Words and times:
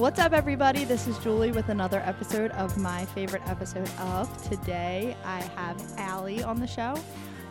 What's 0.00 0.18
up, 0.18 0.32
everybody? 0.32 0.86
This 0.86 1.06
is 1.06 1.18
Julie 1.18 1.52
with 1.52 1.68
another 1.68 2.00
episode 2.06 2.52
of 2.52 2.78
my 2.78 3.04
favorite 3.04 3.42
episode 3.46 3.90
of. 3.98 4.34
Today, 4.48 5.14
I 5.26 5.40
have 5.40 5.76
Allie 5.98 6.42
on 6.42 6.58
the 6.58 6.66
show, 6.66 6.94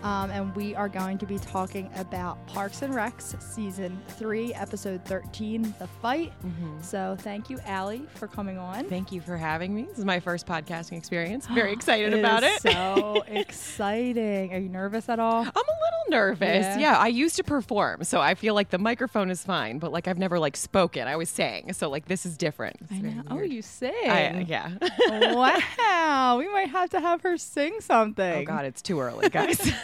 um, 0.02 0.32
and 0.32 0.55
we 0.55 0.73
are 0.73 0.89
going 0.89 1.20
to 1.20 1.27
be 1.27 1.38
talking 1.38 1.91
about 1.96 2.43
Parks 2.47 2.82
and 2.82 2.91
Recs 2.91 3.39
season 3.39 4.01
three, 4.07 4.51
episode 4.55 5.05
13, 5.05 5.75
The 5.77 5.86
Fight. 6.01 6.33
So, 6.82 7.15
thank 7.19 7.51
you, 7.51 7.60
Allie, 7.68 8.07
for 8.15 8.25
coming 8.27 8.57
on. 8.57 8.86
Thank 8.86 9.11
you 9.11 9.21
for 9.21 9.38
having 9.38 9.75
me. 9.75 9.83
This 9.83 10.00
is 10.00 10.05
my 10.05 10.19
first 10.19 10.47
podcasting 10.47 10.97
experience. 10.97 11.46
Very 11.46 11.71
excited 11.74 12.13
It 12.13 12.19
about 12.19 12.41
it. 12.41 12.60
So 12.61 13.21
exciting. 13.27 14.55
Are 14.55 14.60
you 14.60 14.69
nervous 14.69 15.07
at 15.07 15.19
all? 15.19 15.41
I'm 15.41 15.46
a 15.46 15.52
little 15.52 15.99
nervous. 16.09 16.65
Yeah. 16.65 16.79
Yeah. 16.79 16.97
I 16.97 17.07
used 17.07 17.36
to 17.37 17.43
perform, 17.43 18.04
so 18.04 18.19
I 18.19 18.36
feel 18.36 18.54
like 18.54 18.69
the 18.69 18.77
microphone 18.77 19.29
is 19.29 19.43
fine, 19.43 19.79
but 19.79 19.91
like 19.91 20.07
I've 20.07 20.18
never 20.18 20.39
like 20.39 20.57
spoken. 20.57 21.07
I 21.07 21.15
was 21.15 21.29
sang, 21.29 21.73
so 21.73 21.89
like 21.89 22.05
this 22.05 22.25
is 22.25 22.37
different. 22.37 22.77
It's 22.82 22.91
I 22.91 22.99
very 23.01 23.13
know. 23.13 23.23
Oh, 23.29 23.41
you 23.41 23.61
sing. 23.61 23.93
I, 24.05 24.27
uh, 24.27 24.39
yeah. 24.39 24.71
wow. 25.33 26.37
We 26.37 26.51
might 26.51 26.69
have 26.69 26.89
to 26.91 26.99
have 26.99 27.21
her 27.21 27.37
sing 27.37 27.79
something. 27.82 28.41
oh 28.41 28.45
God, 28.45 28.65
it's 28.65 28.82
too 28.82 28.99
early, 28.99 29.29
guys. 29.29 29.59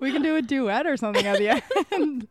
We 0.00 0.12
can 0.12 0.22
do 0.22 0.34
a 0.36 0.40
duet 0.42 0.86
or 0.86 0.96
something 0.96 1.26
at 1.26 1.36
the 1.38 1.62
end. 1.92 2.26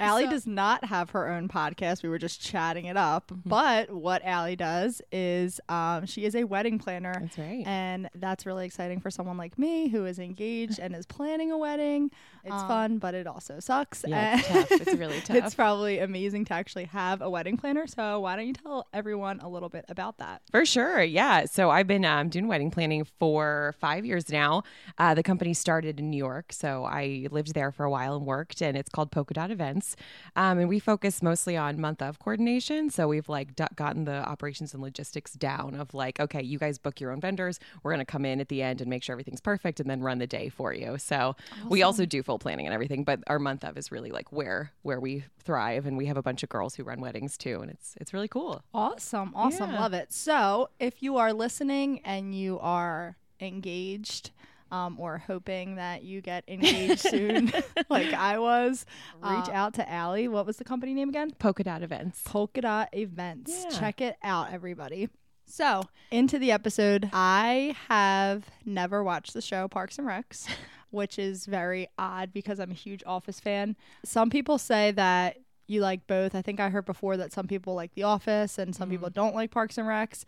Allie 0.00 0.26
does 0.28 0.46
not 0.46 0.84
have 0.84 1.10
her 1.10 1.28
own 1.28 1.48
podcast. 1.48 2.02
We 2.02 2.08
were 2.08 2.18
just 2.18 2.40
chatting 2.40 2.86
it 2.86 2.96
up. 2.96 3.28
Mm-hmm. 3.28 3.48
But 3.48 3.90
what 3.90 4.22
Allie 4.24 4.56
does 4.56 5.02
is 5.12 5.60
um, 5.68 6.06
she 6.06 6.24
is 6.24 6.34
a 6.34 6.44
wedding 6.44 6.78
planner. 6.78 7.14
That's 7.20 7.38
right. 7.38 7.64
And 7.66 8.08
that's 8.14 8.46
really 8.46 8.66
exciting 8.66 9.00
for 9.00 9.10
someone 9.10 9.36
like 9.36 9.58
me 9.58 9.88
who 9.88 10.04
is 10.06 10.18
engaged 10.18 10.78
and 10.78 10.94
is 10.94 11.06
planning 11.06 11.50
a 11.52 11.58
wedding. 11.58 12.10
It's 12.44 12.52
Um, 12.54 12.68
fun, 12.68 12.98
but 12.98 13.14
it 13.14 13.26
also 13.26 13.60
sucks. 13.60 14.04
Yeah, 14.06 14.38
it's 14.38 14.48
tough. 14.70 14.70
It's 14.70 14.94
really 14.94 15.20
tough. 15.24 15.36
It's 15.36 15.54
probably 15.54 15.98
amazing 15.98 16.44
to 16.46 16.54
actually 16.54 16.84
have 16.86 17.20
a 17.20 17.28
wedding 17.28 17.56
planner. 17.56 17.86
So 17.86 18.20
why 18.20 18.36
don't 18.36 18.46
you 18.46 18.52
tell 18.54 18.86
everyone 18.92 19.40
a 19.40 19.48
little 19.48 19.68
bit 19.68 19.84
about 19.88 20.18
that? 20.18 20.42
For 20.50 20.64
sure. 20.64 21.02
Yeah. 21.02 21.44
So 21.46 21.70
I've 21.70 21.86
been 21.86 22.04
um, 22.04 22.28
doing 22.28 22.48
wedding 22.48 22.70
planning 22.70 23.04
for 23.18 23.74
five 23.80 24.04
years 24.06 24.30
now. 24.30 24.62
Uh, 24.98 25.14
the 25.14 25.22
company 25.22 25.52
started 25.54 25.98
in 26.00 26.10
New 26.10 26.16
York. 26.16 26.52
So 26.52 26.84
I 26.84 27.26
lived 27.30 27.54
there 27.54 27.72
for 27.72 27.84
a 27.84 27.90
while 27.90 28.16
and 28.16 28.24
worked, 28.26 28.62
and 28.62 28.76
it's 28.76 28.88
called 28.90 29.10
Polka 29.10 29.34
Dot 29.34 29.50
Events. 29.50 29.87
Um, 30.36 30.58
and 30.58 30.68
we 30.68 30.78
focus 30.78 31.22
mostly 31.22 31.56
on 31.56 31.80
month 31.80 32.02
of 32.02 32.18
coordination. 32.18 32.90
So 32.90 33.08
we've 33.08 33.28
like 33.28 33.54
d- 33.56 33.64
gotten 33.74 34.04
the 34.04 34.28
operations 34.28 34.74
and 34.74 34.82
logistics 34.82 35.32
down 35.32 35.74
of 35.74 35.94
like, 35.94 36.20
okay, 36.20 36.42
you 36.42 36.58
guys 36.58 36.78
book 36.78 37.00
your 37.00 37.12
own 37.12 37.20
vendors. 37.20 37.58
We're 37.82 37.92
going 37.92 38.04
to 38.04 38.10
come 38.10 38.24
in 38.24 38.40
at 38.40 38.48
the 38.48 38.62
end 38.62 38.80
and 38.80 38.90
make 38.90 39.02
sure 39.02 39.12
everything's 39.12 39.40
perfect 39.40 39.80
and 39.80 39.88
then 39.88 40.00
run 40.00 40.18
the 40.18 40.26
day 40.26 40.48
for 40.48 40.72
you. 40.72 40.98
So 40.98 41.36
we 41.68 41.82
also 41.82 42.06
do 42.06 42.22
full 42.22 42.38
planning 42.38 42.66
and 42.66 42.74
everything, 42.74 43.04
but 43.04 43.20
our 43.26 43.38
month 43.38 43.64
of 43.64 43.76
is 43.76 43.90
really 43.92 44.10
like 44.10 44.32
where 44.32 44.72
where 44.82 45.00
we 45.00 45.24
thrive. 45.38 45.86
And 45.86 45.96
we 45.96 46.06
have 46.06 46.16
a 46.16 46.22
bunch 46.22 46.42
of 46.42 46.48
girls 46.48 46.74
who 46.74 46.84
run 46.84 47.00
weddings 47.00 47.36
too. 47.36 47.60
And 47.60 47.70
it's, 47.70 47.94
it's 48.00 48.12
really 48.12 48.28
cool. 48.28 48.62
Awesome. 48.74 49.32
Awesome. 49.34 49.70
Yeah. 49.70 49.80
Love 49.80 49.92
it. 49.92 50.12
So, 50.12 50.70
if 50.78 51.02
you 51.02 51.16
are 51.16 51.32
listening 51.32 52.00
and 52.04 52.34
you 52.34 52.58
are 52.60 53.16
engaged 53.40 54.30
um, 54.70 54.98
or 55.00 55.18
hoping 55.18 55.76
that 55.76 56.02
you 56.02 56.20
get 56.20 56.44
engaged 56.48 57.00
soon, 57.00 57.52
like 57.88 58.12
I 58.12 58.38
was, 58.38 58.84
reach 59.22 59.48
out 59.48 59.74
to 59.74 59.90
Allie. 59.90 60.28
What 60.28 60.46
was 60.46 60.56
the 60.58 60.64
company 60.64 60.94
name 60.94 61.08
again? 61.08 61.30
Polka 61.38 61.62
Dot 61.64 61.82
Events. 61.82 62.22
Polka 62.24 62.60
Dot 62.60 62.88
Events. 62.92 63.64
Yeah. 63.70 63.78
Check 63.78 64.00
it 64.00 64.16
out, 64.22 64.52
everybody. 64.52 65.08
So, 65.46 65.82
into 66.10 66.38
the 66.38 66.52
episode, 66.52 67.08
I 67.12 67.74
have 67.88 68.44
never 68.66 69.02
watched 69.02 69.32
the 69.32 69.40
show 69.40 69.66
Parks 69.68 69.98
and 69.98 70.06
Recs, 70.06 70.46
which 70.90 71.18
is 71.18 71.46
very 71.46 71.88
odd 71.98 72.32
because 72.34 72.58
I'm 72.60 72.70
a 72.70 72.74
huge 72.74 73.02
Office 73.06 73.40
fan. 73.40 73.74
Some 74.04 74.28
people 74.28 74.58
say 74.58 74.90
that 74.92 75.38
you 75.66 75.80
like 75.80 76.06
both. 76.06 76.34
I 76.34 76.42
think 76.42 76.60
I 76.60 76.68
heard 76.68 76.84
before 76.84 77.16
that 77.16 77.32
some 77.32 77.46
people 77.46 77.74
like 77.74 77.94
The 77.94 78.02
Office 78.02 78.58
and 78.58 78.74
some 78.76 78.88
Mm. 78.88 78.92
people 78.92 79.10
don't 79.10 79.34
like 79.34 79.50
Parks 79.50 79.78
and 79.78 79.86
Recs. 79.88 80.24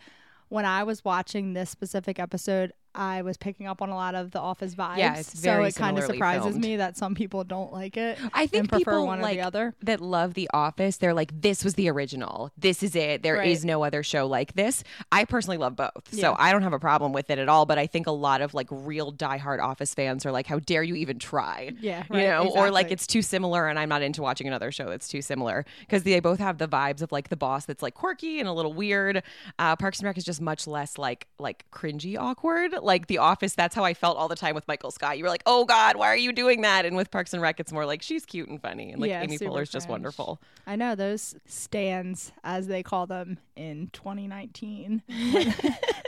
When 0.49 0.65
I 0.65 0.83
was 0.85 1.05
watching 1.05 1.53
this 1.53 1.71
specific 1.71 2.19
episode, 2.19 2.73
I 2.95 3.23
was 3.23 3.37
picking 3.37 3.67
up 3.67 3.83
on 3.83 3.91
a 3.91 3.95
lot 3.95 4.15
of 4.15 4.31
the 4.33 4.41
Office 4.41 4.75
vibes. 4.75 4.99
Yeah, 4.99 5.17
it's 5.19 5.41
so 5.41 5.63
it 5.63 5.75
kind 5.77 5.97
of 5.99 6.05
surprises 6.05 6.51
filmed. 6.51 6.65
me 6.65 6.77
that 6.77 6.97
some 6.97 7.15
people 7.15 7.45
don't 7.45 7.73
like 7.73 7.97
it. 7.97 8.19
I 8.35 8.47
think 8.47 8.73
people 8.73 9.07
one 9.07 9.21
like 9.21 9.35
or 9.35 9.37
the 9.37 9.47
other. 9.47 9.75
that 9.83 10.01
love 10.01 10.35
The 10.35 10.51
Office. 10.53 10.97
They're 10.97 11.15
like, 11.15 11.41
this 11.41 11.65
was 11.65 11.75
the 11.75 11.89
original. 11.91 12.51
This 12.59 12.83
is 12.83 12.97
it. 12.97 13.23
There 13.23 13.41
is 13.43 13.61
Right. 13.61 13.65
no 13.69 13.85
other 13.85 14.03
show 14.03 14.27
like 14.27 14.55
this. 14.55 14.83
I 15.13 15.25
personally 15.25 15.57
love 15.57 15.77
both, 15.77 15.91
Yeah. 16.11 16.21
so 16.23 16.37
I 16.39 16.51
don't 16.53 16.63
have 16.63 16.73
a 16.73 16.79
problem 16.81 17.13
with 17.13 17.31
it 17.31 17.39
at 17.39 17.49
all. 17.49 17.65
But 17.67 17.79
I 17.79 17.87
think 17.87 18.07
a 18.07 18.11
lot 18.13 18.41
of 18.41 18.55
like 18.55 18.67
real 18.71 19.13
diehard 19.13 19.61
Office 19.63 19.95
fans 19.95 20.27
are 20.27 20.33
like, 20.33 20.47
how 20.47 20.59
dare 20.59 20.83
you 20.83 20.97
even 20.97 21.19
try? 21.19 21.71
Yeah, 21.81 22.05
you 22.11 22.17
right, 22.17 22.27
know, 22.27 22.49
or 22.57 22.71
like 22.71 22.91
it's 22.91 23.07
too 23.07 23.23
similar, 23.23 23.69
and 23.69 23.79
I'm 23.79 23.89
not 23.89 24.03
into 24.03 24.23
watching 24.23 24.47
another 24.49 24.73
show 24.73 24.89
that's 24.89 25.09
too 25.09 25.23
similar 25.23 25.65
because 25.81 26.03
they 26.03 26.19
both 26.21 26.39
have 26.41 26.59
the 26.59 26.67
vibes 26.69 27.03
of 27.03 27.13
like 27.13 27.29
the 27.29 27.37
boss 27.37 27.67
that's 27.67 27.83
like 27.83 27.95
quirky 27.95 28.41
and 28.41 28.49
a 28.49 28.53
little 28.53 28.73
weird. 28.73 29.23
Uh, 29.59 29.77
Parks 29.77 30.01
and 30.01 30.07
Rec 30.07 30.19
is 30.19 30.25
just 30.25 30.41
much 30.41 30.67
less 30.67 30.99
like 30.99 31.27
like 31.39 31.65
cringy 31.71 32.19
awkward. 32.19 32.73
Like 32.83 33.07
The 33.07 33.19
Office, 33.19 33.55
that's 33.55 33.75
how 33.75 33.85
I 33.85 33.95
felt 33.95 34.17
all 34.17 34.29
the 34.29 34.37
time 34.37 34.55
with 34.55 34.67
Michael 34.69 34.91
Scott. 34.91 35.19
You 35.19 35.25
were 35.25 35.31
like, 35.31 35.43
oh 35.47 35.65
God, 35.65 35.97
why 35.97 36.09
are 36.09 36.17
you 36.17 36.33
doing 36.33 36.63
that? 36.63 36.85
And 36.85 36.97
with 36.97 37.11
Parks 37.11 37.33
and 37.33 37.43
Rec, 37.43 37.61
it's 37.61 37.73
more 37.73 37.87
like 37.87 38.03
she's 38.03 38.25
cute 38.27 38.49
and 38.49 38.61
funny, 38.61 38.93
and 38.93 39.01
like 39.01 39.11
Yeah, 39.11 39.23
Amy 39.23 39.39
Poehler's 39.39 39.71
just 39.71 39.89
wonderful. 39.89 40.41
I 40.67 40.77
know 40.77 40.95
those 40.95 41.35
stands, 41.47 42.33
as 42.45 42.67
they 42.67 42.83
call 42.83 43.07
them 43.07 43.39
in 43.57 43.91
2019, 43.93 45.03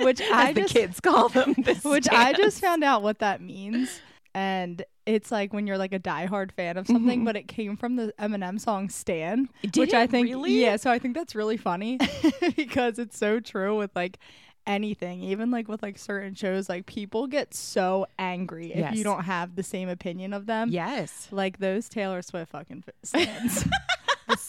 which 0.00 0.21
I 0.21 0.49
As 0.50 0.55
the 0.55 0.61
just, 0.62 0.75
kids 0.75 1.00
call 1.00 1.28
them. 1.28 1.55
The 1.55 1.75
which 1.84 2.09
I 2.09 2.32
just 2.32 2.61
found 2.61 2.84
out 2.84 3.03
what 3.03 3.19
that 3.21 3.41
means, 3.41 4.00
and 4.34 4.84
it's 5.05 5.32
like 5.32 5.53
when 5.53 5.66
you're 5.66 5.78
like 5.78 5.93
a 5.93 5.99
diehard 5.99 6.53
fan 6.53 6.77
of 6.77 6.87
something, 6.87 7.25
but 7.25 7.37
it 7.37 7.49
came 7.49 7.77
from 7.77 7.97
the 7.97 8.15
Eminem 8.21 8.61
song 8.61 8.88
"Stan," 8.88 9.47
Mm-hmm. 9.47 9.69
Did 9.71 9.77
which 9.81 9.94
I 9.94 10.06
think, 10.06 10.28
really? 10.28 10.53
yeah. 10.53 10.77
So 10.77 10.91
I 10.91 10.99
think 10.99 11.15
that's 11.15 11.34
really 11.34 11.56
funny 11.56 11.99
because 12.56 12.99
it's 12.99 13.19
so 13.19 13.41
true 13.41 13.77
with 13.77 13.91
like 13.97 14.19
anything 14.67 15.23
even 15.23 15.50
like 15.50 15.67
with 15.69 15.83
like 15.83 15.99
certain 15.99 16.34
shows 16.34 16.69
like 16.69 16.87
people 16.87 17.27
get 17.27 17.53
so 17.53 18.06
angry 18.19 18.71
if 18.73 18.78
Yes. 18.78 18.95
you 18.97 19.03
don't 19.05 19.25
have 19.25 19.56
the 19.56 19.62
same 19.62 19.89
opinion 19.89 20.33
of 20.33 20.47
them 20.47 20.69
Yes. 20.71 21.28
like 21.31 21.59
those 21.59 21.89
Taylor 21.89 22.23
Swift 22.23 22.53
fucking 22.53 22.84
stands. 23.03 23.67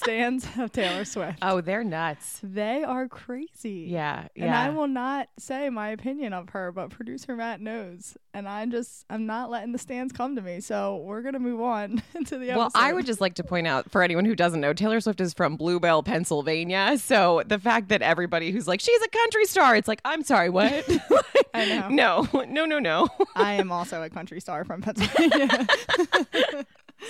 stands 0.04 0.48
of 0.58 0.72
Taylor 0.72 1.06
Swift. 1.06 1.40
Oh, 1.42 1.62
they're 1.62 1.84
nuts. 1.84 2.40
They 2.44 2.84
are 2.84 3.08
crazy. 3.08 3.88
Yeah. 3.90 4.28
Yeah. 4.36 4.46
And 4.46 4.56
I 4.56 4.70
will 4.70 4.88
not 4.88 5.30
say 5.40 5.70
my 5.70 5.90
opinion 5.90 6.34
of 6.34 6.50
her, 6.50 6.72
but 6.72 6.90
producer 6.90 7.36
Matt 7.36 7.62
knows. 7.62 8.18
And 8.34 8.48
I'm 8.48 8.72
just, 8.72 9.06
I'm 9.10 9.26
not 9.26 9.50
letting 9.50 9.72
the 9.72 9.78
stands 9.78 10.12
come 10.12 10.36
to 10.36 10.42
me. 10.42 10.60
So 10.60 10.98
we're 10.98 11.22
going 11.22 11.34
to 11.34 11.40
move 11.40 11.62
on 11.62 12.02
to 12.26 12.38
the 12.38 12.50
episode. 12.50 12.58
Well, 12.58 12.72
I 12.76 12.94
would 12.94 13.06
just 13.06 13.22
like 13.22 13.36
to 13.36 13.44
point 13.44 13.68
out 13.68 13.92
for 13.92 14.02
anyone 14.02 14.26
who 14.26 14.36
doesn't 14.36 14.60
know, 14.60 14.74
Taylor 14.74 15.00
Swift 15.02 15.22
is 15.22 15.34
from 15.34 15.56
Bluebell, 15.56 16.04
Pennsylvania. 16.04 16.98
So 16.98 17.44
the 17.46 17.60
fact 17.60 17.90
that 17.90 18.02
everybody 18.02 18.52
who's 18.52 18.68
like, 18.68 18.80
she's 18.80 19.02
a 19.02 19.10
country 19.10 19.46
star, 19.46 19.76
it's 19.76 19.88
like, 19.88 20.02
I'm 20.06 20.24
sorry, 20.24 20.50
what? 20.50 20.88
I 21.54 21.66
know. 21.66 21.90
No, 22.34 22.46
no, 22.46 22.66
no, 22.66 22.80
no. 22.80 23.08
I 23.36 23.54
am 23.54 23.72
also 23.72 24.02
a 24.02 24.10
country 24.10 24.42
star 24.42 24.66
from 24.66 24.82
Pennsylvania. 24.82 25.68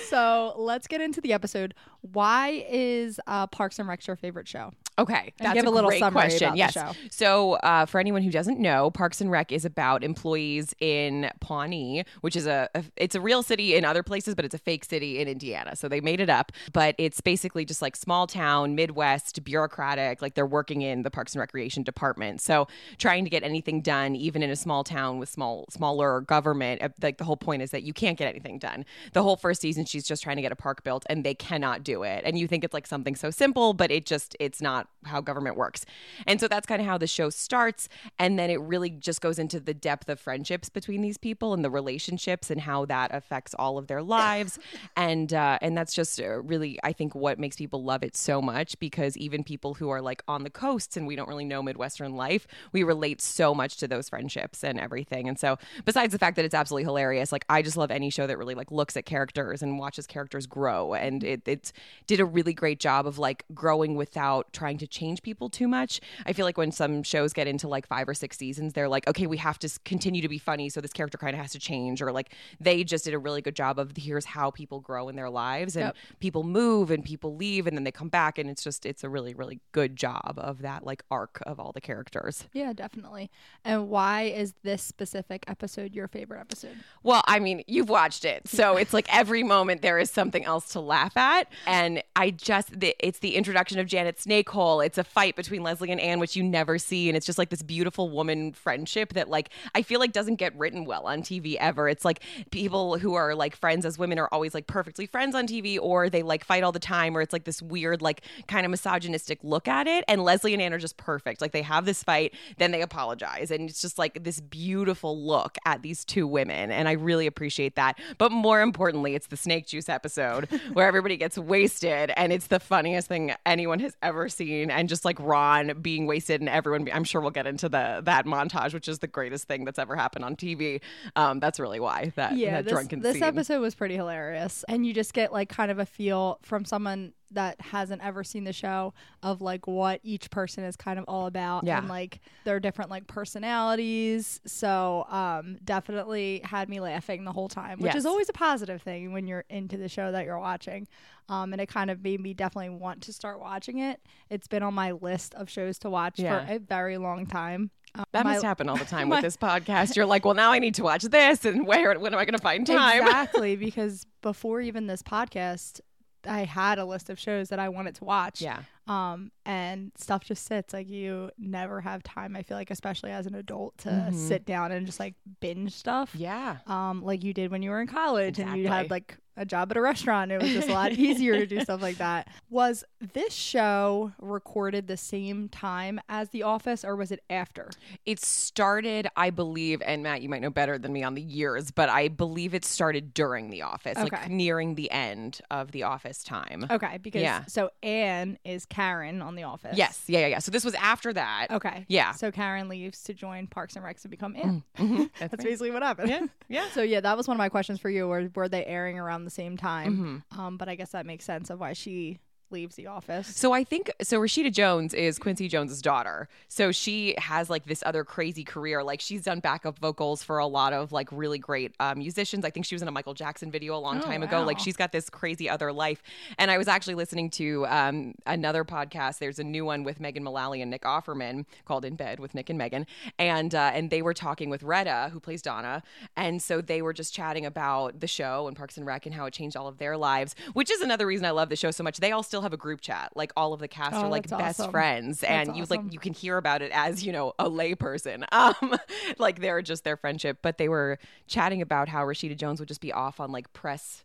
So 0.08 0.54
let's 0.56 0.86
get 0.86 1.00
into 1.00 1.20
the 1.20 1.32
episode. 1.32 1.74
Why 2.00 2.64
is 2.68 3.20
uh, 3.26 3.46
Parks 3.46 3.78
and 3.78 3.88
Rec 3.88 4.06
your 4.06 4.16
favorite 4.16 4.48
show? 4.48 4.72
Okay, 4.96 5.32
that's 5.38 5.54
give 5.54 5.66
a, 5.66 5.68
a 5.68 5.70
little 5.70 5.90
great 5.90 5.98
summary 5.98 6.22
question. 6.22 6.46
about 6.48 6.52
the 6.52 6.58
yes. 6.58 6.72
show. 6.72 6.92
So, 7.10 7.52
uh, 7.54 7.84
for 7.84 7.98
anyone 7.98 8.22
who 8.22 8.30
doesn't 8.30 8.60
know, 8.60 8.92
Parks 8.92 9.20
and 9.20 9.28
Rec 9.28 9.50
is 9.50 9.64
about 9.64 10.04
employees 10.04 10.72
in 10.78 11.30
Pawnee, 11.40 12.04
which 12.20 12.36
is 12.36 12.46
a, 12.46 12.68
a 12.76 12.84
it's 12.96 13.16
a 13.16 13.20
real 13.20 13.42
city 13.42 13.74
in 13.74 13.84
other 13.84 14.04
places, 14.04 14.36
but 14.36 14.44
it's 14.44 14.54
a 14.54 14.58
fake 14.58 14.84
city 14.84 15.18
in 15.18 15.26
Indiana. 15.26 15.74
So 15.74 15.88
they 15.88 16.00
made 16.00 16.20
it 16.20 16.30
up, 16.30 16.52
but 16.72 16.94
it's 16.96 17.20
basically 17.20 17.64
just 17.64 17.82
like 17.82 17.96
small 17.96 18.28
town, 18.28 18.76
Midwest, 18.76 19.42
bureaucratic. 19.42 20.22
Like 20.22 20.34
they're 20.34 20.46
working 20.46 20.82
in 20.82 21.02
the 21.02 21.10
Parks 21.10 21.34
and 21.34 21.40
Recreation 21.40 21.82
department. 21.82 22.40
So 22.40 22.68
trying 22.96 23.24
to 23.24 23.30
get 23.30 23.42
anything 23.42 23.80
done, 23.80 24.14
even 24.14 24.44
in 24.44 24.50
a 24.50 24.56
small 24.56 24.84
town 24.84 25.18
with 25.18 25.28
small 25.28 25.64
smaller 25.70 26.20
government, 26.20 26.82
uh, 26.82 26.90
like 27.02 27.18
the 27.18 27.24
whole 27.24 27.36
point 27.36 27.62
is 27.62 27.72
that 27.72 27.82
you 27.82 27.92
can't 27.92 28.16
get 28.16 28.28
anything 28.28 28.60
done. 28.60 28.84
The 29.12 29.24
whole 29.24 29.36
first 29.36 29.60
season, 29.60 29.86
she's 29.86 30.06
just 30.06 30.22
trying 30.22 30.36
to 30.36 30.42
get 30.42 30.52
a 30.52 30.56
park 30.56 30.84
built, 30.84 31.04
and 31.10 31.24
they 31.24 31.34
cannot 31.34 31.82
do 31.82 32.04
it. 32.04 32.22
And 32.24 32.38
you 32.38 32.46
think 32.46 32.62
it's 32.62 32.74
like 32.74 32.86
something 32.86 33.16
so 33.16 33.30
simple, 33.30 33.72
but 33.74 33.90
it 33.90 34.06
just 34.06 34.36
it's 34.38 34.62
not 34.62 34.83
how 35.06 35.20
government 35.20 35.56
works. 35.56 35.84
And 36.26 36.40
so 36.40 36.48
that's 36.48 36.66
kind 36.66 36.80
of 36.80 36.86
how 36.86 36.98
the 36.98 37.06
show 37.06 37.30
starts. 37.30 37.88
And 38.18 38.38
then 38.38 38.50
it 38.50 38.60
really 38.60 38.90
just 38.90 39.20
goes 39.20 39.38
into 39.38 39.60
the 39.60 39.74
depth 39.74 40.08
of 40.08 40.20
friendships 40.20 40.68
between 40.68 41.02
these 41.02 41.18
people 41.18 41.54
and 41.54 41.64
the 41.64 41.70
relationships 41.70 42.50
and 42.50 42.60
how 42.60 42.84
that 42.86 43.14
affects 43.14 43.54
all 43.58 43.78
of 43.78 43.86
their 43.86 44.02
lives. 44.02 44.58
and 44.96 45.32
uh, 45.32 45.58
and 45.60 45.76
that's 45.76 45.94
just 45.94 46.20
uh, 46.20 46.40
really, 46.42 46.78
I 46.82 46.92
think, 46.92 47.14
what 47.14 47.38
makes 47.38 47.56
people 47.56 47.84
love 47.84 48.02
it 48.02 48.16
so 48.16 48.40
much 48.40 48.78
because 48.78 49.16
even 49.16 49.44
people 49.44 49.74
who 49.74 49.90
are 49.90 50.00
like 50.00 50.22
on 50.28 50.42
the 50.42 50.50
coasts 50.50 50.96
and 50.96 51.06
we 51.06 51.16
don't 51.16 51.28
really 51.28 51.44
know 51.44 51.62
Midwestern 51.62 52.16
life, 52.16 52.46
we 52.72 52.82
relate 52.82 53.20
so 53.20 53.54
much 53.54 53.76
to 53.78 53.88
those 53.88 54.08
friendships 54.08 54.64
and 54.64 54.80
everything. 54.80 55.28
And 55.28 55.38
so 55.38 55.58
besides 55.84 56.12
the 56.12 56.18
fact 56.18 56.36
that 56.36 56.44
it's 56.44 56.54
absolutely 56.54 56.84
hilarious, 56.84 57.32
like 57.32 57.44
I 57.48 57.62
just 57.62 57.76
love 57.76 57.90
any 57.90 58.10
show 58.10 58.26
that 58.26 58.38
really 58.38 58.54
like 58.54 58.70
looks 58.70 58.96
at 58.96 59.04
characters 59.04 59.62
and 59.62 59.78
watches 59.78 60.06
characters 60.06 60.46
grow. 60.46 60.94
And 60.94 61.22
it, 61.22 61.46
it 61.46 61.72
did 62.06 62.20
a 62.20 62.24
really 62.24 62.54
great 62.54 62.80
job 62.80 63.06
of 63.06 63.18
like 63.18 63.44
growing 63.54 63.96
without 63.96 64.52
trying 64.52 64.73
trying 64.74 64.78
to 64.78 64.86
change 64.88 65.22
people 65.22 65.48
too 65.48 65.68
much. 65.68 66.00
I 66.26 66.32
feel 66.32 66.44
like 66.44 66.58
when 66.58 66.72
some 66.72 67.02
shows 67.02 67.32
get 67.32 67.46
into 67.46 67.68
like 67.68 67.86
five 67.86 68.08
or 68.08 68.14
six 68.14 68.36
seasons, 68.36 68.72
they're 68.72 68.88
like, 68.88 69.06
okay, 69.06 69.26
we 69.26 69.36
have 69.36 69.58
to 69.60 69.68
continue 69.84 70.20
to 70.22 70.28
be 70.28 70.38
funny, 70.38 70.68
so 70.68 70.80
this 70.80 70.92
character 70.92 71.16
kind 71.18 71.34
of 71.34 71.40
has 71.40 71.52
to 71.52 71.58
change, 71.58 72.02
or 72.02 72.10
like 72.12 72.32
they 72.60 72.82
just 72.84 73.04
did 73.04 73.14
a 73.14 73.18
really 73.18 73.40
good 73.40 73.54
job 73.54 73.78
of 73.78 73.92
here's 73.96 74.24
how 74.24 74.50
people 74.50 74.80
grow 74.80 75.08
in 75.08 75.16
their 75.16 75.30
lives, 75.30 75.76
and 75.76 75.84
Yep. 75.86 75.96
people 76.20 76.42
move 76.44 76.90
and 76.90 77.04
people 77.04 77.36
leave, 77.36 77.66
and 77.66 77.76
then 77.76 77.84
they 77.84 77.92
come 77.92 78.08
back, 78.08 78.38
and 78.38 78.48
it's 78.50 78.64
just 78.64 78.84
it's 78.86 79.04
a 79.04 79.08
really 79.08 79.34
really 79.34 79.60
good 79.72 79.96
job 79.96 80.34
of 80.38 80.62
that 80.62 80.84
like 80.84 81.04
arc 81.10 81.40
of 81.46 81.60
all 81.60 81.72
the 81.72 81.80
characters. 81.80 82.44
Yeah, 82.52 82.72
definitely. 82.72 83.30
And 83.64 83.88
why 83.88 84.22
is 84.22 84.54
this 84.62 84.82
specific 84.82 85.44
episode 85.46 85.94
your 85.94 86.08
favorite 86.08 86.40
episode? 86.40 86.76
Well, 87.02 87.22
I 87.26 87.38
mean, 87.38 87.62
you've 87.66 87.88
watched 87.88 88.24
it. 88.24 88.48
So 88.48 88.76
it's 88.76 88.92
like 88.94 89.06
every 89.14 89.42
moment 89.42 89.82
there 89.82 89.98
is 89.98 90.10
something 90.10 90.44
else 90.44 90.70
to 90.70 90.80
laugh 90.80 91.16
at. 91.16 91.48
And 91.66 92.02
I 92.16 92.30
just, 92.30 92.78
the, 92.80 92.96
it's 92.98 93.18
the 93.18 93.36
introduction 93.36 93.78
of 93.78 93.86
Janet 93.86 94.16
Snakehole. 94.18 94.63
It's 94.80 94.98
a 94.98 95.04
fight 95.04 95.36
between 95.36 95.62
Leslie 95.62 95.90
and 95.90 96.00
Anne, 96.00 96.20
which 96.20 96.36
you 96.36 96.42
never 96.42 96.78
see. 96.78 97.08
And 97.08 97.16
it's 97.16 97.26
just 97.26 97.38
like 97.38 97.50
this 97.50 97.62
beautiful 97.62 98.10
woman 98.10 98.52
friendship 98.52 99.14
that, 99.14 99.28
like, 99.28 99.50
I 99.74 99.82
feel 99.82 100.00
like 100.00 100.12
doesn't 100.12 100.36
get 100.36 100.56
written 100.56 100.84
well 100.84 101.06
on 101.06 101.22
TV 101.22 101.56
ever. 101.58 101.88
It's 101.88 102.04
like 102.04 102.20
people 102.50 102.98
who 102.98 103.14
are 103.14 103.34
like 103.34 103.56
friends 103.56 103.84
as 103.84 103.98
women 103.98 104.18
are 104.18 104.28
always 104.32 104.54
like 104.54 104.66
perfectly 104.66 105.06
friends 105.06 105.34
on 105.34 105.46
TV, 105.46 105.78
or 105.80 106.08
they 106.08 106.22
like 106.22 106.44
fight 106.44 106.62
all 106.62 106.72
the 106.72 106.78
time, 106.78 107.16
or 107.16 107.20
it's 107.20 107.32
like 107.32 107.44
this 107.44 107.60
weird, 107.60 108.02
like, 108.02 108.22
kind 108.48 108.64
of 108.64 108.70
misogynistic 108.70 109.38
look 109.42 109.68
at 109.68 109.86
it. 109.86 110.04
And 110.08 110.24
Leslie 110.24 110.54
and 110.54 110.62
Anne 110.62 110.72
are 110.72 110.78
just 110.78 110.96
perfect. 110.96 111.40
Like, 111.40 111.52
they 111.52 111.62
have 111.62 111.84
this 111.84 112.02
fight, 112.02 112.34
then 112.58 112.70
they 112.70 112.82
apologize. 112.82 113.50
And 113.50 113.68
it's 113.68 113.80
just 113.80 113.98
like 113.98 114.24
this 114.24 114.40
beautiful 114.40 115.20
look 115.20 115.58
at 115.64 115.82
these 115.82 116.04
two 116.04 116.26
women. 116.26 116.70
And 116.70 116.88
I 116.88 116.92
really 116.92 117.26
appreciate 117.26 117.76
that. 117.76 117.98
But 118.18 118.32
more 118.32 118.60
importantly, 118.60 119.14
it's 119.14 119.26
the 119.26 119.36
snake 119.36 119.66
juice 119.66 119.88
episode 119.88 120.48
where 120.72 120.86
everybody 120.86 121.16
gets 121.16 121.36
wasted. 121.36 122.12
And 122.16 122.32
it's 122.32 122.46
the 122.46 122.60
funniest 122.60 123.08
thing 123.08 123.34
anyone 123.44 123.80
has 123.80 123.96
ever 124.02 124.28
seen. 124.28 124.53
And 124.62 124.88
just 124.88 125.04
like 125.04 125.18
Ron 125.20 125.80
being 125.80 126.06
wasted 126.06 126.40
and 126.40 126.48
everyone, 126.48 126.88
I'm 126.92 127.04
sure 127.04 127.20
we'll 127.20 127.30
get 127.30 127.46
into 127.46 127.68
the 127.68 128.02
that 128.04 128.26
montage, 128.26 128.74
which 128.74 128.88
is 128.88 128.98
the 128.98 129.06
greatest 129.06 129.48
thing 129.48 129.64
that's 129.64 129.78
ever 129.78 129.96
happened 129.96 130.24
on 130.24 130.36
TV. 130.36 130.80
Um, 131.16 131.40
that's 131.40 131.60
really 131.60 131.80
why 131.80 132.12
that, 132.16 132.36
yeah, 132.36 132.56
that 132.56 132.64
this, 132.64 132.72
drunken 132.72 133.00
this 133.00 133.14
scene. 133.14 133.22
episode 133.22 133.60
was 133.60 133.74
pretty 133.74 133.96
hilarious, 133.96 134.64
and 134.68 134.86
you 134.86 134.94
just 134.94 135.14
get 135.14 135.32
like 135.32 135.48
kind 135.48 135.70
of 135.70 135.78
a 135.78 135.86
feel 135.86 136.38
from 136.42 136.64
someone 136.64 137.12
that 137.30 137.60
hasn't 137.60 138.02
ever 138.02 138.22
seen 138.24 138.44
the 138.44 138.52
show 138.52 138.94
of 139.22 139.40
like 139.40 139.66
what 139.66 140.00
each 140.02 140.30
person 140.30 140.64
is 140.64 140.76
kind 140.76 140.98
of 140.98 141.04
all 141.08 141.26
about, 141.26 141.64
Yeah. 141.64 141.78
and 141.78 141.88
like 141.88 142.20
their 142.44 142.60
different 142.60 142.90
like 142.90 143.06
personalities. 143.06 144.40
So, 144.46 145.06
um, 145.08 145.58
definitely 145.64 146.40
had 146.44 146.68
me 146.68 146.80
laughing 146.80 147.24
the 147.24 147.32
whole 147.32 147.48
time, 147.48 147.80
which 147.80 147.94
is 147.94 148.06
always 148.06 148.28
a 148.28 148.32
positive 148.32 148.82
thing 148.82 149.12
when 149.12 149.26
you're 149.26 149.44
into 149.48 149.76
the 149.76 149.88
show 149.88 150.12
that 150.12 150.24
you're 150.24 150.38
watching. 150.38 150.86
Um, 151.28 151.52
and 151.52 151.60
it 151.62 151.66
kind 151.66 151.90
of 151.90 152.02
made 152.02 152.20
me 152.20 152.34
definitely 152.34 152.70
want 152.70 153.02
to 153.02 153.12
start 153.12 153.40
watching 153.40 153.78
it. 153.78 154.00
It's 154.28 154.46
been 154.46 154.62
on 154.62 154.74
my 154.74 154.92
list 154.92 155.34
of 155.34 155.48
shows 155.48 155.78
to 155.80 155.90
watch 155.90 156.18
Yeah. 156.18 156.44
for 156.46 156.52
a 156.52 156.58
very 156.58 156.98
long 156.98 157.26
time. 157.26 157.70
Um, 157.96 158.04
that 158.12 158.24
my- 158.24 158.32
must 158.32 158.44
happen 158.44 158.68
all 158.68 158.76
the 158.76 158.84
time 158.84 159.08
my- 159.08 159.16
with 159.16 159.22
this 159.22 159.36
podcast. 159.36 159.96
You're 159.96 160.04
like, 160.06 160.24
well, 160.24 160.34
now 160.34 160.52
I 160.52 160.58
need 160.58 160.74
to 160.74 160.82
watch 160.82 161.04
this, 161.04 161.44
and 161.44 161.66
where? 161.66 161.98
When 161.98 162.12
am 162.12 162.18
I 162.18 162.24
going 162.24 162.36
to 162.36 162.42
find 162.42 162.66
time? 162.66 163.02
Exactly, 163.02 163.56
because 163.68 164.04
before 164.20 164.60
even 164.60 164.86
this 164.86 165.02
podcast, 165.02 165.80
I 166.26 166.44
had 166.44 166.78
a 166.78 166.84
list 166.84 167.10
of 167.10 167.18
shows 167.18 167.48
that 167.50 167.58
I 167.58 167.68
wanted 167.68 167.94
to 167.96 168.04
watch. 168.04 168.40
Yeah. 168.40 168.60
Um, 168.86 169.30
and 169.46 169.92
stuff 169.96 170.24
just 170.24 170.44
sits 170.46 170.74
like 170.74 170.88
you 170.88 171.30
never 171.38 171.80
have 171.80 172.02
time. 172.02 172.36
I 172.36 172.42
feel 172.42 172.56
like, 172.56 172.70
especially 172.70 173.10
as 173.12 173.26
an 173.26 173.34
adult, 173.34 173.78
to 173.78 173.88
Mhm. 173.88 174.14
sit 174.14 174.44
down 174.44 174.72
and 174.72 174.84
just 174.86 175.00
like 175.00 175.14
binge 175.40 175.72
stuff. 175.74 176.14
Yeah. 176.14 176.58
Um, 176.66 177.02
like 177.02 177.24
you 177.24 177.32
did 177.32 177.50
when 177.50 177.62
you 177.62 177.70
were 177.70 177.80
in 177.80 177.86
college 177.86 178.38
and 178.38 178.58
you 178.58 178.68
had 178.68 178.90
like 178.90 179.16
a 179.36 179.44
job 179.44 179.70
at 179.70 179.76
a 179.76 179.80
restaurant. 179.80 180.30
It 180.32 180.40
was 180.40 180.52
just 180.52 180.68
a 180.68 180.72
lot 180.72 180.92
easier 180.98 181.34
to 181.38 181.46
do 181.46 181.60
stuff 181.60 181.82
like 181.82 181.98
that. 181.98 182.28
Was 182.50 182.84
this 183.12 183.32
show 183.32 184.12
recorded 184.20 184.86
the 184.86 184.96
same 184.96 185.48
time 185.48 186.00
as 186.08 186.28
The 186.30 186.42
Office, 186.44 186.84
or 186.84 186.96
was 186.96 187.10
it 187.10 187.22
after? 187.28 187.70
It 188.06 188.20
started, 188.20 189.08
I 189.16 189.30
believe, 189.30 189.82
and 189.84 190.02
Matt, 190.02 190.22
you 190.22 190.28
might 190.28 190.42
know 190.42 190.50
better 190.50 190.78
than 190.78 190.92
me 190.92 191.02
on 191.02 191.14
the 191.14 191.22
years, 191.22 191.70
but 191.70 191.88
I 191.88 192.08
believe 192.08 192.54
it 192.54 192.64
started 192.64 193.14
during 193.14 193.50
The 193.50 193.62
Office, 193.62 193.98
like 193.98 194.28
nearing 194.30 194.74
the 194.74 194.90
end 194.90 195.40
of 195.50 195.72
The 195.72 195.84
Office 195.84 196.22
time. 196.22 196.66
Okay, 196.70 196.98
because 196.98 197.22
Yeah. 197.22 197.44
so 197.46 197.70
Anne 197.82 198.38
is 198.44 198.66
Karen 198.66 199.22
on 199.22 199.34
The 199.34 199.44
Office. 199.44 199.76
Yes, 199.76 200.02
yeah, 200.06 200.20
yeah, 200.20 200.26
yeah. 200.28 200.38
So 200.38 200.50
this 200.50 200.64
was 200.64 200.74
after 200.74 201.12
that. 201.12 201.48
Okay. 201.50 201.84
Yeah. 201.88 202.12
So 202.12 202.30
Karen 202.30 202.68
leaves 202.68 203.02
to 203.04 203.14
join 203.14 203.46
Parks 203.46 203.76
and 203.76 203.84
Recs 203.84 204.02
to 204.02 204.08
become 204.08 204.36
Anne. 204.36 204.62
Mhm. 204.78 205.10
That's 205.18 205.32
right. 205.32 205.38
basically 205.42 205.70
what 205.70 205.82
happened. 205.82 206.10
Yeah, 206.10 206.26
yeah. 206.48 206.68
So 206.74 206.82
yeah, 206.82 207.00
that 207.00 207.16
was 207.16 207.26
one 207.28 207.36
of 207.36 207.38
my 207.38 207.48
questions 207.48 207.78
for 207.80 207.88
you. 207.90 208.06
Were 208.08 208.28
were 208.34 208.48
they 208.48 208.64
airing 208.66 208.98
around 208.98 209.23
the 209.24 209.30
same 209.30 209.56
time? 209.56 210.24
Mhm. 210.32 210.38
Um, 210.38 210.56
but 210.56 210.68
I 210.68 210.74
guess 210.74 210.90
that 210.92 211.06
makes 211.06 211.24
sense 211.24 211.50
of 211.50 211.60
why 211.60 211.72
she 211.72 212.18
leaves 212.50 212.76
the 212.76 212.86
office. 212.86 213.26
So 213.36 213.52
I 213.52 213.64
think 213.64 213.90
so. 214.02 214.20
Rashida 214.20 214.52
Jones 214.52 214.94
is 214.94 215.18
Quincy 215.18 215.48
Jones's 215.48 215.82
daughter. 215.82 216.28
So 216.48 216.72
she 216.72 217.14
has 217.18 217.50
like 217.50 217.64
this 217.64 217.82
other 217.86 218.04
crazy 218.04 218.44
career. 218.44 218.82
Like 218.82 219.00
she's 219.00 219.24
done 219.24 219.40
backup 219.40 219.78
vocals 219.78 220.22
for 220.22 220.38
a 220.38 220.46
lot 220.46 220.72
of 220.72 220.92
like 220.92 221.08
really 221.10 221.38
great 221.38 221.74
uh, 221.80 221.94
musicians. 221.96 222.44
I 222.44 222.50
think 222.50 222.66
she 222.66 222.74
was 222.74 222.82
in 222.82 222.88
a 222.88 222.92
Michael 222.92 223.14
Jackson 223.14 223.50
video 223.50 223.76
a 223.76 223.78
long 223.78 223.98
Oh, 223.98 224.02
time 224.02 224.22
ago. 224.22 224.42
Like 224.42 224.58
she's 224.58 224.76
got 224.76 224.92
this 224.92 225.10
crazy 225.10 225.48
other 225.48 225.72
life. 225.72 226.02
And 226.38 226.50
I 226.50 226.58
was 226.58 226.68
actually 226.68 226.94
listening 226.94 227.30
to 227.30 227.66
um, 227.66 228.14
another 228.26 228.64
podcast. 228.64 229.18
There's 229.18 229.38
a 229.38 229.44
new 229.44 229.64
one 229.64 229.82
with 229.84 230.00
Megan 230.00 230.22
Mullally 230.22 230.60
and 230.62 230.70
Nick 230.70 230.82
Offerman 230.82 231.46
called 231.64 231.84
In 231.84 231.96
Bed 231.96 232.20
with 232.20 232.34
Nick 232.34 232.50
and 232.50 232.58
Megan, 232.58 232.86
and 233.18 233.54
uh, 233.54 233.70
and 233.74 233.90
they 233.90 234.02
were 234.02 234.14
talking 234.14 234.50
with 234.50 234.62
Retta, 234.62 235.10
who 235.12 235.20
plays 235.20 235.42
Donna, 235.42 235.82
and 236.16 236.42
so 236.42 236.60
they 236.60 236.82
were 236.82 236.92
just 236.92 237.14
chatting 237.14 237.46
about 237.46 238.00
the 238.00 238.06
show 238.06 238.46
and 238.48 238.56
Parks 238.56 238.76
and 238.76 238.86
Rec 238.86 239.06
and 239.06 239.14
how 239.14 239.24
it 239.26 239.32
changed 239.32 239.56
all 239.56 239.66
of 239.68 239.78
their 239.78 239.96
lives, 239.96 240.34
which 240.52 240.70
is 240.70 240.80
another 240.80 241.06
reason 241.06 241.24
I 241.26 241.30
love 241.30 241.48
the 241.48 241.56
show 241.56 241.70
so 241.70 241.82
much. 241.84 241.98
They 241.98 242.12
all 242.12 242.22
still 242.34 242.42
have 242.42 242.52
a 242.52 242.56
group 242.56 242.80
chat, 242.80 243.12
like 243.14 243.32
all 243.36 243.52
of 243.52 243.60
the 243.60 243.68
cast 243.68 243.94
Oh, 243.94 244.00
are 244.02 244.08
like 244.08 244.28
best 244.28 244.58
awesome. 244.58 244.72
friends, 244.72 245.22
and 245.22 245.50
That's 245.50 245.56
you 245.56 245.62
awesome. 245.62 245.84
like 245.84 245.92
you 245.92 246.00
can 246.00 246.12
hear 246.12 246.36
about 246.36 246.62
it 246.62 246.72
as 246.74 247.04
you 247.06 247.12
know 247.12 247.32
a 247.38 247.48
layperson, 247.48 248.24
um, 248.32 248.76
like 249.18 249.40
they're 249.40 249.62
just 249.62 249.84
their 249.84 249.96
friendship. 249.96 250.38
But 250.42 250.58
they 250.58 250.68
were 250.68 250.98
chatting 251.28 251.62
about 251.62 251.88
how 251.88 252.04
Rashida 252.04 252.36
Jones 252.36 252.58
would 252.58 252.66
just 252.68 252.80
be 252.80 252.92
off 252.92 253.20
on 253.20 253.30
like 253.30 253.52
press 253.52 254.02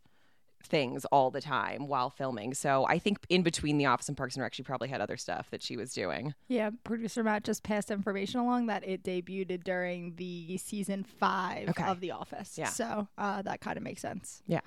things 0.63 1.05
all 1.05 1.31
the 1.31 1.41
time 1.41 1.87
while 1.87 2.11
filming. 2.11 2.53
So 2.53 2.85
I 2.85 2.99
think 2.99 3.17
in 3.29 3.41
between 3.41 3.79
The 3.79 3.87
Office 3.87 4.09
and 4.09 4.15
Parks 4.17 4.35
and 4.35 4.43
Rec, 4.43 4.53
she 4.53 4.61
probably 4.61 4.89
had 4.89 5.01
other 5.01 5.17
stuff 5.17 5.49
that 5.49 5.63
she 5.63 5.75
was 5.75 5.91
doing. 5.91 6.35
Yeah, 6.49 6.69
producer 6.83 7.23
Matt 7.23 7.43
just 7.45 7.63
passed 7.63 7.89
information 7.89 8.41
along 8.41 8.67
that 8.67 8.87
it 8.87 9.01
debuted 9.01 9.63
during 9.63 10.13
the 10.17 10.57
season 10.57 11.03
five 11.03 11.69
Okay. 11.69 11.83
of 11.85 11.99
The 11.99 12.11
Office. 12.11 12.57
Yeah. 12.59 12.67
So 12.67 13.07
uh, 13.17 13.41
that 13.41 13.61
kind 13.61 13.77
of 13.77 13.83
makes 13.83 14.01
sense. 14.03 14.43
Yeah. 14.45 14.59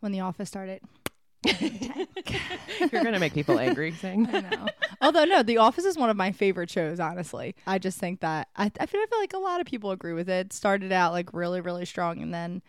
When 0.00 0.12
The 0.12 0.20
Office 0.20 0.48
started. 0.50 0.82
You're 2.92 3.02
gonna 3.04 3.18
make 3.18 3.34
people 3.34 3.58
angry 3.58 3.92
saying 3.92 4.28
I 4.32 4.40
know. 4.40 4.66
Although 5.00 5.24
no, 5.24 5.42
The 5.42 5.58
Office 5.58 5.84
is 5.84 5.96
one 5.96 6.10
of 6.10 6.16
my 6.16 6.32
favorite 6.32 6.70
shows. 6.70 7.00
Honestly, 7.00 7.54
I 7.66 7.78
just 7.78 7.98
think 7.98 8.20
that 8.20 8.48
I, 8.56 8.70
I 8.80 8.86
feel 8.86 9.00
I 9.00 9.06
feel 9.06 9.18
like 9.20 9.32
a 9.34 9.38
lot 9.38 9.60
of 9.60 9.66
people 9.66 9.90
agree 9.90 10.12
with 10.12 10.28
it. 10.28 10.46
it. 10.46 10.52
Started 10.52 10.92
out 10.92 11.12
like 11.12 11.32
really 11.32 11.60
really 11.60 11.84
strong, 11.84 12.20
and 12.20 12.32
then 12.34 12.62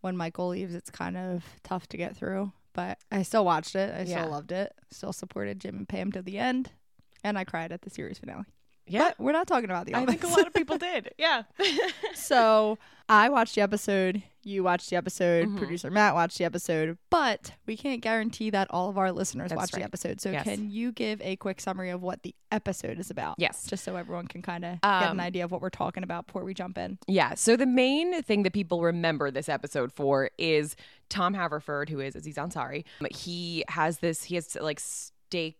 when 0.00 0.16
Michael 0.16 0.48
leaves, 0.48 0.74
it's 0.74 0.90
kind 0.90 1.16
of 1.16 1.44
tough 1.62 1.86
to 1.88 1.96
get 1.96 2.16
through. 2.16 2.52
But 2.74 2.98
I 3.12 3.22
still 3.22 3.44
watched 3.44 3.74
it. 3.76 3.94
I 3.94 4.02
Yeah. 4.02 4.20
still 4.22 4.30
loved 4.32 4.52
it. 4.52 4.72
Still 4.90 5.12
supported 5.12 5.60
Jim 5.60 5.76
and 5.76 5.88
Pam 5.88 6.10
to 6.12 6.22
the 6.22 6.38
end, 6.38 6.70
and 7.22 7.38
I 7.38 7.44
cried 7.44 7.72
at 7.72 7.82
the 7.82 7.90
series 7.90 8.18
finale. 8.18 8.44
Yeah. 8.86 8.98
But 9.08 9.20
we're 9.20 9.32
not 9.32 9.46
talking 9.46 9.70
about 9.70 9.86
The 9.86 9.94
I 9.94 10.04
think 10.04 10.24
a 10.24 10.26
lot 10.26 10.46
of 10.46 10.52
people 10.52 10.76
did. 10.76 11.14
Yeah. 11.16 11.44
so 12.14 12.78
I 13.08 13.28
watched 13.30 13.54
the 13.54 13.62
episode. 13.62 14.22
You 14.44 14.62
watched 14.62 14.90
the 14.90 14.96
episode. 14.96 15.48
Mhm. 15.48 15.58
Producer 15.58 15.90
Matt 15.90 16.14
watched 16.14 16.38
the 16.38 16.44
episode. 16.44 16.98
But 17.10 17.52
we 17.66 17.76
can't 17.76 18.00
guarantee 18.02 18.50
that 18.50 18.68
all 18.70 18.88
of 18.88 18.98
our 18.98 19.10
listeners 19.12 19.50
That's 19.50 19.58
watched 19.58 19.74
the 19.74 19.82
episode. 19.82 20.20
So 20.20 20.30
Yes. 20.30 20.44
can 20.44 20.70
you 20.70 20.92
give 20.92 21.20
a 21.22 21.36
quick 21.36 21.60
summary 21.60 21.90
of 21.90 22.02
what 22.02 22.22
the 22.22 22.34
episode 22.52 22.98
is 22.98 23.10
about? 23.10 23.36
Yes. 23.38 23.66
Just 23.66 23.84
so 23.84 23.96
everyone 23.96 24.26
can 24.26 24.42
kind 24.42 24.64
of 24.64 24.72
get 24.80 24.84
an 24.84 25.10
Um, 25.10 25.20
idea 25.20 25.44
of 25.44 25.50
what 25.50 25.60
we're 25.60 25.70
talking 25.70 26.02
about 26.02 26.26
before 26.26 26.44
we 26.44 26.54
jump 26.54 26.76
in. 26.78 26.98
Yeah. 27.06 27.34
So 27.34 27.56
the 27.56 27.66
main 27.66 28.22
thing 28.22 28.42
that 28.44 28.52
people 28.52 28.82
remember 28.82 29.30
this 29.30 29.48
episode 29.48 29.92
for 29.92 30.30
is 30.38 30.76
Tom 31.08 31.34
Haverford, 31.34 31.88
who 31.88 32.00
is 32.00 32.14
Aziz 32.16 32.36
Ansari. 32.36 32.84
He 33.10 33.64
has 33.68 33.98
this. 33.98 34.24
He 34.24 34.34
has 34.36 34.56
like 34.60 34.80
stake 34.80 35.58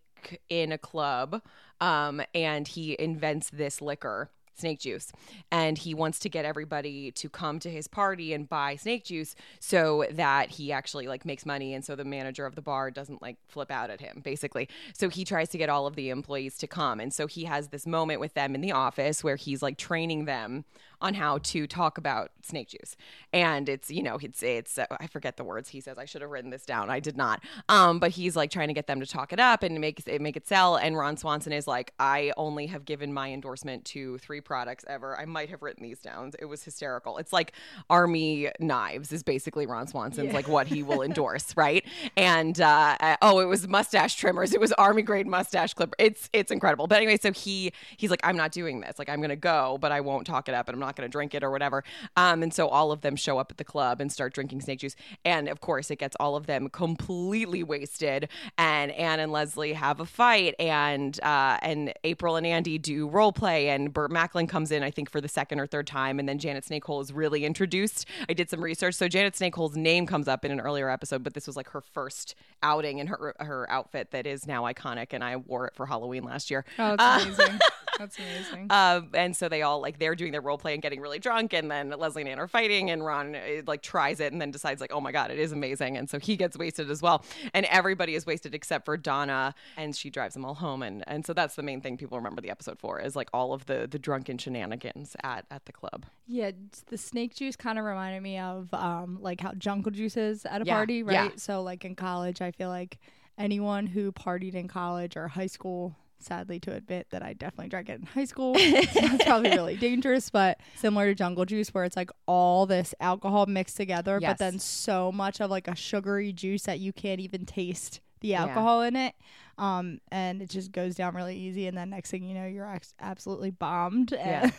in 0.49 0.71
a 0.71 0.77
club, 0.77 1.41
um, 1.81 2.21
and 2.33 2.67
he 2.67 2.95
invents 2.99 3.49
this 3.51 3.81
liquor. 3.81 4.31
Snake 4.57 4.79
juice, 4.79 5.11
and 5.51 5.77
he 5.77 5.93
wants 5.93 6.19
to 6.19 6.29
get 6.29 6.45
everybody 6.45 7.11
to 7.11 7.29
come 7.29 7.59
to 7.59 7.69
his 7.69 7.87
party 7.87 8.33
and 8.33 8.47
buy 8.47 8.75
snake 8.75 9.05
juice 9.05 9.35
so 9.59 10.05
that 10.11 10.49
he 10.49 10.71
actually 10.71 11.07
like 11.07 11.25
makes 11.25 11.45
money, 11.45 11.73
and 11.73 11.83
so 11.83 11.95
the 11.95 12.05
manager 12.05 12.45
of 12.45 12.55
the 12.55 12.61
bar 12.61 12.91
doesn't 12.91 13.21
like 13.21 13.37
flip 13.47 13.71
out 13.71 13.89
at 13.89 13.99
him, 13.99 14.21
basically. 14.23 14.69
So 14.93 15.09
he 15.09 15.25
tries 15.25 15.49
to 15.49 15.57
get 15.57 15.69
all 15.69 15.87
of 15.87 15.95
the 15.95 16.09
employees 16.09 16.57
to 16.59 16.67
come, 16.67 16.99
and 16.99 17.13
so 17.13 17.27
he 17.27 17.45
has 17.45 17.69
this 17.69 17.85
moment 17.85 18.19
with 18.19 18.33
them 18.33 18.55
in 18.55 18.61
the 18.61 18.71
office 18.71 19.23
where 19.23 19.35
he's 19.35 19.61
like 19.61 19.77
training 19.77 20.25
them 20.25 20.65
on 21.01 21.13
how 21.13 21.37
to 21.39 21.67
talk 21.67 21.97
about 21.97 22.31
snake 22.41 22.69
juice. 22.69 22.95
And 23.33 23.67
it's, 23.69 23.89
you 23.91 24.03
know, 24.03 24.17
it's, 24.21 24.41
it's, 24.43 24.77
uh, 24.77 24.85
I 24.99 25.07
forget 25.07 25.37
the 25.37 25.43
words 25.43 25.69
he 25.69 25.81
says. 25.81 25.97
I 25.97 26.05
should 26.05 26.21
have 26.21 26.29
written 26.31 26.49
this 26.49 26.65
down. 26.65 26.89
I 26.89 26.99
did 26.99 27.17
not. 27.17 27.43
Um, 27.69 27.99
but 27.99 28.11
he's 28.11 28.35
like 28.35 28.49
trying 28.51 28.67
to 28.69 28.73
get 28.73 28.87
them 28.87 28.99
to 28.99 29.05
talk 29.05 29.33
it 29.33 29.39
up 29.39 29.63
and 29.63 29.79
make 29.81 30.01
it, 30.07 30.21
make 30.21 30.37
it 30.37 30.47
sell. 30.47 30.75
And 30.75 30.97
Ron 30.97 31.17
Swanson 31.17 31.51
is 31.51 31.67
like, 31.67 31.93
I 31.99 32.31
only 32.37 32.67
have 32.67 32.85
given 32.85 33.13
my 33.13 33.31
endorsement 33.31 33.85
to 33.85 34.17
three 34.19 34.41
products 34.41 34.85
ever. 34.87 35.17
I 35.19 35.25
might 35.25 35.49
have 35.49 35.61
written 35.61 35.83
these 35.83 35.99
down. 35.99 36.31
It 36.39 36.45
was 36.45 36.63
hysterical. 36.63 37.17
It's 37.17 37.33
like 37.33 37.53
army 37.89 38.49
knives 38.59 39.11
is 39.11 39.23
basically 39.23 39.65
Ron 39.65 39.87
Swanson's 39.87 40.27
Yeah. 40.27 40.33
like 40.33 40.47
what 40.47 40.67
he 40.67 40.83
will 40.83 41.01
endorse, 41.01 41.55
right? 41.57 41.85
And 42.17 42.59
uh, 42.61 42.97
uh, 42.99 43.17
oh, 43.21 43.39
it 43.39 43.45
was 43.45 43.67
mustache 43.67 44.15
trimmers. 44.15 44.53
It 44.53 44.59
was 44.59 44.71
army 44.73 45.01
grade 45.01 45.27
mustache 45.27 45.73
clipper. 45.73 45.95
It's 45.99 46.29
it's 46.33 46.51
incredible. 46.51 46.87
But 46.87 46.97
anyway, 46.97 47.17
so 47.17 47.31
he 47.31 47.71
he's 47.97 48.09
like, 48.09 48.21
I'm 48.23 48.37
not 48.37 48.51
doing 48.51 48.81
this. 48.81 48.97
Like 48.99 49.09
I'm 49.09 49.21
gonna 49.21 49.35
go, 49.35 49.77
but 49.79 49.91
I 49.91 50.01
won't 50.01 50.25
talk 50.27 50.47
it 50.49 50.55
up, 50.55 50.67
and 50.67 50.75
I'm 50.75 50.79
not 50.85 50.95
gonna 50.95 51.09
drink 51.09 51.33
it 51.33 51.43
or 51.43 51.51
whatever. 51.51 51.83
Um, 52.15 52.43
and 52.43 52.53
so 52.53 52.67
all 52.67 52.91
of 52.91 53.01
them 53.01 53.15
show 53.15 53.37
up 53.37 53.51
at 53.51 53.57
the 53.57 53.63
club 53.63 54.01
and 54.01 54.11
start 54.11 54.33
drinking 54.33 54.61
snake 54.61 54.79
juice, 54.79 54.95
and 55.23 55.47
of 55.47 55.61
course 55.61 55.89
it 55.91 55.97
gets 55.97 56.15
all 56.19 56.35
of 56.35 56.45
them 56.45 56.69
completely 56.69 57.63
wasted. 57.63 58.29
And 58.57 58.91
Anne 58.91 59.19
and 59.19 59.31
Leslie 59.31 59.73
have 59.73 59.99
a 59.99 60.05
fight, 60.05 60.55
and 60.59 61.19
uh, 61.23 61.57
and 61.61 61.93
April 62.03 62.35
and 62.35 62.45
Andy 62.45 62.77
do 62.77 63.07
role 63.07 63.31
play, 63.31 63.69
and 63.69 63.93
Burt 63.93 64.11
Macklin 64.11 64.47
comes 64.47 64.71
in, 64.71 64.83
I 64.83 64.91
think, 64.91 65.09
for 65.09 65.21
the 65.21 65.27
second 65.27 65.59
or 65.59 65.67
third 65.67 65.87
time, 65.87 66.19
and 66.19 66.27
then 66.27 66.37
Janet 66.39 66.65
Snakehole 66.65 67.01
is 67.01 67.11
really 67.11 67.45
introduced. 67.45 68.05
I 68.29 68.33
did 68.33 68.49
some 68.49 68.63
research, 68.63 68.95
so 68.95 69.07
Janet 69.07 69.33
Snakehole's 69.33 69.75
name 69.75 70.05
comes 70.05 70.27
up 70.27 70.45
in 70.45 70.51
an 70.51 70.59
earlier 70.59 70.89
episode, 70.89 71.23
but 71.23 71.33
this 71.33 71.47
was 71.47 71.55
like 71.55 71.69
her 71.69 71.81
first 71.81 72.35
outing 72.63 72.99
in 72.99 73.07
her 73.07 73.35
her 73.39 73.69
outfit 73.69 74.11
that 74.11 74.25
is 74.25 74.47
now 74.47 74.63
iconic, 74.63 75.07
and 75.11 75.23
I 75.23 75.37
wore 75.37 75.67
it 75.67 75.75
for 75.75 75.85
Halloween 75.85 76.23
last 76.23 76.51
year. 76.51 76.65
Oh, 76.77 76.95
that's 76.95 77.25
amazing. 77.25 77.59
that's 77.97 78.17
amazing. 78.19 78.67
Um, 78.69 79.09
and 79.13 79.35
so 79.35 79.47
they 79.49 79.61
all 79.61 79.81
like 79.81 79.99
they're 79.99 80.15
doing 80.15 80.31
their 80.31 80.41
role 80.41 80.57
play 80.57 80.73
and 80.73 80.81
getting 80.81 80.99
really 81.01 81.19
drunk, 81.19 81.53
and 81.53 81.69
then 81.71 81.89
Leslie 81.89 82.21
and 82.23 82.29
Anne 82.29 82.39
are 82.39 82.47
fighting, 82.47 82.89
and 82.91 83.05
Ron 83.05 83.35
uh, 83.35 83.39
like 83.67 83.81
tries 83.81 84.19
it 84.19 84.31
and 84.31 84.41
then 84.41 84.51
decides 84.51 84.81
like, 84.81 84.91
oh 84.93 85.01
my 85.01 85.11
god, 85.11 85.31
it 85.31 85.39
is 85.39 85.51
amazing, 85.51 85.97
and 85.97 86.09
so 86.09 86.19
he 86.19 86.35
gets 86.35 86.57
wasted 86.57 86.89
as 86.91 87.01
well, 87.01 87.23
and 87.53 87.65
everybody 87.67 88.15
is 88.15 88.25
wasted 88.25 88.53
except 88.55 88.85
for 88.85 88.97
Donna, 88.97 89.53
and 89.77 89.95
she 89.95 90.09
drives 90.09 90.33
them 90.33 90.45
all 90.45 90.55
home, 90.55 90.83
and 90.83 91.03
and 91.07 91.25
so 91.25 91.33
that's 91.33 91.55
the 91.55 91.63
main 91.63 91.81
thing 91.81 91.97
people 91.97 92.17
remember 92.17 92.41
the 92.41 92.49
episode 92.49 92.79
for 92.79 92.99
is 92.99 93.15
like 93.15 93.29
all 93.33 93.53
of 93.53 93.65
the 93.65 93.87
the 93.89 93.99
drunken 93.99 94.37
shenanigans 94.37 95.15
at 95.23 95.45
at 95.51 95.65
the 95.65 95.71
club. 95.71 96.05
Yeah, 96.27 96.51
the 96.87 96.97
snake 96.97 97.35
juice 97.35 97.55
kind 97.55 97.77
of 97.77 97.85
reminded 97.85 98.21
me 98.23 98.39
of 98.39 98.73
um 98.73 99.19
like 99.21 99.41
how 99.41 99.53
jungle 99.53 99.91
juice 99.91 100.17
is 100.17 100.45
at 100.45 100.61
a 100.61 100.65
Yeah, 100.65 100.73
party, 100.75 101.03
yeah. 101.07 101.23
right? 101.23 101.39
So 101.39 101.61
like 101.61 101.85
in 101.85 101.95
college, 101.95 102.41
I 102.41 102.51
feel 102.51 102.69
like 102.69 102.99
anyone 103.37 103.85
who 103.87 104.11
partied 104.11 104.53
in 104.55 104.67
college 104.67 105.17
or 105.17 105.27
high 105.27 105.47
school, 105.47 105.95
sadly 106.25 106.59
to 106.61 106.73
admit 106.73 107.07
that 107.11 107.21
I 107.23 107.33
definitely 107.33 107.69
drank 107.69 107.89
it 107.89 107.99
in 107.99 108.05
high 108.05 108.25
school. 108.25 108.53
that's 108.93 109.23
probably 109.23 109.51
really 109.51 109.77
dangerous, 109.77 110.29
but 110.29 110.59
similar 110.75 111.05
to 111.05 111.15
jungle 111.15 111.45
juice 111.45 111.73
where 111.73 111.83
it's 111.83 111.95
like 111.95 112.09
all 112.25 112.65
this 112.65 112.93
alcohol 112.99 113.45
mixed 113.45 113.77
together, 113.77 114.19
Yes. 114.21 114.31
but 114.31 114.37
then 114.39 114.59
so 114.59 115.11
much 115.11 115.39
of 115.41 115.49
like 115.49 115.67
a 115.67 115.75
sugary 115.75 116.33
juice 116.33 116.63
that 116.63 116.79
you 116.79 116.91
can't 116.93 117.19
even 117.19 117.45
taste 117.45 118.01
the 118.21 118.33
alcohol 118.35 118.81
in 118.81 118.95
it. 118.95 119.13
Um, 119.57 119.99
and 120.11 120.41
it 120.41 120.49
just 120.49 120.71
goes 120.73 120.95
down 120.95 121.15
really 121.15 121.37
easy, 121.37 121.67
and 121.67 121.77
then 121.77 121.89
next 121.91 122.11
thing 122.11 122.23
you 122.23 122.33
know, 122.33 122.45
you're 122.45 122.69
ex- 122.69 122.93
absolutely 122.99 123.51
bombed. 123.51 124.11
Yeah. 124.11 124.49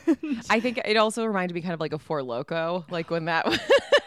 I 0.48 0.60
think 0.60 0.80
it 0.84 0.96
also 0.96 1.24
reminded 1.26 1.54
me 1.54 1.60
kind 1.60 1.74
of 1.74 1.80
like 1.80 1.92
a 1.92 1.98
Four 1.98 2.20
Loko, 2.22 2.90
like 2.90 3.10
when 3.10 3.26
that 3.26 3.44
was. 3.46 3.58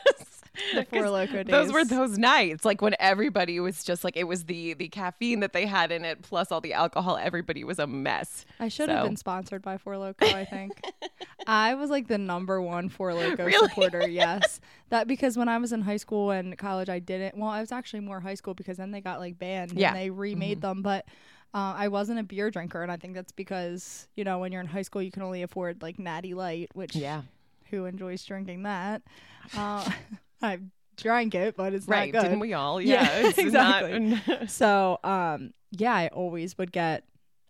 The 0.74 0.86
Four 0.86 1.04
'Cause 1.04 1.12
Loko 1.30 1.46
Those 1.48 1.72
were 1.74 1.84
those 1.86 2.18
nights, 2.18 2.64
like 2.66 2.82
when 2.82 2.96
everybody 3.00 3.60
was 3.60 3.84
just 3.84 4.04
like 4.04 4.16
it 4.18 4.26
was 4.26 4.46
the 4.46 4.74
the 4.76 4.88
caffeine 4.90 5.40
that 5.42 5.54
they 5.54 5.66
had 5.66 5.92
in 5.92 6.06
it, 6.06 6.22
plus 6.22 6.52
all 6.52 6.62
the 6.62 6.74
alcohol. 6.74 7.18
Everybody 7.18 7.64
was 7.64 7.80
a 7.80 7.88
mess. 7.88 8.46
I 8.60 8.68
should 8.68 8.90
have 8.90 9.06
been 9.06 9.18
sponsored 9.18 9.62
by 9.62 9.78
Four 9.78 9.94
Loko, 9.94 10.34
I 10.34 10.46
think. 10.46 10.82
I 11.48 11.74
was 11.76 11.90
like 11.90 12.08
the 12.08 12.18
number 12.18 12.62
one 12.62 12.90
Four 12.90 13.12
Loko 13.12 13.46
Really? 13.46 13.68
supporter, 13.70 14.08
yes. 14.08 14.60
That 14.90 15.08
because 15.08 15.38
when 15.38 15.48
I 15.48 15.58
was 15.58 15.72
in 15.74 15.82
high 15.82 15.98
school 15.98 16.32
and 16.32 16.58
college, 16.58 16.90
I 16.90 17.00
didn't. 17.00 17.38
Well, 17.38 17.50
I 17.50 17.62
was 17.62 17.72
actually 17.72 18.02
more 18.02 18.20
high 18.20 18.36
school 18.36 18.54
because 18.54 18.78
then 18.78 18.92
they 18.92 19.02
got 19.02 19.20
like 19.20 19.38
banned 19.40 19.72
Yeah. 19.74 19.88
Mm-hmm. 19.90 19.96
and 19.98 20.06
they 20.06 20.10
remade 20.10 20.62
them. 20.62 20.82
But 20.82 21.06
uh, 21.54 21.74
I 21.76 21.88
wasn't 21.88 22.20
a 22.20 22.24
beer 22.24 22.52
drinker. 22.52 22.84
And 22.84 22.92
I 22.92 22.98
think 22.98 23.16
that's 23.16 23.32
because, 23.32 24.08
you 24.16 24.24
know, 24.24 24.38
when 24.40 24.52
you're 24.52 24.62
in 24.62 24.68
high 24.68 24.84
school, 24.84 25.02
you 25.02 25.12
can 25.12 25.24
only 25.24 25.42
afford 25.42 25.82
like 25.82 25.98
Natty 25.98 26.34
Light, 26.36 26.70
which 26.74 26.96
Yeah, 26.96 27.24
who 27.72 27.86
enjoys 27.86 28.24
drinking 28.24 28.64
that? 28.64 29.02
Uh, 29.58 29.90
I 30.42 30.60
drank 30.98 31.36
it, 31.36 31.56
but 31.58 31.74
it's 31.74 31.88
right. 31.88 32.14
not 32.14 32.22
good. 32.22 32.28
Didn't 32.30 32.40
we 32.40 32.54
all? 32.54 32.82
Yeah, 32.82 33.04
Yeah, 33.04 33.28
it's 33.30 33.38
exactly. 33.38 34.00
not- 34.00 34.50
So, 34.50 35.00
um, 35.04 35.54
yeah, 35.72 35.94
I 35.94 36.08
always 36.10 36.58
would 36.58 36.72
get 36.72 37.04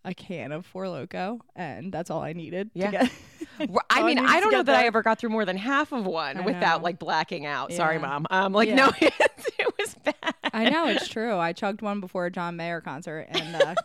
a 0.05 0.13
can 0.13 0.51
of 0.51 0.65
Four 0.65 0.85
Loko, 0.85 1.39
and 1.55 1.91
that's 1.91 2.09
all 2.09 2.21
I 2.21 2.33
needed 2.33 2.71
Yeah. 2.73 2.91
to 2.91 2.97
get. 2.97 3.11
I 3.89 4.03
mean, 4.03 4.17
I 4.19 4.39
don't 4.39 4.51
know 4.51 4.59
get 4.59 4.67
that 4.67 4.83
I 4.83 4.85
ever 4.87 5.01
got 5.03 5.19
through 5.19 5.31
more 5.31 5.43
than 5.43 5.57
half 5.57 5.91
of 5.91 6.05
one 6.05 6.45
without 6.45 6.81
like 6.81 6.97
blacking 6.97 7.45
out. 7.45 7.73
Sorry, 7.73 7.95
Yeah. 7.95 8.01
mom. 8.01 8.25
Um, 8.29 8.53
like 8.53 8.69
Yeah. 8.69 8.75
no, 8.75 8.91
it, 9.01 9.13
it 9.59 9.73
was 9.77 9.95
bad. 9.95 10.33
I 10.53 10.69
know 10.69 10.87
it's 10.87 11.07
true. 11.09 11.35
I 11.37 11.51
chugged 11.53 11.81
one 11.81 11.99
before 11.99 12.25
a 12.25 12.31
John 12.31 12.55
Mayer 12.55 12.79
concert, 12.81 13.27
and 13.29 13.55
uh, 13.61 13.75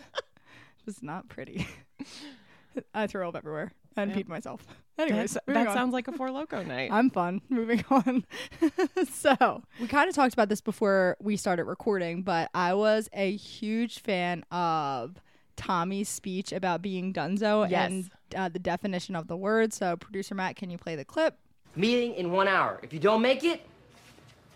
it 0.00 0.86
was 0.86 1.02
not 1.02 1.28
pretty. 1.28 1.66
I 2.94 3.06
threw 3.06 3.28
up 3.28 3.36
everywhere 3.36 3.72
and 3.96 4.12
peed 4.12 4.28
myself. 4.28 4.64
Anyways, 4.98 5.32
That, 5.32 5.46
that 5.46 5.72
sounds 5.72 5.92
like 5.94 6.08
a 6.08 6.12
Four 6.12 6.28
Loko 6.28 6.66
night. 6.66 6.90
I'm 6.92 7.08
fun. 7.10 7.40
Moving 7.48 7.82
on. 7.90 8.24
so, 9.10 9.62
we 9.80 9.86
kind 9.86 10.08
of 10.10 10.14
talked 10.14 10.34
about 10.34 10.48
this 10.50 10.60
before 10.60 11.16
we 11.20 11.36
started 11.36 11.64
recording, 11.64 12.22
but 12.22 12.50
I 12.54 12.74
was 12.74 13.08
a 13.14 13.34
huge 13.34 14.00
fan 14.00 14.44
of 14.50 15.16
Tommy's 15.56 16.08
speech 16.10 16.52
about 16.52 16.82
being 16.82 17.12
dunzo 17.14 17.70
Yes. 17.70 17.90
and 17.90 18.10
uh, 18.36 18.48
the 18.50 18.58
definition 18.58 19.16
of 19.16 19.26
the 19.26 19.36
word. 19.36 19.72
So, 19.72 19.96
producer 19.96 20.34
Matt, 20.34 20.56
can 20.56 20.68
you 20.70 20.76
play 20.78 20.96
the 20.96 21.04
clip? 21.04 21.34
Meeting 21.76 22.14
in 22.14 22.30
one 22.30 22.46
hour. 22.48 22.78
If 22.82 22.92
you 22.92 22.98
don't 23.00 23.22
make 23.22 23.42
it, 23.42 23.62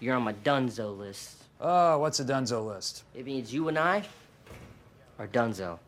you're 0.00 0.14
on 0.16 0.22
my 0.24 0.32
dunzo 0.34 0.96
list. 0.96 1.36
Oh, 1.60 1.98
what's 1.98 2.20
a 2.20 2.24
dunzo 2.24 2.66
list? 2.66 3.04
It 3.14 3.24
means 3.24 3.54
you 3.54 3.68
and 3.68 3.78
I 3.78 4.02
are 5.18 5.26
dunzo. 5.28 5.78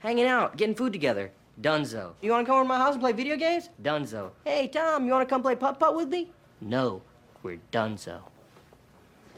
Hanging 0.00 0.26
out, 0.26 0.56
getting 0.56 0.74
food 0.74 0.92
together. 0.92 1.30
Dunzo. 1.60 2.14
You 2.22 2.30
wanna 2.30 2.46
come 2.46 2.54
over 2.54 2.64
to 2.64 2.68
my 2.68 2.78
house 2.78 2.94
and 2.94 3.02
play 3.02 3.12
video 3.12 3.36
games? 3.36 3.68
Dunzo. 3.82 4.30
Hey, 4.44 4.68
Tom, 4.68 5.04
you 5.06 5.12
wanna 5.12 5.26
come 5.26 5.42
play 5.42 5.56
putt 5.56 5.78
putt 5.78 5.94
with 5.94 6.08
me? 6.08 6.32
No, 6.60 7.02
we're 7.42 7.58
dunzo. 7.72 8.20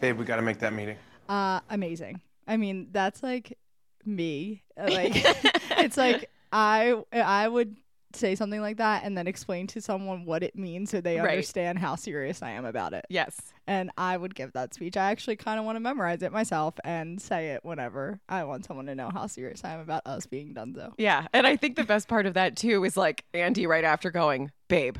Babe, 0.00 0.18
we 0.18 0.24
gotta 0.24 0.42
make 0.42 0.58
that 0.60 0.72
meeting. 0.72 0.96
Uh, 1.28 1.60
amazing. 1.70 2.20
I 2.46 2.56
mean, 2.56 2.88
that's 2.92 3.22
like 3.22 3.58
me. 4.04 4.62
Like, 4.76 5.12
it's 5.78 5.96
like 5.96 6.30
I 6.52 7.00
I 7.12 7.46
would 7.46 7.76
say 8.16 8.34
something 8.34 8.60
like 8.60 8.76
that 8.78 9.04
and 9.04 9.16
then 9.16 9.26
explain 9.26 9.66
to 9.68 9.80
someone 9.80 10.24
what 10.24 10.42
it 10.42 10.56
means 10.56 10.90
so 10.90 11.00
they 11.00 11.18
Right. 11.18 11.30
understand 11.30 11.78
how 11.78 11.94
serious 11.96 12.42
I 12.42 12.50
am 12.50 12.64
about 12.64 12.92
it. 12.94 13.04
yes. 13.08 13.40
and 13.66 13.90
I 13.96 14.16
would 14.16 14.34
give 14.34 14.52
that 14.54 14.74
speech. 14.74 14.96
I 14.96 15.10
actually 15.10 15.36
kind 15.36 15.58
of 15.58 15.64
want 15.64 15.76
to 15.76 15.80
memorize 15.80 16.22
it 16.22 16.32
myself 16.32 16.74
and 16.84 17.20
say 17.22 17.50
it 17.50 17.64
whenever 17.64 18.20
I 18.28 18.44
want 18.44 18.64
someone 18.64 18.86
to 18.86 18.94
know 18.94 19.10
how 19.12 19.26
serious 19.26 19.62
I 19.64 19.70
am 19.74 19.80
about 19.80 20.02
us 20.06 20.26
being 20.26 20.52
done 20.54 20.74
donezo. 20.74 20.92
Yeah, 20.98 21.26
and 21.32 21.46
I 21.46 21.56
think 21.56 21.76
the 21.76 21.84
best 21.84 22.08
part 22.08 22.26
of 22.26 22.34
that 22.34 22.56
too 22.56 22.84
is 22.84 22.96
like 22.96 23.24
Andy 23.34 23.66
right 23.66 23.84
after 23.84 24.10
going, 24.10 24.50
"Babe, 24.68 24.96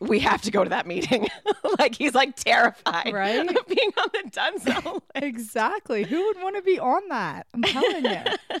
we 0.00 0.20
have 0.20 0.40
to 0.42 0.50
go 0.50 0.62
to 0.64 0.70
that 0.70 0.86
meeting." 0.86 1.26
like 1.78 1.94
he's 1.96 2.14
like 2.14 2.36
terrified, 2.36 3.12
Right? 3.12 3.38
of 3.48 3.66
being 3.66 3.90
on 3.96 4.08
the 4.12 4.30
Dunzo. 4.30 5.00
Exactly. 5.14 6.04
Who 6.04 6.26
would 6.26 6.40
want 6.42 6.56
to 6.56 6.62
be 6.62 6.78
on 6.78 7.08
that? 7.08 7.46
I'm 7.54 7.62
telling 7.62 8.04
you. 8.04 8.60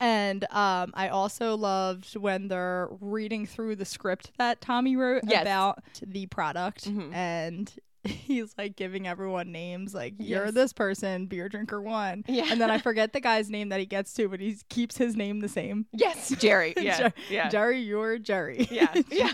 And 0.00 0.44
um, 0.52 0.92
I 0.94 1.08
also 1.08 1.56
loved 1.56 2.16
when 2.16 2.48
they're 2.48 2.88
reading 3.00 3.46
through 3.46 3.76
the 3.76 3.84
script 3.84 4.30
that 4.38 4.60
Tommy 4.60 4.96
wrote 4.96 5.22
Yes. 5.26 5.42
about 5.42 5.82
the 6.06 6.26
product, 6.26 6.88
Mhm. 6.88 7.12
and 7.12 7.72
he's 8.04 8.54
like 8.56 8.76
giving 8.76 9.08
everyone 9.08 9.50
names, 9.50 9.92
like 9.92 10.14
"You're 10.18 10.46
Yes. 10.46 10.54
this 10.54 10.72
person, 10.72 11.26
beer 11.26 11.48
drinker 11.48 11.82
one," 11.82 12.24
Yeah. 12.28 12.44
and 12.48 12.60
then 12.60 12.70
I 12.70 12.78
forget 12.88 13.12
the 13.12 13.20
guy's 13.20 13.50
name 13.50 13.70
that 13.70 13.80
he 13.80 13.86
gets 13.86 14.14
to, 14.14 14.28
but 14.28 14.38
he 14.38 14.56
keeps 14.68 14.96
his 14.96 15.16
name 15.16 15.40
the 15.40 15.48
same. 15.48 15.86
yes, 15.92 16.30
Jerry. 16.38 16.74
Yeah, 16.80 16.96
Jer- 16.98 17.12
yeah, 17.28 17.48
Jerry, 17.48 17.80
you're 17.80 18.18
Jerry. 18.18 18.68
yeah, 18.70 18.94
yeah. 19.10 19.32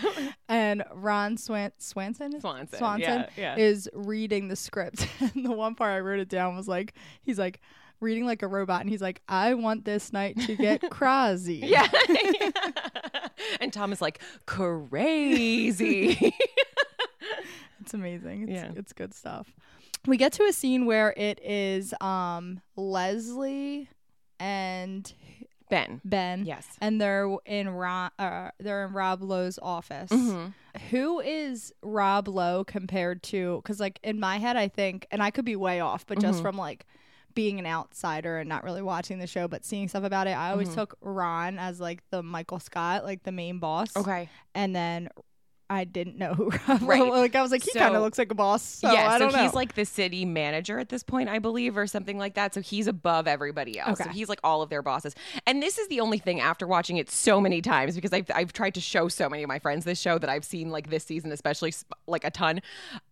and 0.49 0.83
Ron 0.93 1.37
Swan- 1.37 1.73
Swanson, 1.77 2.33
is- 2.33 2.41
Swanson, 2.41 2.79
Swanson 2.79 3.19
yeah, 3.37 3.55
yeah. 3.55 3.55
is 3.55 3.87
reading 3.93 4.47
the 4.47 4.55
script. 4.55 5.07
and 5.21 5.45
the 5.45 5.51
one 5.51 5.75
part 5.75 5.93
I 5.93 5.99
wrote 5.99 6.19
it 6.19 6.27
down 6.29 6.55
was 6.57 6.67
like, 6.67 6.95
he's 7.21 7.37
like 7.37 7.61
reading 8.05 8.25
like 8.25 8.41
a 8.43 8.47
robot, 8.47 8.81
and 8.81 8.89
he's 8.89 9.01
like, 9.01 9.21
I 9.27 9.53
want 9.55 9.83
this 9.83 10.13
night 10.13 10.39
to 10.41 10.55
get 10.55 10.81
crazy. 10.91 11.55
Yeah. 11.63 11.87
and 13.59 13.73
Tom 13.73 13.91
is 13.91 14.01
like 14.01 14.19
crazy. 14.45 16.33
it's 17.81 17.93
amazing. 17.93 18.43
It's, 18.43 18.51
Yeah. 18.51 18.71
it's 18.75 18.93
good 18.93 19.13
stuff. 19.13 19.53
We 20.07 20.17
get 20.17 20.33
to 20.33 20.43
a 20.43 20.53
scene 20.53 20.85
where 20.85 21.13
it 21.17 21.39
is 21.43 21.93
um 21.99 22.61
Leslie 22.75 23.89
and 24.39 25.11
ben. 25.69 25.99
Ben. 26.05 26.45
Yes. 26.45 26.67
And 26.79 27.01
they're 27.01 27.35
in 27.45 27.69
Rob, 27.69 28.11
uh, 28.19 28.51
they're 28.59 28.85
in 28.85 28.93
Rob 28.93 29.21
Lowe's 29.23 29.57
office. 29.61 30.11
Mhm. 30.11 30.53
Who 30.91 31.19
is 31.21 31.73
Rob 31.81 32.27
Lowe 32.27 32.63
compared 32.63 33.23
to? 33.23 33.61
Because 33.63 33.79
like 33.79 33.99
in 34.03 34.19
my 34.19 34.37
head, 34.37 34.57
I 34.57 34.67
think, 34.67 35.07
and 35.09 35.23
I 35.23 35.31
could 35.31 35.45
be 35.45 35.55
way 35.55 35.79
off, 35.79 36.05
but 36.05 36.19
Mm-hmm. 36.19 36.27
just 36.27 36.41
from 36.41 36.57
like 36.57 36.85
being 37.35 37.59
an 37.59 37.65
outsider 37.67 38.39
and 38.39 38.49
not 38.49 38.63
really 38.63 38.81
watching 38.81 39.19
the 39.19 39.27
show, 39.27 39.47
but 39.47 39.63
seeing 39.63 39.87
stuff 39.87 40.03
about 40.03 40.25
it, 40.27 40.31
I 40.31 40.51
always 40.51 40.69
Mm-hmm. 40.69 40.79
took 40.79 40.97
Ron 41.01 41.59
as 41.59 41.79
like 41.79 42.01
the 42.09 42.23
Michael 42.23 42.59
Scott, 42.59 43.03
like 43.03 43.21
the 43.23 43.31
main 43.31 43.59
boss. 43.59 43.95
Okay. 43.95 44.29
And 44.55 44.75
then 44.75 45.09
I 45.67 45.83
didn't 45.83 46.17
know 46.19 46.33
who 46.35 46.51
Rob 46.67 46.81
Right. 46.83 47.01
Like 47.01 47.35
I 47.35 47.41
was 47.41 47.49
like, 47.51 47.63
he 47.63 47.73
kind 47.73 47.95
of 47.95 48.03
looks 48.03 48.19
like 48.19 48.31
a 48.31 48.35
boss. 48.35 48.61
So 48.61 48.91
yeah, 48.91 49.09
I 49.09 49.13
so 49.13 49.19
don't 49.25 49.33
know. 49.33 49.41
he's 49.41 49.55
like 49.55 49.73
the 49.73 49.83
city 49.83 50.23
manager 50.23 50.77
at 50.77 50.89
this 50.89 51.01
point, 51.01 51.27
I 51.27 51.39
believe, 51.39 51.75
or 51.75 51.87
something 51.87 52.19
like 52.19 52.35
that. 52.35 52.53
So 52.53 52.61
he's 52.61 52.85
above 52.85 53.27
everybody 53.27 53.79
else. 53.79 53.97
So 53.97 54.03
Okay. 54.05 54.13
he's 54.13 54.29
like 54.29 54.39
all 54.43 54.61
of 54.61 54.69
their 54.69 54.83
bosses. 54.83 55.15
And 55.47 55.63
this 55.63 55.79
is 55.79 55.87
the 55.87 56.01
only 56.01 56.19
thing 56.19 56.39
after 56.39 56.67
watching 56.67 56.97
it 56.97 57.09
so 57.09 57.41
many 57.41 57.61
times 57.63 57.95
because 57.95 58.13
I've 58.13 58.27
I've 58.35 58.53
tried 58.53 58.75
to 58.75 58.81
show 58.81 59.07
so 59.07 59.27
many 59.27 59.41
of 59.41 59.47
my 59.47 59.57
friends 59.57 59.85
this 59.85 59.99
show 59.99 60.19
that 60.19 60.29
I've 60.29 60.45
seen 60.45 60.69
like 60.69 60.91
this 60.91 61.03
season, 61.03 61.31
especially 61.31 61.73
like 62.07 62.23
a 62.23 62.31
ton. 62.31 62.61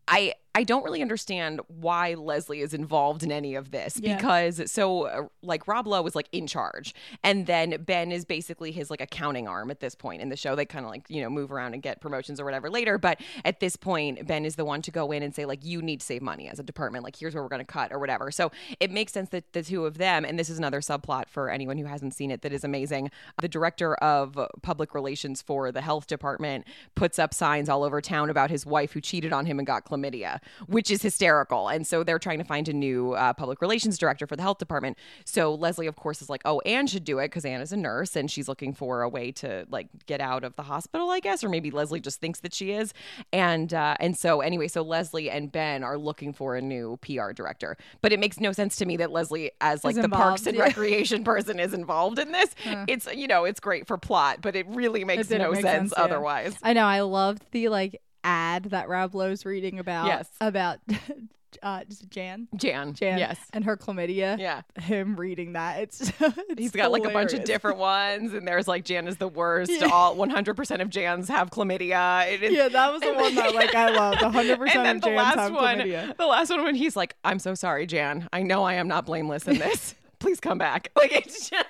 I 0.08 0.34
I 0.56 0.64
don't 0.64 0.84
really 0.84 1.02
understand 1.02 1.62
why 1.68 2.14
Leslie 2.14 2.62
is 2.62 2.76
involved 2.76 3.24
in 3.24 3.32
any 3.32 3.56
of 3.56 3.72
this 3.72 4.00
Yeah. 4.00 4.16
because 4.16 4.72
so 4.72 5.04
uh, 5.08 5.28
like 5.42 5.68
Rob 5.68 5.88
Lowe 5.88 6.04
was 6.04 6.16
like 6.16 6.30
in 6.32 6.46
charge, 6.46 6.94
and 7.24 7.48
then 7.48 7.84
Ben 7.84 8.12
is 8.12 8.24
basically 8.24 8.72
his 8.72 8.92
like 8.92 9.02
accounting 9.02 9.48
arm 9.48 9.72
at 9.72 9.80
this 9.80 9.96
point 9.96 10.22
in 10.22 10.30
the 10.30 10.38
show. 10.38 10.56
They 10.56 10.66
kind 10.66 10.86
of 10.86 10.92
like 10.92 11.10
you 11.10 11.22
know 11.22 11.30
move 11.30 11.52
around 11.52 11.74
and 11.74 11.82
get 11.82 12.02
promotions 12.02 12.40
or 12.40 12.46
whatever 12.46 12.70
later, 12.70 13.00
but 13.00 13.20
at 13.46 13.62
this 13.62 13.76
point, 13.76 14.28
Ben 14.28 14.46
is 14.46 14.56
the 14.56 14.66
one 14.66 14.84
to 14.84 14.92
go 14.92 15.12
in 15.12 15.24
and 15.24 15.34
say 15.34 15.46
like 15.46 15.66
you 15.66 15.82
need 15.82 16.02
to 16.02 16.06
save 16.06 16.22
money 16.22 16.48
as 16.48 16.60
a 16.60 16.64
department. 16.64 17.04
Like 17.04 17.16
here's 17.16 17.34
where 17.34 17.42
we're 17.42 17.50
going 17.50 17.66
to 17.66 17.72
cut 17.72 17.92
or 17.92 17.98
whatever. 17.98 18.30
So 18.30 18.52
it 18.80 18.92
makes 18.92 19.12
sense 19.12 19.30
that 19.30 19.54
the 19.54 19.64
two 19.64 19.86
of 19.88 19.98
them, 19.98 20.24
and 20.24 20.38
this 20.38 20.50
is 20.50 20.60
another 20.60 20.82
subplot 20.82 21.30
for 21.30 21.50
anyone 21.50 21.78
who 21.78 21.86
hasn't 21.86 22.14
seen 22.14 22.30
it 22.30 22.44
that 22.44 22.54
is 22.54 22.64
amazing. 22.64 23.10
The 23.42 23.48
director 23.48 23.96
of 23.96 24.38
public 24.62 24.94
relations 24.94 25.42
for 25.42 25.72
the 25.72 25.82
health 25.82 26.06
department 26.06 26.68
puts 26.94 27.18
up 27.18 27.34
signs 27.34 27.70
all 27.70 27.84
over 27.84 28.02
town 28.02 28.30
about 28.30 28.52
his 28.52 28.68
wife 28.68 28.92
who 28.94 29.02
cheated 29.02 29.34
on 29.34 29.48
him 29.48 29.58
and 29.58 29.66
got 29.66 29.84
chlamydia, 29.94 30.40
which 30.68 30.90
is 30.90 31.02
hysterical. 31.02 31.68
And 31.68 31.86
so 31.86 32.04
they're 32.04 32.20
trying 32.20 32.40
to 32.40 32.46
find 32.46 32.68
a 32.68 32.74
new 32.74 33.14
uh, 33.14 33.34
public 33.34 33.62
relations 33.62 33.98
director 33.98 34.28
for 34.28 34.36
the 34.36 34.42
health 34.42 34.58
department. 34.58 34.98
So 35.26 35.54
Leslie, 35.54 35.88
of 35.88 35.96
course, 35.96 36.22
is 36.22 36.30
like, 36.30 36.42
oh, 36.46 36.60
Anne 36.62 36.88
should 36.88 37.04
do 37.04 37.20
it 37.20 37.28
because 37.28 37.46
Anne 37.46 37.62
is 37.62 37.72
a 37.72 37.78
nurse 37.78 38.16
and 38.16 38.30
she's 38.30 38.48
looking 38.48 38.74
for 38.74 39.02
a 39.02 39.10
way 39.10 39.32
to 39.34 39.66
like 39.70 39.88
get 40.06 40.22
out 40.22 40.44
of 40.44 40.56
the 40.56 40.64
hospital, 40.64 41.10
I 41.10 41.20
guess, 41.20 41.44
or 41.44 41.50
maybe 41.50 41.72
Leslie 41.72 42.00
just 42.00 42.20
thinks 42.20 42.40
that 42.42 42.54
she 42.54 42.72
is. 42.72 42.94
And 43.32 43.74
uh, 43.74 43.96
and 44.00 44.18
so 44.18 44.42
anyway, 44.42 44.68
so 44.68 44.82
Leslie 44.82 45.30
and 45.30 45.52
Ben 45.52 45.84
are 45.84 45.98
looking 45.98 46.34
for 46.34 46.56
a 46.56 46.62
new 46.62 46.98
PR 47.02 47.32
director, 47.32 47.78
but 48.02 48.12
it 48.12 48.20
makes 48.20 48.40
no 48.40 48.52
sense 48.52 48.76
to 48.78 48.86
me 48.86 48.98
that 48.98 49.12
Leslie, 49.12 49.52
as 49.62 49.84
like 49.84 49.96
the 49.96 50.10
Parks 50.10 50.46
and 50.48 50.58
yeah. 50.58 50.64
Recreation 50.64 51.24
person, 51.34 51.60
is 51.60 51.74
involved 51.74 52.20
in 52.20 52.32
this. 52.32 52.56
It's 52.88 53.08
you 53.14 53.28
know 53.28 53.46
it's 53.46 53.60
great 53.60 53.88
for 53.88 53.98
plot, 53.98 54.42
but 54.42 54.56
it 54.56 54.66
really 54.70 55.04
makes 55.04 55.30
no 55.30 55.54
sense, 55.54 55.64
sense, 55.64 55.94
yeah. 55.98 56.04
otherwise. 56.04 56.56
I 56.64 56.74
know. 56.74 56.86
I 56.86 57.02
loved 57.02 57.44
the 57.52 57.70
like 57.70 58.02
ad 58.24 58.66
that 58.66 58.90
Rob 58.90 59.16
Lowe's 59.16 59.46
reading 59.46 59.80
about. 59.80 60.08
Yes. 60.08 60.30
About 60.42 60.80
uh, 61.64 61.82
Jan. 62.10 62.48
Jan, 62.56 62.94
Jan. 62.94 63.18
yes, 63.20 63.38
And 63.54 63.64
her 63.66 63.78
chlamydia. 63.78 64.38
yeah. 64.40 64.62
Him 64.82 65.16
reading 65.16 65.54
that. 65.54 65.80
It's. 65.82 66.12
it's 66.20 66.60
He's 66.60 66.72
got 66.72 66.92
like 66.92 67.06
a 67.06 67.10
bunch 67.10 67.34
of 67.34 67.44
different 67.44 67.78
ones, 67.78 68.34
and 68.34 68.48
there's 68.48 68.68
like 68.68 68.84
Jan 68.86 69.08
is 69.08 69.18
the 69.18 69.28
worst. 69.28 69.72
All 69.84 70.16
100% 70.16 70.82
of 70.82 70.90
Jans 70.90 71.28
have 71.30 71.50
chlamydia. 71.52 72.28
It- 72.32 72.44
it- 72.44 72.52
Yeah, 72.54 72.70
that 72.70 72.92
was 72.92 73.02
the 73.02 73.14
one 73.14 73.36
that 73.36 73.54
like 73.56 73.76
I 73.76 73.90
loved. 73.90 74.22
100 74.22 74.50
and 74.52 74.60
percent 74.60 74.84
then 74.84 74.96
of 74.98 75.02
the 75.04 75.08
Jans 75.10 75.18
last 75.18 75.36
have 75.38 75.54
one, 75.54 75.78
chlamydia. 75.80 76.18
the 76.18 76.26
last 76.26 76.50
one 76.50 76.64
when 76.64 76.76
he's 76.76 76.96
like, 76.96 77.16
"I'm 77.24 77.40
so 77.40 77.54
sorry, 77.56 77.86
Jan. 77.86 78.28
I 78.34 78.42
know 78.44 78.64
I 78.64 78.74
am 78.76 78.88
not 78.88 79.06
blameless 79.06 79.48
in 79.48 79.58
this. 79.60 79.96
Please 80.20 80.40
come 80.40 80.58
back." 80.58 80.90
Like 80.96 81.12
it's 81.14 81.50
just, 81.50 81.66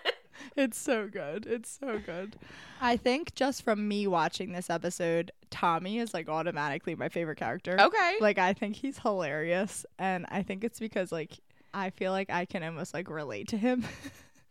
It's 0.55 0.77
so 0.77 1.07
good. 1.07 1.45
It's 1.45 1.79
so 1.79 1.99
good. 1.99 2.35
I 2.79 2.97
think 2.97 3.33
just 3.35 3.63
from 3.63 3.87
me 3.87 4.07
watching 4.07 4.51
this 4.51 4.69
episode, 4.69 5.31
Tommy 5.49 5.99
is 5.99 6.13
like 6.13 6.29
automatically 6.29 6.95
my 6.95 7.09
favorite 7.09 7.37
character. 7.37 7.75
okay. 7.79 8.15
Like 8.19 8.37
I 8.37 8.53
think 8.53 8.75
he's 8.75 8.99
hilarious 8.99 9.85
and 9.97 10.25
I 10.29 10.43
think 10.43 10.63
it's 10.63 10.79
because 10.79 11.11
like 11.11 11.39
I 11.73 11.89
feel 11.89 12.11
like 12.11 12.29
I 12.29 12.45
can 12.45 12.63
almost 12.63 12.93
like 12.93 13.09
relate 13.09 13.47
to 13.49 13.57
him. 13.57 13.85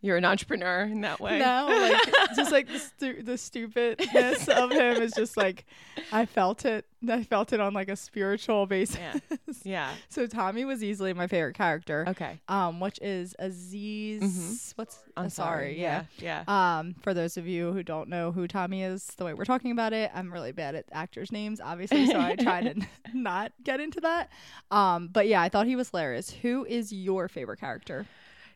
You're 0.03 0.17
an 0.17 0.25
entrepreneur 0.25 0.81
in 0.81 0.99
that 1.01 1.21
way. 1.21 1.39
no, 1.39 1.67
like 1.69 2.13
just 2.35 2.51
like 2.51 2.67
the, 2.67 2.77
stu- 2.77 3.23
the 3.23 3.37
stupidness 3.37 4.49
of 4.49 4.69
him 4.69 5.01
is 5.01 5.13
just 5.13 5.37
like 5.37 5.65
I 6.11 6.25
felt 6.25 6.65
it. 6.65 6.85
I 7.09 7.23
felt 7.23 7.53
it 7.53 7.61
on 7.61 7.73
like 7.73 7.87
a 7.87 7.95
spiritual 7.95 8.65
basis. 8.65 8.97
Yeah. 8.97 9.37
Yeah. 9.63 9.93
So 10.09 10.27
Tommy 10.27 10.65
was 10.65 10.83
easily 10.83 11.13
my 11.13 11.27
favorite 11.27 11.55
character. 11.55 12.05
Okay. 12.09 12.39
Um, 12.47 12.79
which 12.81 12.99
is 13.01 13.33
Aziz. 13.39 14.73
What's 14.75 14.99
I'm 15.15 15.27
uh, 15.27 15.29
sorry, 15.29 15.79
yeah. 15.79 16.03
Yeah. 16.17 16.43
Um, 16.47 16.95
for 17.01 17.13
those 17.13 17.37
of 17.37 17.47
you 17.47 17.71
who 17.71 17.81
don't 17.81 18.09
know 18.09 18.31
who 18.31 18.47
Tommy 18.47 18.83
is, 18.83 19.05
the 19.17 19.23
way 19.25 19.33
we're 19.33 19.45
talking 19.45 19.71
about 19.71 19.93
it, 19.93 20.11
I'm 20.13 20.31
really 20.31 20.51
bad 20.51 20.75
at 20.75 20.85
actors' 20.91 21.31
names, 21.31 21.61
obviously, 21.61 22.07
so 22.07 22.19
I 22.19 22.35
try 22.35 22.61
to 22.61 22.75
not 23.13 23.53
get 23.63 23.79
into 23.79 24.01
that. 24.01 24.29
Um, 24.69 25.07
but 25.11 25.27
yeah, 25.27 25.41
I 25.41 25.49
thought 25.49 25.65
he 25.65 25.75
was 25.75 25.89
hilarious. 25.89 26.29
Who 26.29 26.65
is 26.65 26.91
your 26.91 27.27
favorite 27.27 27.59
character? 27.59 28.05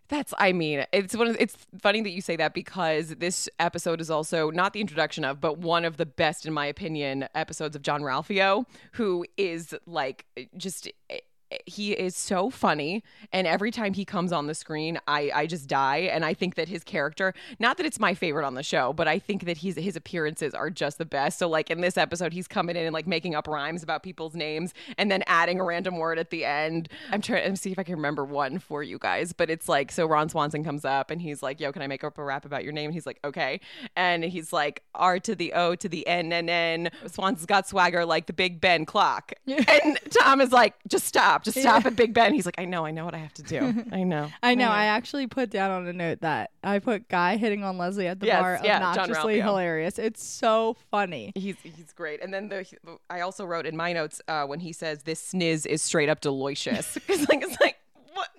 That's 0.10 0.34
I 0.38 0.54
mean, 0.54 0.86
it's 0.94 1.16
one 1.16 1.28
of 1.28 1.36
it's 1.40 1.58
funny 1.82 2.02
that 2.02 2.12
you 2.12 2.22
say 2.22 2.38
that 2.38 2.54
because 2.54 3.10
this 3.10 3.50
episode 3.60 4.00
is 4.00 4.10
also 4.10 4.50
not 4.52 4.74
the 4.74 4.80
introduction 4.80 5.26
of, 5.26 5.42
but 5.42 5.58
one 5.58 5.84
of 5.84 5.98
the 5.98 6.06
best 6.06 6.46
in 6.46 6.54
my 6.54 6.66
opinion 6.66 7.28
episodes 7.36 7.76
of 7.76 7.82
Jean-Ralphio, 7.82 8.66
who 8.94 9.26
is 9.36 9.76
like 9.86 10.26
just 10.56 10.90
eh, 11.10 11.20
he 11.66 11.94
is 11.94 12.16
so 12.16 12.50
funny 12.50 13.04
and 13.32 13.48
every 13.48 13.72
time 13.72 13.94
he 13.94 14.04
comes 14.04 14.32
on 14.32 14.48
the 14.48 14.56
screen 14.56 15.00
I, 15.08 15.32
I 15.34 15.46
just 15.48 15.68
die 15.68 16.10
and 16.12 16.26
i 16.26 16.34
think 16.34 16.56
that 16.56 16.68
his 16.68 16.84
character 16.84 17.34
not 17.60 17.78
that 17.78 17.86
it's 17.86 18.00
my 18.00 18.14
favorite 18.14 18.46
on 18.46 18.56
the 18.56 18.64
show 18.64 18.94
but 18.94 19.08
i 19.08 19.18
think 19.18 19.46
that 19.46 19.58
he's 19.58 19.76
his 19.76 19.96
appearances 19.96 20.54
are 20.54 20.70
just 20.70 20.98
the 20.98 21.06
best. 21.06 21.40
So 21.40 21.48
like 21.48 21.70
in 21.70 21.82
this 21.82 21.98
episode 21.98 22.34
he's 22.34 22.48
coming 22.48 22.76
in 22.76 22.86
and 22.86 22.94
like 22.94 23.08
making 23.08 23.36
up 23.36 23.48
rhymes 23.48 23.84
about 23.84 24.04
people's 24.04 24.36
names 24.36 24.74
and 24.98 25.12
then 25.12 25.24
adding 25.28 25.60
a 25.60 25.64
random 25.64 25.98
word 25.98 26.20
at 26.20 26.30
the 26.30 26.46
end. 26.46 26.90
I'm 27.12 27.22
trying 27.22 27.50
to 27.50 27.58
see 27.58 27.72
if 27.72 27.80
i 27.80 27.84
can 27.84 27.96
remember 27.96 28.26
one 28.26 28.60
for 28.60 28.84
you 28.84 28.98
guys 28.98 29.34
but 29.34 29.50
it's 29.50 29.70
like 29.70 29.92
so 29.92 30.06
ron 30.06 30.30
swanson 30.30 30.64
comes 30.64 30.86
up 30.86 31.12
and 31.12 31.22
he's 31.22 31.42
like 31.42 31.60
yo 31.60 31.72
can 31.72 31.82
i 31.82 31.88
make 31.88 32.04
up 32.04 32.18
a 32.18 32.24
rap 32.24 32.46
about 32.46 32.64
your 32.64 32.74
name? 32.74 32.86
And 32.86 32.94
he's 32.94 33.06
like 33.06 33.20
okay. 33.24 33.60
And 33.96 34.24
he's 34.24 34.52
like 34.52 34.84
r 34.96 35.20
to 35.20 35.36
the 35.36 35.54
o 35.54 35.76
to 35.76 35.90
the 35.90 36.06
n 36.08 36.32
and 36.34 36.50
n. 36.50 36.90
Swanson's 37.08 37.46
got 37.46 37.68
swagger 37.68 38.06
like 38.06 38.26
the 38.26 38.34
big 38.34 38.60
ben 38.62 38.86
clock. 38.86 39.34
And 39.48 40.00
tom 40.12 40.40
is 40.42 40.52
like 40.52 40.76
just 40.88 41.06
stop 41.06 41.37
just 41.44 41.60
stop 41.60 41.86
at 41.86 41.96
big 41.96 42.14
ben 42.14 42.34
he's 42.34 42.46
like 42.46 42.56
i 42.60 42.66
know 42.66 42.86
i 42.86 42.92
know 42.92 43.06
what 43.06 43.14
i 43.14 43.18
have 43.18 43.34
to 43.34 43.44
do 43.44 43.74
i 43.92 44.04
know 44.04 44.30
I 44.44 44.56
know. 44.56 44.70
I 44.70 44.86
actually 44.86 45.28
put 45.28 45.50
down 45.50 45.72
on 45.72 45.88
a 45.88 45.94
note 45.94 46.22
that 46.22 46.52
I 46.64 46.80
put 46.80 47.08
guy 47.10 47.38
hitting 47.38 47.64
on 47.64 47.78
Leslie 47.78 48.08
at 48.08 48.20
the 48.20 48.26
Yes, 48.28 48.42
bar 48.42 48.60
yeah, 48.64 48.78
obnoxiously 48.78 49.40
hilarious. 49.42 49.98
It's 50.00 50.24
so 50.24 50.76
funny. 50.92 51.32
He's 51.36 51.56
he's 51.64 51.92
great. 51.94 52.22
And 52.24 52.34
then 52.34 52.50
the 52.50 52.66
I 53.10 53.22
also 53.22 53.46
wrote 53.46 53.66
in 53.66 53.76
my 53.76 53.94
notes 53.94 54.22
uh, 54.28 54.46
when 54.46 54.60
he 54.60 54.74
says 54.74 55.04
this 55.04 55.32
sniz 55.34 55.66
is 55.66 55.82
straight 55.82 56.10
up 56.10 56.22
delicious 56.22 56.94
because 57.08 57.28
like 57.30 57.42
it's 57.44 57.60
like 57.62 57.78
what 58.14 58.30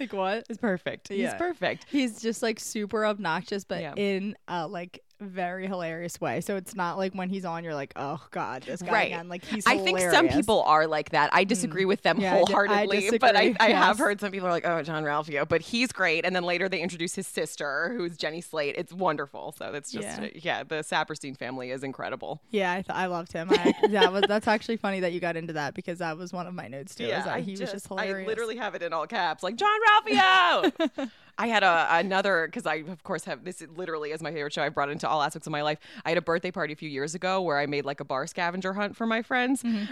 Like 0.00 0.12
what? 0.12 0.46
is 0.50 0.58
perfect. 0.58 1.08
He's 1.08 1.32
perfect. 1.34 1.86
He's 1.90 2.20
just 2.20 2.42
like 2.42 2.58
super 2.60 3.04
obnoxious, 3.06 3.64
but 3.64 3.80
Yeah. 3.82 3.94
in 3.96 4.36
a 4.48 4.66
like 4.66 5.00
very 5.24 5.66
hilarious 5.66 6.20
way. 6.20 6.40
So 6.40 6.56
it's 6.56 6.74
not 6.74 6.98
like 6.98 7.12
when 7.14 7.28
he's 7.28 7.44
on, 7.44 7.64
you're 7.64 7.74
like, 7.74 7.92
oh 7.96 8.20
god, 8.30 8.62
this 8.62 8.82
guy 8.82 8.92
Right. 8.92 9.06
again. 9.06 9.28
Like 9.28 9.44
he's. 9.44 9.66
I 9.66 9.78
think 9.78 9.98
some 10.00 10.28
people 10.28 10.62
are 10.62 10.86
like 10.86 11.10
that. 11.10 11.30
I 11.32 11.44
mm. 11.44 11.48
disagree 11.48 11.84
with 11.84 12.02
them 12.02 12.20
Yeah, 12.20 12.32
I 12.32 12.34
di- 12.34 12.36
I 12.36 12.44
wholeheartedly, 12.46 13.18
but 13.18 13.36
I, 13.36 13.54
I 13.60 13.70
have 13.70 13.98
heard 13.98 14.20
some 14.20 14.30
people 14.30 14.48
are 14.48 14.52
like, 14.52 14.66
oh, 14.66 14.82
Jean-Ralphio, 14.82 15.48
but 15.48 15.60
he's 15.60 15.92
great. 15.92 16.24
And 16.24 16.34
then 16.34 16.44
later 16.44 16.68
they 16.68 16.80
introduce 16.80 17.14
his 17.14 17.26
sister, 17.26 17.92
who's 17.96 18.16
Jenny 18.16 18.40
Slate. 18.40 18.74
It's 18.76 18.92
wonderful. 18.92 19.54
So 19.58 19.70
that's 19.72 19.90
just, 19.90 20.20
Yeah. 20.20 20.24
Uh, 20.24 20.28
yeah, 20.34 20.62
the 20.62 20.76
Saperstein 20.76 21.36
family 21.36 21.70
is 21.70 21.82
incredible. 21.82 22.40
Yeah, 22.50 22.72
I, 22.72 22.82
th- 22.82 22.90
I 22.90 23.06
loved 23.06 23.32
him. 23.32 23.48
I, 23.50 23.74
that 23.88 24.12
was 24.12 24.24
that's 24.28 24.48
actually 24.48 24.76
funny 24.76 25.00
that 25.00 25.12
you 25.12 25.20
got 25.20 25.36
into 25.36 25.54
that 25.54 25.74
because 25.74 25.98
that 25.98 26.16
was 26.16 26.32
one 26.32 26.46
of 26.46 26.54
my 26.54 26.68
notes 26.68 26.94
too. 26.94 27.04
is 27.04 27.24
that 27.24 27.28
I 27.28 27.40
he 27.40 27.52
was 27.52 27.60
just 27.60 27.86
I 27.90 28.02
hilarious. 28.04 28.28
literally 28.28 28.56
have 28.56 28.74
it 28.74 28.82
in 28.82 28.92
all 28.92 29.06
caps, 29.06 29.42
like 29.42 29.56
John 29.56 29.78
Ralphio. 30.06 31.10
I 31.38 31.48
had 31.48 31.62
a 31.62 31.88
another 31.90 32.46
because 32.46 32.66
I 32.66 32.76
of 32.76 33.02
course 33.02 33.24
have 33.24 33.44
this 33.44 33.62
literally 33.76 34.10
is 34.12 34.22
my 34.22 34.32
favorite 34.32 34.52
show. 34.52 34.62
I 34.62 34.68
brought 34.68 34.88
into 34.90 35.08
all 35.08 35.22
aspects 35.22 35.46
of 35.46 35.50
my 35.50 35.62
life. 35.62 35.78
I 36.04 36.10
had 36.10 36.18
a 36.18 36.22
birthday 36.22 36.50
party 36.50 36.72
a 36.72 36.76
few 36.76 36.88
years 36.88 37.14
ago 37.14 37.42
where 37.42 37.58
I 37.58 37.66
made 37.66 37.84
like 37.84 38.00
a 38.00 38.04
bar 38.04 38.26
scavenger 38.26 38.72
hunt 38.72 38.96
for 38.96 39.06
my 39.06 39.22
friends. 39.22 39.64
Um, 39.64 39.84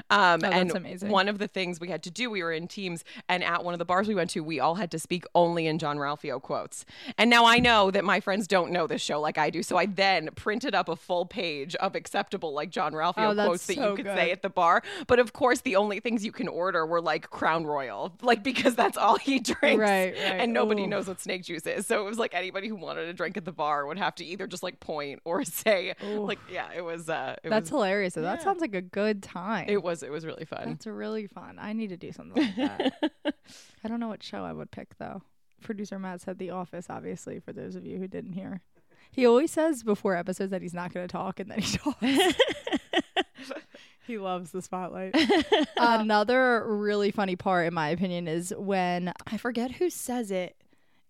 Oh, 0.45 0.49
and 0.51 0.71
amazing. 0.75 1.11
one 1.11 1.29
of 1.29 1.39
the 1.39 1.49
things 1.49 1.81
we 1.81 1.89
had 1.89 2.03
to 2.05 2.11
do, 2.11 2.31
we 2.31 2.43
were 2.43 2.53
in 2.53 2.69
teams, 2.69 3.05
and 3.29 3.43
at 3.45 3.65
one 3.65 3.75
of 3.75 3.79
the 3.79 3.85
bars 3.85 4.09
we 4.09 4.15
went 4.15 4.31
to, 4.31 4.41
we 4.41 4.61
all 4.61 4.77
had 4.77 4.91
to 4.93 4.99
speak 4.99 5.25
only 5.35 5.67
in 5.67 5.79
Jean-Ralphio 5.79 6.41
quotes. 6.41 6.85
And 7.19 7.29
now 7.31 7.45
I 7.45 7.59
know 7.59 7.91
that 7.91 8.05
my 8.05 8.21
friends 8.21 8.47
don't 8.47 8.71
know 8.71 8.87
this 8.87 9.03
show 9.03 9.21
like 9.21 9.39
I 9.39 9.51
do, 9.51 9.63
so 9.63 9.77
I 9.77 9.87
then 9.87 10.31
printed 10.35 10.75
up 10.75 10.89
a 10.89 10.97
full 10.97 11.27
page 11.27 11.75
of 11.77 11.95
acceptable 11.95 12.53
like 12.55 12.71
Jean-Ralphio 12.71 13.33
Oh, 13.33 13.35
quotes 13.35 13.67
that 13.67 13.77
so 13.77 13.91
you 13.91 13.97
could 13.97 14.05
good. 14.07 14.17
say 14.17 14.31
at 14.31 14.43
the 14.43 14.51
bar. 14.51 14.83
But 15.07 15.19
of 15.19 15.33
course, 15.33 15.61
the 15.63 15.77
only 15.77 16.01
things 16.01 16.25
you 16.25 16.33
can 16.33 16.49
order 16.49 16.87
were 16.87 17.01
like 17.01 17.31
Crown 17.31 17.65
Royal, 17.65 18.13
like 18.23 18.43
because 18.43 18.75
that's 18.75 18.97
all 18.97 19.17
he 19.19 19.39
drinks, 19.41 19.81
Right, 19.81 20.13
right. 20.15 20.17
And 20.17 20.53
nobody 20.53 20.85
Ooh. 20.85 20.89
knows 20.89 21.09
what 21.09 21.21
snake 21.33 21.45
juice 21.45 21.67
is. 21.67 21.87
So 21.87 22.01
it 22.01 22.09
was 22.09 22.19
like 22.19 22.35
anybody 22.35 22.69
who 22.69 22.77
wanted 22.77 23.09
a 23.09 23.13
drink 23.13 23.37
at 23.37 23.45
the 23.45 23.53
bar 23.53 23.87
would 23.87 23.99
have 23.99 24.15
to 24.17 24.25
either 24.25 24.47
just 24.47 24.63
like 24.63 24.81
point 24.81 25.21
or 25.25 25.45
say, 25.45 25.95
like, 26.03 26.39
yeah, 26.51 26.69
it 26.75 26.83
was. 26.83 27.09
uh 27.09 27.37
it 27.43 27.51
That's 27.51 27.65
was, 27.65 27.71
hilarious. 27.71 28.15
That 28.15 28.23
yeah. 28.23 28.39
sounds 28.39 28.61
like 28.61 28.75
a 28.75 28.83
good 28.83 29.23
time. 29.23 29.67
It 29.69 29.83
was. 29.83 30.03
It 30.03 30.11
was 30.11 30.27
really 30.27 30.45
fun. 30.45 30.65
That's 30.67 30.87
really 30.87 31.27
fun. 31.27 31.59
I 31.59 31.73
need 31.73 31.89
to 31.89 31.97
do 31.97 32.13
something 32.13 32.43
like 32.43 32.57
that. 32.57 33.13
I 33.85 33.89
don't 33.89 34.01
know 34.01 34.09
what 34.09 34.23
show 34.23 34.45
I 34.45 34.53
would 34.53 34.71
pick 34.71 34.99
though. 34.99 35.23
Producer 35.63 35.99
Matt 35.99 36.21
said 36.21 36.39
The 36.39 36.51
Office, 36.51 36.87
obviously, 36.91 37.39
for 37.39 37.53
those 37.53 37.77
of 37.77 37.87
you 37.87 37.99
who 37.99 38.09
didn't 38.09 38.33
hear. 38.33 38.63
He 39.13 39.27
always 39.27 39.51
says 39.51 39.83
before 39.83 40.17
episodes 40.17 40.51
that 40.51 40.63
he's 40.63 40.75
not 40.75 40.93
going 40.93 41.07
to 41.07 41.13
talk, 41.13 41.39
and 41.39 41.51
then 41.51 41.61
he 41.61 41.77
talks. 41.79 42.35
he 44.07 44.19
loves 44.19 44.51
the 44.51 44.63
spotlight. 44.63 45.15
Another 45.77 46.65
really 46.67 47.11
funny 47.13 47.37
part, 47.37 47.69
in 47.69 47.75
my 47.75 47.91
opinion, 47.91 48.27
is 48.27 48.53
when 48.57 49.13
I 49.27 49.37
forget 49.37 49.73
who 49.73 49.91
says 49.91 50.31
it 50.31 50.57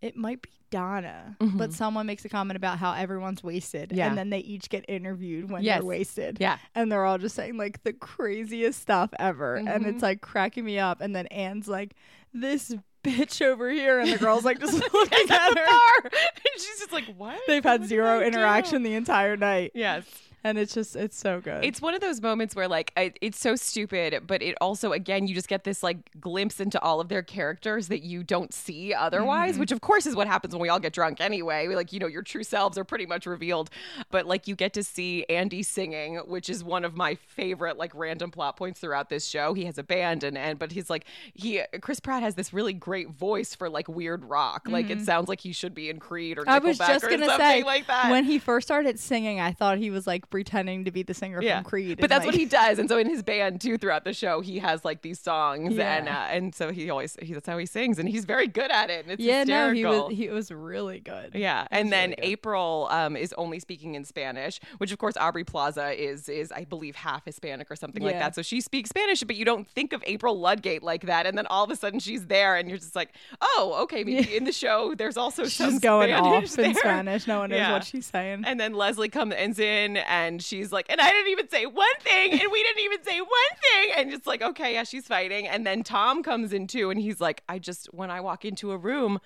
it 0.02 0.16
might 0.16 0.42
be 0.42 0.48
Donna, 0.70 1.36
Mm-hmm. 1.38 1.58
but 1.58 1.72
someone 1.74 2.06
makes 2.06 2.24
a 2.24 2.30
comment 2.30 2.56
about 2.56 2.78
how 2.78 2.92
everyone's 2.94 3.42
wasted, 3.44 3.92
Yeah. 3.92 4.08
and 4.08 4.16
then 4.16 4.30
they 4.30 4.38
each 4.38 4.70
get 4.70 4.84
interviewed 4.88 5.50
when 5.50 5.62
Yes. 5.62 5.78
they're 5.80 5.86
wasted. 5.86 6.38
Yeah. 6.40 6.56
and 6.74 6.90
they're 6.90 7.04
all 7.04 7.18
just 7.18 7.34
saying 7.36 7.56
like 7.58 7.82
the 7.84 7.92
craziest 7.92 8.80
stuff 8.80 9.10
ever, 9.18 9.56
and 9.56 9.68
Mm-hmm. 9.68 9.86
it's 9.86 10.02
like 10.02 10.20
cracking 10.22 10.64
me 10.64 10.78
up. 10.78 11.00
And 11.02 11.14
then 11.14 11.26
Anne's 11.26 11.68
like, 11.68 11.94
"This 12.32 12.74
bitch 13.04 13.42
over 13.44 13.68
here," 13.70 14.00
and 14.00 14.10
the 14.10 14.16
girl's 14.18 14.44
like 14.46 14.60
just 14.60 14.72
looking 14.94 15.30
at 15.30 15.58
her. 15.58 16.00
and 16.04 16.12
she's 16.56 16.78
just 16.78 16.92
like, 16.92 17.04
what? 17.18 17.38
They've 17.46 17.62
had 17.62 17.80
What 17.80 17.88
zero 17.90 18.16
I 18.16 18.20
do? 18.20 18.26
interaction 18.28 18.82
the 18.82 18.94
entire 18.94 19.36
night, 19.36 19.72
Yes. 19.74 20.04
And 20.44 20.58
it's 20.58 20.74
just 20.74 20.96
it's 20.96 21.16
so 21.16 21.40
good. 21.40 21.64
It's 21.64 21.80
one 21.80 21.94
of 21.94 22.00
those 22.00 22.20
moments 22.20 22.56
where 22.56 22.68
like 22.68 22.92
I, 22.96 23.12
it's 23.20 23.38
so 23.38 23.56
stupid, 23.56 24.24
but 24.26 24.42
it 24.42 24.56
also 24.60 24.92
again 24.92 25.26
you 25.26 25.34
just 25.34 25.48
get 25.48 25.64
this 25.64 25.82
like 25.82 25.98
glimpse 26.20 26.60
into 26.60 26.80
all 26.80 27.00
of 27.00 27.08
their 27.08 27.22
characters 27.22 27.88
that 27.88 28.02
you 28.02 28.22
don't 28.22 28.52
see 28.52 28.92
otherwise, 28.92 29.52
mm-hmm. 29.52 29.60
which 29.60 29.72
of 29.72 29.80
course 29.80 30.06
is 30.06 30.16
what 30.16 30.26
happens 30.26 30.54
when 30.54 30.62
we 30.62 30.68
all 30.68 30.80
get 30.80 30.92
drunk 30.92 31.20
anyway. 31.20 31.68
We, 31.68 31.76
Like 31.76 31.92
you 31.92 32.00
know 32.00 32.06
your 32.06 32.22
true 32.22 32.44
selves 32.44 32.76
are 32.76 32.84
pretty 32.84 33.06
much 33.06 33.26
revealed, 33.26 33.70
but 34.10 34.26
like 34.26 34.48
you 34.48 34.56
get 34.56 34.72
to 34.74 34.82
see 34.82 35.24
Andy 35.28 35.62
singing, 35.62 36.16
which 36.16 36.50
is 36.50 36.64
one 36.64 36.84
of 36.84 36.96
my 36.96 37.14
favorite 37.14 37.76
like 37.76 37.92
random 37.94 38.30
plot 38.30 38.56
points 38.56 38.80
throughout 38.80 39.08
this 39.08 39.26
show. 39.26 39.54
He 39.54 39.64
has 39.66 39.78
a 39.78 39.82
band 39.84 40.24
and 40.24 40.36
and 40.36 40.58
but 40.58 40.72
he's 40.72 40.90
like 40.90 41.04
he 41.34 41.62
Chris 41.80 42.00
Pratt 42.00 42.22
has 42.22 42.34
this 42.34 42.52
really 42.52 42.72
great 42.72 43.10
voice 43.10 43.54
for 43.54 43.68
like 43.68 43.88
weird 43.88 44.24
rock. 44.24 44.62
Like 44.66 44.90
it 44.90 44.96
mm-hmm. 44.96 45.04
sounds 45.04 45.28
like 45.28 45.40
he 45.40 45.52
should 45.52 45.74
be 45.74 45.88
in 45.88 45.98
Creed 45.98 46.38
or 46.38 46.42
Nickelback 46.44 46.48
I 46.48 46.58
was 46.58 46.78
just 46.78 47.04
or 47.04 47.10
gonna 47.10 47.26
something 47.26 47.46
say 47.46 47.62
like 47.62 47.86
that. 47.86 48.10
when 48.10 48.24
he 48.24 48.38
first 48.38 48.66
started 48.66 48.98
singing, 48.98 49.40
I 49.40 49.52
thought 49.52 49.78
he 49.78 49.90
was 49.90 50.06
like 50.06 50.30
pretending 50.32 50.84
to 50.86 50.90
be 50.90 51.04
the 51.04 51.14
singer 51.14 51.40
from 51.40 51.62
Creed. 51.64 51.98
But 52.00 52.10
that's 52.10 52.26
what 52.26 52.34
he 52.34 52.44
does, 52.46 52.80
and 52.80 52.88
so 52.88 52.98
in 52.98 53.08
his 53.08 53.22
band 53.22 53.60
too, 53.60 53.78
throughout 53.78 54.02
the 54.04 54.12
show, 54.12 54.40
he 54.40 54.58
has 54.58 54.84
like 54.84 55.02
these 55.02 55.20
songs, 55.20 55.74
Yeah. 55.74 55.96
and 55.98 56.08
uh, 56.08 56.26
and 56.30 56.54
so 56.54 56.72
he 56.72 56.90
always 56.90 57.16
he, 57.22 57.34
that's 57.34 57.46
how 57.46 57.58
he 57.58 57.66
sings, 57.66 58.00
and 58.00 58.08
he's 58.08 58.24
very 58.24 58.48
good 58.48 58.70
at 58.72 58.90
it. 58.90 59.04
And 59.04 59.12
it's 59.12 59.22
Yeah, 59.22 59.44
no, 59.44 59.70
he 59.72 59.84
was 59.84 60.12
he 60.12 60.28
was 60.30 60.50
really 60.50 60.98
good. 60.98 61.32
Yeah, 61.34 61.68
and 61.70 61.92
then 61.92 62.10
really. 62.18 62.32
April 62.32 62.88
um, 62.90 63.16
is 63.16 63.32
only 63.38 63.60
speaking 63.60 63.94
in 63.94 64.04
Spanish, 64.04 64.58
which 64.78 64.90
of 64.90 64.98
course 64.98 65.16
Aubrey 65.16 65.44
Plaza 65.44 65.92
is 65.92 66.28
is 66.28 66.50
I 66.50 66.64
believe 66.64 66.96
half 66.96 67.24
Hispanic 67.26 67.70
or 67.70 67.76
something 67.76 68.02
like 68.02 68.18
that. 68.18 68.34
So 68.34 68.42
she 68.42 68.60
speaks 68.60 68.88
Spanish, 68.90 69.22
but 69.22 69.36
you 69.36 69.44
don't 69.44 69.68
think 69.68 69.92
of 69.92 70.02
April 70.06 70.38
Ludgate 70.38 70.82
like 70.82 71.06
that, 71.06 71.26
and 71.26 71.36
then 71.36 71.46
all 71.48 71.62
of 71.64 71.70
a 71.70 71.76
sudden 71.76 72.00
she's 72.00 72.26
there, 72.26 72.56
and 72.56 72.68
you're 72.68 72.78
just 72.78 72.96
like, 72.96 73.10
oh, 73.40 73.76
okay, 73.82 74.02
maybe 74.02 74.34
in 74.36 74.44
the 74.44 74.52
show 74.52 74.94
there's 74.96 75.16
also 75.18 75.44
some 75.44 75.70
She's 75.72 75.78
going 75.80 76.08
Spanish 76.10 76.50
off 76.52 76.58
in 76.58 76.72
there. 76.72 76.74
Spanish. 76.74 77.26
No 77.26 77.40
one 77.40 77.50
knows 77.50 77.58
Yeah. 77.58 77.72
what 77.72 77.84
she's 77.84 78.06
saying. 78.06 78.44
And 78.46 78.58
then 78.58 78.72
Leslie 78.72 79.08
comes 79.10 79.58
in 79.58 79.96
and 79.98 80.21
she's 80.42 80.70
like, 80.70 80.86
and 80.88 81.00
I 81.00 81.10
didn't 81.10 81.30
even 81.30 81.48
say 81.48 81.66
one 81.66 81.86
thing, 82.00 82.32
and 82.32 82.52
we 82.52 82.62
didn't 82.62 82.84
even 82.84 83.02
say 83.02 83.20
one 83.20 83.58
thing. 83.60 83.92
And 83.96 84.12
it's 84.12 84.26
like, 84.26 84.42
okay, 84.42 84.74
yeah, 84.74 84.84
she's 84.84 85.06
fighting. 85.06 85.48
And 85.48 85.66
then 85.66 85.82
Tom 85.82 86.22
comes 86.22 86.52
in 86.52 86.66
too, 86.66 86.90
and 86.90 87.00
he's 87.00 87.20
like, 87.20 87.42
I 87.48 87.58
just, 87.58 87.86
when 87.92 88.10
I 88.10 88.20
walk 88.20 88.44
into 88.44 88.70
a 88.72 88.76
room, 88.76 89.20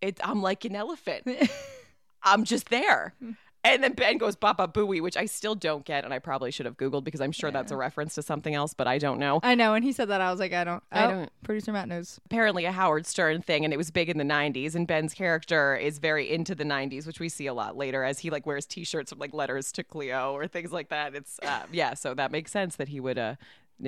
it, 0.00 0.18
I'm 0.22 0.42
like 0.42 0.64
an 0.64 0.74
elephant. 0.74 1.26
I'm 2.22 2.44
just 2.44 2.68
there. 2.68 3.14
And 3.62 3.82
then 3.84 3.92
Ben 3.92 4.16
goes 4.16 4.36
Baba 4.36 4.66
Booey, 4.66 5.02
which 5.02 5.16
I 5.16 5.26
still 5.26 5.54
don't 5.54 5.84
get, 5.84 6.04
and 6.04 6.14
I 6.14 6.18
probably 6.18 6.50
should 6.50 6.64
have 6.64 6.78
Googled 6.78 7.04
because 7.04 7.20
I'm 7.20 7.32
sure 7.32 7.50
that's 7.50 7.70
a 7.70 7.76
reference 7.76 8.14
to 8.14 8.22
something 8.22 8.54
else, 8.54 8.72
but 8.72 8.86
I 8.86 8.96
don't 8.96 9.18
know. 9.18 9.40
I 9.42 9.54
know. 9.54 9.74
And 9.74 9.84
he 9.84 9.92
said 9.92 10.08
that 10.08 10.22
I 10.22 10.30
was 10.30 10.40
like, 10.40 10.54
I 10.54 10.64
don't. 10.64 10.82
I 10.90 11.04
oh, 11.04 11.10
don't- 11.10 11.30
Producer 11.42 11.72
Matt 11.72 11.88
knows. 11.88 12.20
apparently 12.24 12.64
a 12.64 12.72
Howard 12.72 13.06
Stern 13.06 13.42
thing 13.42 13.64
and 13.64 13.74
it 13.74 13.76
was 13.76 13.90
big 13.90 14.08
in 14.08 14.18
the 14.18 14.24
90s 14.24 14.74
and 14.74 14.86
Ben's 14.86 15.14
character 15.14 15.74
is 15.74 15.98
very 15.98 16.30
into 16.30 16.54
the 16.54 16.64
90s 16.64 17.06
which 17.06 17.18
we 17.18 17.28
see 17.28 17.46
a 17.46 17.54
lot 17.54 17.76
later 17.76 18.04
as 18.04 18.20
he 18.20 18.30
like 18.30 18.46
wears 18.46 18.66
t-shirts 18.66 19.10
with 19.10 19.18
like 19.18 19.34
letters 19.34 19.72
to 19.72 19.82
Cleo 19.82 20.32
or 20.32 20.46
things 20.46 20.70
like 20.70 20.90
that 20.90 21.14
it's 21.14 21.40
uh, 21.42 21.62
yeah 21.72 21.94
so 21.94 22.14
that 22.14 22.30
makes 22.30 22.52
sense 22.52 22.76
that 22.76 22.88
he 22.88 23.00
would 23.00 23.18
uh 23.18 23.34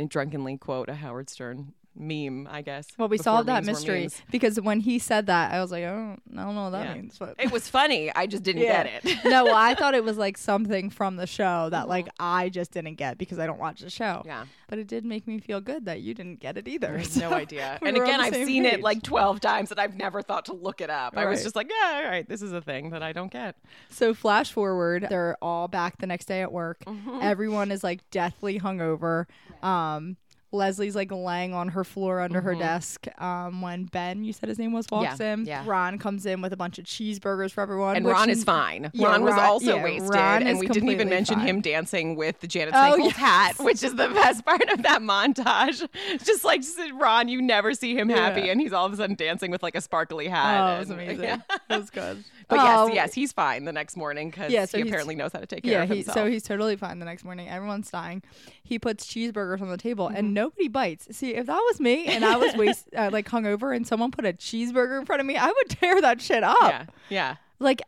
drunkenly 0.09 0.57
quote 0.57 0.89
a 0.89 0.95
Howard 0.95 1.29
Stern 1.31 1.73
meme 1.95 2.49
I 2.51 2.63
guess 2.63 2.87
Well, 2.99 3.09
we 3.09 3.19
solved 3.19 3.49
that 3.49 3.65
mystery 3.65 4.09
because 4.31 4.61
when 4.61 4.81
he 4.81 4.99
said 4.99 5.27
that, 5.27 5.53
I 5.53 5.61
was 5.61 5.71
like, 5.71 5.85
oh, 5.85 6.17
I 6.33 6.43
don't 6.43 6.55
know 6.55 6.65
what 6.65 6.71
that 6.71 6.87
Yeah. 6.89 6.95
means. 6.95 7.19
But 7.19 7.35
it 7.39 7.51
was 7.53 7.69
funny 7.69 8.11
I 8.15 8.27
just 8.27 8.43
didn't 8.43 8.63
Yeah. 8.63 8.85
get 8.85 9.05
it 9.05 9.19
no, 9.25 9.45
well, 9.45 9.55
I 9.57 9.75
thought 9.75 9.95
it 9.95 10.03
was 10.05 10.17
like 10.17 10.39
something 10.39 10.91
from 10.91 11.17
the 11.17 11.27
show 11.27 11.69
that 11.71 11.89
like 11.89 12.09
I 12.19 12.49
just 12.49 12.73
didn't 12.73 12.95
get 12.95 13.19
because 13.19 13.39
I 13.39 13.47
don't 13.47 13.59
watch 13.59 13.81
the 13.81 13.91
show. 13.91 14.05
Mm-hmm. 14.21 14.29
Yeah. 14.29 14.45
But 14.69 14.79
it 14.79 14.87
did 14.87 15.05
make 15.05 15.27
me 15.27 15.39
feel 15.39 15.61
good 15.61 15.85
that 15.85 16.01
you 16.01 16.15
didn't 16.15 16.41
get 16.41 16.57
it 16.57 16.67
either. 16.67 16.97
I 16.97 17.03
So 17.13 17.29
no 17.29 17.37
idea. 17.37 17.79
we 17.83 17.89
And 17.89 17.97
again, 17.99 18.21
I've 18.21 18.35
seen 18.35 18.65
it 18.65 18.81
like 18.81 19.03
12 19.03 19.41
times 19.41 19.71
and 19.71 19.79
I've 19.79 19.97
never 19.97 20.23
thought 20.23 20.47
to 20.47 20.55
look 20.55 20.81
it 20.81 20.89
up. 20.89 21.17
I 21.17 21.27
was 21.27 21.43
just 21.43 21.55
like, 21.55 21.71
yeah, 21.71 22.01
all 22.05 22.11
right, 22.11 22.27
this 22.29 22.41
is 22.41 22.53
a 22.53 22.61
thing 22.63 22.91
that 22.91 23.03
I 23.03 23.13
don't 23.13 23.31
get. 23.31 23.57
So 23.91 24.15
flash 24.15 24.51
forward, 24.53 25.07
they're 25.11 25.37
all 25.43 25.69
back 25.69 25.99
the 25.99 26.07
next 26.07 26.25
day 26.25 26.41
at 26.41 26.51
work. 26.53 26.85
Mm-hmm. 26.87 27.19
Everyone 27.21 27.71
is 27.71 27.85
like 27.85 28.09
deathly 28.11 28.59
hungover. 28.61 29.27
Um, 29.63 30.17
Leslie's 30.53 30.95
like 30.95 31.11
laying 31.11 31.55
on 31.55 31.69
her 31.69 31.83
floor 31.83 32.21
under 32.21 32.41
her 32.41 32.55
desk. 32.55 33.07
Um, 33.21 33.62
when 33.62 33.85
Ben, 33.87 34.23
you 34.23 34.33
said 34.33 34.49
his 34.49 34.59
name 34.59 34.73
was, 34.73 34.87
walks 34.91 35.15
Mm-hmm. 35.15 35.23
Yeah, 35.23 35.33
in. 35.33 35.45
yeah. 35.47 35.65
Ron 35.67 35.99
comes 35.99 36.27
in 36.27 36.43
with 36.43 36.53
a 36.53 36.57
bunch 36.57 36.79
of 36.79 36.85
cheeseburgers 36.85 37.51
for 37.53 37.62
everyone. 37.62 37.97
And 37.97 38.07
Ron 38.07 38.29
is 38.31 38.45
fine. 38.45 38.91
Yeah, 38.93 39.09
Ron 39.09 39.25
was 39.25 39.35
also 39.35 39.77
yeah, 39.77 39.85
wasted, 39.85 40.11
Ron 40.15 40.43
and 40.43 40.59
we 40.59 40.67
didn't 40.69 40.91
even 40.91 41.09
mention 41.09 41.37
fine. 41.37 41.47
him 41.47 41.61
dancing 41.62 42.17
with 42.17 42.41
the 42.41 42.47
Janet 42.47 42.75
Oh, 42.77 42.97
Seifel's 42.99 43.12
hat, 43.17 43.55
which 43.61 43.83
is 43.83 43.95
the 43.95 44.09
best 44.09 44.45
part 44.45 44.62
of 44.71 44.83
that 44.83 45.01
montage. 45.03 45.88
Just 46.25 46.45
like 46.45 46.61
just, 46.61 46.79
Ron, 46.95 47.29
you 47.29 47.41
never 47.41 47.75
see 47.75 47.97
him 47.97 48.09
happy, 48.09 48.49
and 48.51 48.61
he's 48.61 48.73
all 48.73 48.87
of 48.87 48.93
a 48.93 48.97
sudden 48.97 49.17
dancing 49.17 49.51
with 49.51 49.62
like 49.62 49.75
a 49.75 49.81
sparkly 49.81 50.29
hat. 50.29 50.61
Oh, 50.61 50.77
it 50.77 50.79
was 50.81 50.91
amazing. 50.99 51.25
yeah. 51.25 51.38
It 51.71 51.79
was 51.79 51.91
good. 51.91 52.25
But 52.49 52.57
yes, 52.57 52.91
yes, 52.93 53.15
he's 53.15 53.33
fine 53.33 53.65
the 53.65 53.73
next 53.73 53.97
morning 53.97 54.29
because 54.29 54.53
Yeah, 54.53 54.67
so 54.67 54.77
he 54.77 54.87
apparently 54.87 55.15
knows 55.15 55.33
how 55.33 55.38
to 55.38 55.47
take 55.47 55.62
care 55.62 55.85
of 55.85 55.88
he, 55.88 55.97
himself. 55.97 56.15
so 56.17 56.27
he's 56.27 56.43
totally 56.43 56.77
fine 56.77 56.99
the 56.99 57.07
next 57.07 57.25
morning. 57.25 57.49
Everyone's 57.49 57.91
dying. 57.91 58.23
He 58.62 58.79
puts 58.79 59.07
cheeseburgers 59.07 59.62
on 59.62 59.71
the 59.71 59.79
table 59.79 60.09
Mm-hmm. 60.09 60.17
and 60.17 60.35
nobody 60.43 60.69
bites. 60.69 61.09
See, 61.17 61.35
if 61.35 61.47
that 61.47 61.63
was 61.71 61.81
me 61.81 62.07
and 62.07 62.25
I 62.25 62.37
was 62.37 62.55
waste, 62.57 62.89
uh, 62.97 63.11
like 63.13 63.29
hungover 63.29 63.75
and 63.75 63.87
someone 63.87 64.11
put 64.11 64.25
a 64.27 64.33
cheeseburger 64.33 64.99
in 65.01 65.07
front 65.07 65.21
of 65.21 65.27
me, 65.27 65.37
I 65.37 65.47
would 65.47 65.69
tear 65.81 66.01
that 66.01 66.21
shit 66.21 66.43
up. 66.43 66.57
yeah, 66.63 66.85
yeah. 67.09 67.37
Like 67.59 67.81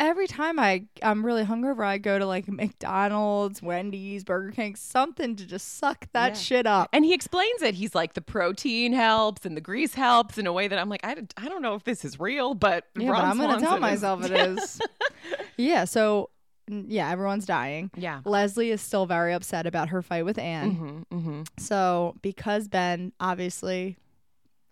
every 0.00 0.26
time 0.26 0.58
I 0.58 0.84
I'm 1.02 1.24
really 1.24 1.44
hungover, 1.44 1.84
I 1.86 1.98
go 1.98 2.18
to 2.18 2.26
like 2.26 2.46
McDonald's, 2.48 3.62
Wendy's, 3.62 4.24
Burger 4.24 4.50
King, 4.50 4.74
something 4.74 5.36
to 5.36 5.46
just 5.46 5.78
suck 5.78 6.06
that 6.12 6.30
Yeah. 6.32 6.34
shit 6.34 6.66
up. 6.66 6.88
And 6.92 7.04
he 7.04 7.14
explains 7.14 7.62
it. 7.62 7.74
He's 7.74 7.94
like, 7.94 8.14
the 8.14 8.20
protein 8.20 8.92
helps 8.92 9.46
and 9.46 9.56
the 9.56 9.60
grease 9.60 9.94
helps 9.94 10.38
in 10.38 10.46
a 10.46 10.52
way 10.52 10.66
that 10.68 10.78
I'm 10.78 10.88
like, 10.88 11.04
I, 11.04 11.14
don't- 11.14 11.32
I 11.36 11.48
don't 11.48 11.62
know 11.62 11.74
if 11.74 11.84
this 11.84 12.04
is 12.04 12.18
real, 12.18 12.54
but 12.54 12.84
Yeah, 12.98 13.10
but 13.10 13.24
I'm 13.24 13.38
gonna 13.38 13.60
tell 13.60 13.78
Swanson 13.78 13.94
is- 13.94 14.02
myself 14.02 14.24
it 14.24 14.32
is. 14.32 14.80
yeah, 15.56 15.84
so 15.84 16.30
yeah, 16.68 17.10
everyone's 17.10 17.46
dying. 17.46 17.90
Yeah. 17.96 18.20
Leslie 18.24 18.70
is 18.70 18.80
still 18.80 19.06
very 19.06 19.32
upset 19.32 19.66
about 19.66 19.88
her 19.90 20.02
fight 20.02 20.24
with 20.24 20.38
Anne. 20.38 21.04
hmm 21.10 21.16
hmm 21.18 21.42
So 21.58 22.14
because 22.22 22.68
Ben 22.68 23.12
obviously 23.20 23.96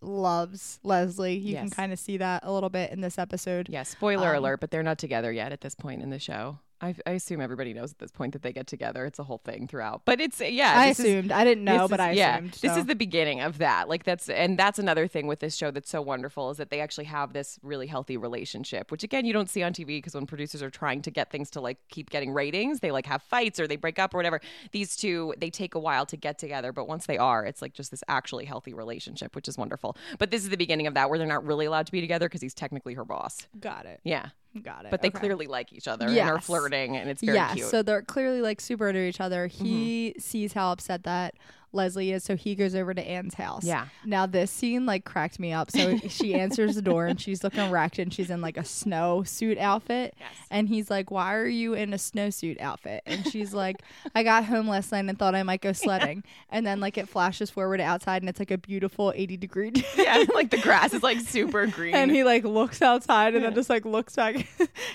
loves 0.03 0.79
Leslie, 0.83 1.37
you 1.37 1.55
can 1.57 1.70
kind 1.70 1.92
of 1.92 1.98
see 1.98 2.16
that 2.18 2.42
a 2.44 2.53
little 2.53 2.70
bit 2.70 2.90
in 2.90 3.00
this 3.00 3.18
episode. 3.18 3.68
Yeah, 3.68 3.83
spoiler 3.83 4.31
Um, 4.31 4.37
alert, 4.44 4.61
but 4.61 4.70
they're 4.70 4.83
not 4.83 4.98
together 4.98 5.31
yet 5.33 5.53
at 5.53 5.61
this 5.61 5.74
point 5.74 6.03
in 6.03 6.11
the 6.11 6.18
show. 6.18 6.59
I, 6.82 6.94
I 7.06 7.10
assume 7.12 7.40
everybody 7.40 7.74
knows 7.74 7.92
at 7.92 7.98
this 7.98 8.10
point 8.10 8.32
that 8.32 8.42
they 8.42 8.52
get 8.52 8.66
together. 8.66 9.04
It's 9.04 9.18
a 9.18 9.22
whole 9.24 9.38
thing 9.44 9.66
throughout. 9.68 10.02
But 10.04 10.20
it's, 10.20 10.40
yeah. 10.40 10.72
I 10.78 10.88
this 10.88 11.00
is- 11.00 11.04
assumed. 11.06 11.32
I 11.32 11.44
didn't 11.44 11.64
know, 11.64 11.88
but 11.88 12.00
is- 12.00 12.06
I 12.06 12.10
yeah, 12.12 12.36
assumed. 12.38 12.52
this 12.60 12.76
is 12.76 12.86
the 12.86 12.94
beginning 12.94 13.40
of 13.40 13.58
that. 13.58 13.88
Like 13.88 14.04
that's 14.04 14.28
and 14.28 14.58
that's 14.58 14.78
another 14.78 15.06
thing 15.06 15.26
with 15.26 15.40
this 15.40 15.56
show 15.56 15.70
that's 15.70 15.90
so 15.90 16.00
wonderful 16.00 16.50
is 16.50 16.56
that 16.56 16.70
they 16.70 16.80
actually 16.80 17.04
have 17.04 17.32
this 17.32 17.58
really 17.62 17.86
healthy 17.86 18.16
relationship, 18.16 18.90
which 18.90 19.02
again 19.02 19.24
you 19.24 19.32
don't 19.32 19.50
see 19.50 19.62
on 19.62 19.72
TV 19.72 19.86
because 19.98 20.14
when 20.14 20.26
producers 20.26 20.62
are 20.62 20.70
trying 20.70 21.02
to 21.02 21.10
get 21.10 21.30
things 21.30 21.50
to 21.50 21.60
like 21.60 21.78
keep 21.88 22.10
getting 22.10 22.32
ratings, 22.32 22.80
they 22.80 22.90
like 22.90 23.06
have 23.06 23.22
fights 23.22 23.60
or 23.60 23.66
they 23.68 23.76
break 23.76 23.98
up 23.98 24.14
or 24.14 24.16
whatever. 24.18 24.40
These 24.72 24.96
two 24.96 25.34
they 25.38 25.50
take 25.50 25.74
a 25.74 25.78
while 25.78 26.06
to 26.06 26.16
get 26.16 26.38
together, 26.38 26.72
but 26.72 26.88
once 26.88 27.06
they 27.06 27.18
are, 27.18 27.44
it's 27.44 27.60
like 27.62 27.74
just 27.74 27.90
this 27.90 28.02
actually 28.08 28.46
healthy 28.46 28.72
relationship, 28.72 29.34
which 29.36 29.48
is 29.48 29.58
wonderful. 29.58 29.96
But 30.18 30.30
this 30.30 30.42
is 30.44 30.48
the 30.50 30.56
beginning 30.56 30.86
of 30.86 30.94
that 30.94 31.10
where 31.10 31.18
they're 31.18 31.26
not 31.26 31.44
really 31.44 31.66
allowed 31.66 31.86
to 31.86 31.92
be 31.92 32.00
together 32.00 32.26
because 32.28 32.40
he's 32.40 32.54
technically 32.54 32.94
her 32.94 33.04
boss. 33.04 33.46
Got 33.58 33.86
it. 33.86 34.00
Yeah. 34.04 34.30
Got 34.62 34.84
it. 34.86 34.90
But 34.90 35.02
they 35.02 35.08
Okay. 35.08 35.18
clearly 35.20 35.46
like 35.46 35.72
each 35.72 35.86
other 35.86 36.06
and 36.08 36.18
are 36.18 36.40
flirting 36.40 36.96
and 36.96 37.08
it's 37.08 37.22
very 37.22 37.36
yeah, 37.36 37.54
cute. 37.54 37.66
Mm-hmm. 37.66 37.70
so 37.70 37.82
they're 37.82 38.02
clearly 38.02 38.42
like 38.42 38.60
super 38.60 38.88
into 38.88 39.00
each 39.00 39.20
other. 39.20 39.46
He 39.46 40.14
sees 40.18 40.52
how 40.54 40.72
upset 40.72 41.04
that 41.04 41.34
Leslie 41.72 42.12
is, 42.12 42.24
so 42.24 42.37
he 42.37 42.54
goes 42.54 42.74
over 42.74 42.92
to 42.92 43.02
Anne's 43.02 43.35
house. 43.35 43.64
Yeah. 43.64 43.87
Now 44.04 44.26
this 44.26 44.50
scene 44.50 44.87
like 44.87 45.04
cracked 45.04 45.38
me 45.38 45.52
up. 45.52 45.70
So 45.70 45.98
she 46.09 46.35
answers 46.35 46.74
the 46.74 46.83
door 46.83 47.06
and 47.06 47.20
she's 47.20 47.44
looking 47.44 47.70
wrecked 47.70 47.98
and 47.98 48.12
she's 48.12 48.30
in 48.30 48.40
like 48.40 48.56
a 48.56 48.62
snowsuit 48.62 49.59
outfit. 49.59 50.14
Yes. 50.18 50.30
And 50.50 50.68
he's 50.68 50.90
like, 50.90 51.11
"Why 51.11 51.35
are 51.35 51.46
you 51.46 51.74
in 51.74 51.92
a 51.92 51.96
snowsuit 51.96 52.61
outfit?" 52.61 53.02
And 53.06 53.26
she's 53.26 53.54
like, 53.54 53.76
"I 54.14 54.22
got 54.22 54.44
home 54.44 54.68
last 54.68 54.90
night 54.92 55.04
and 55.06 55.18
thought 55.18 55.35
I 55.35 55.42
might 55.42 55.61
go 55.61 55.72
sledding." 55.72 56.24
And 56.50 56.66
then 56.66 56.80
like 56.80 56.98
it 56.98 57.09
flashes 57.09 57.50
forward 57.50 57.80
outside 57.80 58.22
and 58.22 58.28
it's 58.28 58.38
like 58.38 58.50
a 58.50 58.59
beautiful 58.59 59.12
80 59.14 59.37
degree 59.37 59.70
day. 59.70 59.85
yeah, 59.96 60.24
like 60.35 60.50
the 60.50 60.59
grass 60.59 60.92
is 60.92 61.02
like 61.02 61.20
super 61.20 61.66
green. 61.66 61.94
and 61.94 62.11
he 62.11 62.24
like 62.24 62.44
looks 62.44 62.83
outside 62.83 63.35
and 63.35 63.44
then 63.44 63.54
just 63.54 63.70
like 63.70 63.85
looks 63.85 64.16
back 64.16 64.46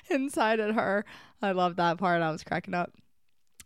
inside 0.09 0.59
at 0.59 0.73
her. 0.73 1.05
I 1.41 1.51
love 1.51 1.75
that 1.77 1.97
part. 1.97 2.21
I 2.21 2.31
was 2.31 2.43
cracking 2.43 2.73
up. 2.73 2.91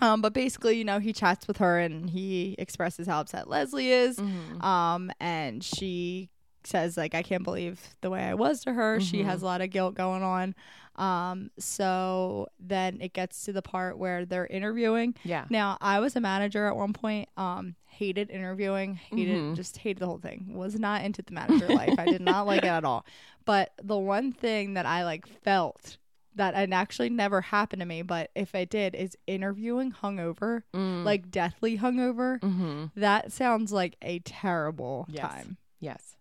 Um, 0.01 0.21
but 0.21 0.33
basically, 0.33 0.77
you 0.77 0.85
know, 0.85 0.99
he 0.99 1.13
chats 1.13 1.47
with 1.47 1.57
her 1.57 1.79
and 1.79 2.09
he 2.09 2.55
expresses 2.57 3.07
how 3.07 3.19
upset 3.19 3.49
Leslie 3.49 3.91
is. 3.91 4.17
Mm-hmm. 4.17 4.61
Um, 4.61 5.11
and 5.19 5.63
she 5.63 6.29
says 6.63 6.97
like 6.97 7.15
I 7.15 7.23
can't 7.23 7.43
believe 7.43 7.95
the 8.01 8.09
way 8.09 8.23
I 8.23 8.33
was 8.33 8.63
to 8.63 8.73
her. 8.73 8.99
She 8.99 9.23
has 9.23 9.41
a 9.41 9.45
lot 9.45 9.61
of 9.61 9.69
guilt 9.69 9.95
going 9.95 10.23
on. 10.23 10.55
Um, 10.95 11.51
so 11.57 12.47
then 12.59 12.99
it 13.01 13.13
gets 13.13 13.45
to 13.45 13.53
the 13.53 13.61
part 13.61 13.97
where 13.97 14.25
they're 14.25 14.47
interviewing. 14.47 15.15
Yeah. 15.23 15.45
Now 15.49 15.77
I 15.79 15.99
was 15.99 16.15
a 16.15 16.21
manager 16.21 16.67
at 16.67 16.75
one 16.75 16.93
point. 16.93 17.29
Um, 17.37 17.75
hated 17.87 18.29
interviewing. 18.29 18.95
Hated 18.95 19.55
just 19.55 19.77
hated 19.77 19.99
the 19.99 20.05
whole 20.05 20.17
thing. 20.17 20.53
Was 20.53 20.77
not 20.77 21.03
into 21.03 21.21
the 21.21 21.33
manager 21.33 21.67
life. 21.67 21.95
I 21.97 22.05
did 22.05 22.21
not 22.21 22.45
like 22.45 22.63
it 22.63 22.67
at 22.67 22.85
all. 22.85 23.05
But 23.45 23.71
the 23.81 23.97
one 23.97 24.31
thing 24.31 24.75
that 24.75 24.85
I 24.85 25.05
like 25.05 25.25
felt 25.43 25.97
that 26.39 26.55
it 26.55 26.73
actually 26.73 27.09
never 27.09 27.41
happened 27.41 27.81
to 27.81 27.85
me, 27.85 28.01
but 28.01 28.31
if 28.35 28.55
it 28.55 28.69
did, 28.69 28.95
is 28.95 29.15
interviewing 29.27 29.91
hungover, 29.91 30.63
like 30.73 31.29
deathly 31.29 31.77
hungover. 31.77 32.89
That 32.95 33.31
sounds 33.31 33.71
like 33.71 33.95
a 34.01 34.19
terrible 34.19 35.05
Yes. 35.09 35.21
time. 35.21 35.57
Yes. 35.79 36.15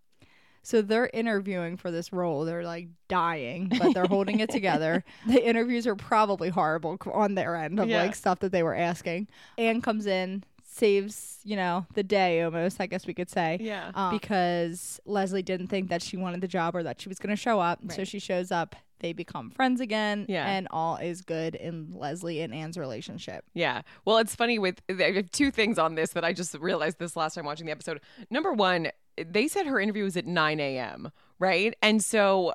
So 0.62 0.83
they're 0.83 1.09
interviewing 1.14 1.76
for 1.78 1.90
this 1.90 2.12
role. 2.12 2.44
They're 2.44 2.64
like 2.64 2.88
dying, 3.09 3.68
but 3.78 3.94
they're 3.94 4.07
holding 4.07 4.40
it 4.40 4.50
together. 4.50 5.02
The 5.26 5.42
interviews 5.48 5.87
are 5.87 5.96
probably 5.96 6.50
horrible 6.50 6.98
on 7.12 7.35
their 7.35 7.57
end 7.57 7.81
of 7.81 7.88
Yeah. 7.88 8.02
like 8.02 8.14
stuff 8.14 8.40
that 8.40 8.52
they 8.52 8.62
were 8.62 8.74
asking. 8.74 9.28
Anne 9.57 9.81
comes 9.81 10.07
in, 10.07 10.44
saves, 10.62 11.38
you 11.44 11.57
know, 11.57 11.87
the 11.94 12.02
day 12.02 12.42
almost, 12.42 12.81
I 12.81 12.87
guess 12.87 13.07
we 13.07 13.14
could 13.14 13.31
say. 13.31 13.59
Yeah. 13.61 13.90
Um, 13.94 14.12
because 14.12 15.00
Leslie 15.07 15.42
didn't 15.42 15.68
think 15.68 15.88
that 15.88 16.02
she 16.02 16.16
wanted 16.18 16.40
the 16.42 16.48
job 16.48 16.76
or 16.76 16.83
that 16.83 17.00
she 17.00 17.09
was 17.09 17.18
going 17.18 17.35
to 17.35 17.40
show 17.40 17.61
up. 17.61 17.81
So 17.92 18.04
she 18.04 18.18
shows 18.18 18.50
up. 18.52 18.76
They 19.00 19.12
become 19.12 19.50
friends 19.50 19.80
again. 19.80 20.26
Yeah. 20.28 20.46
And 20.46 20.68
all 20.70 20.96
is 20.96 21.22
good 21.22 21.54
in 21.54 21.92
Leslie 21.92 22.40
and 22.40 22.54
Anne's 22.54 22.76
relationship. 22.76 23.44
Yeah. 23.54 23.82
Well, 24.04 24.18
it's 24.18 24.34
funny 24.34 24.58
with 24.58 24.80
I 24.88 25.12
have 25.12 25.30
two 25.30 25.50
things 25.50 25.78
on 25.78 25.94
this 25.94 26.11
that 26.11 26.24
I 26.24 26.32
just 26.32 26.54
realized 26.54 26.98
this 26.98 27.16
last 27.16 27.34
time 27.34 27.44
watching 27.44 27.66
the 27.66 27.72
episode. 27.72 28.00
Number 28.30 28.52
one, 28.52 28.90
they 29.16 29.48
said 29.48 29.66
her 29.66 29.80
interview 29.80 30.04
was 30.04 30.16
at 30.16 30.26
9 30.26 30.61
a.m., 30.61 31.11
right? 31.38 31.74
And 31.82 32.02
so 32.02 32.54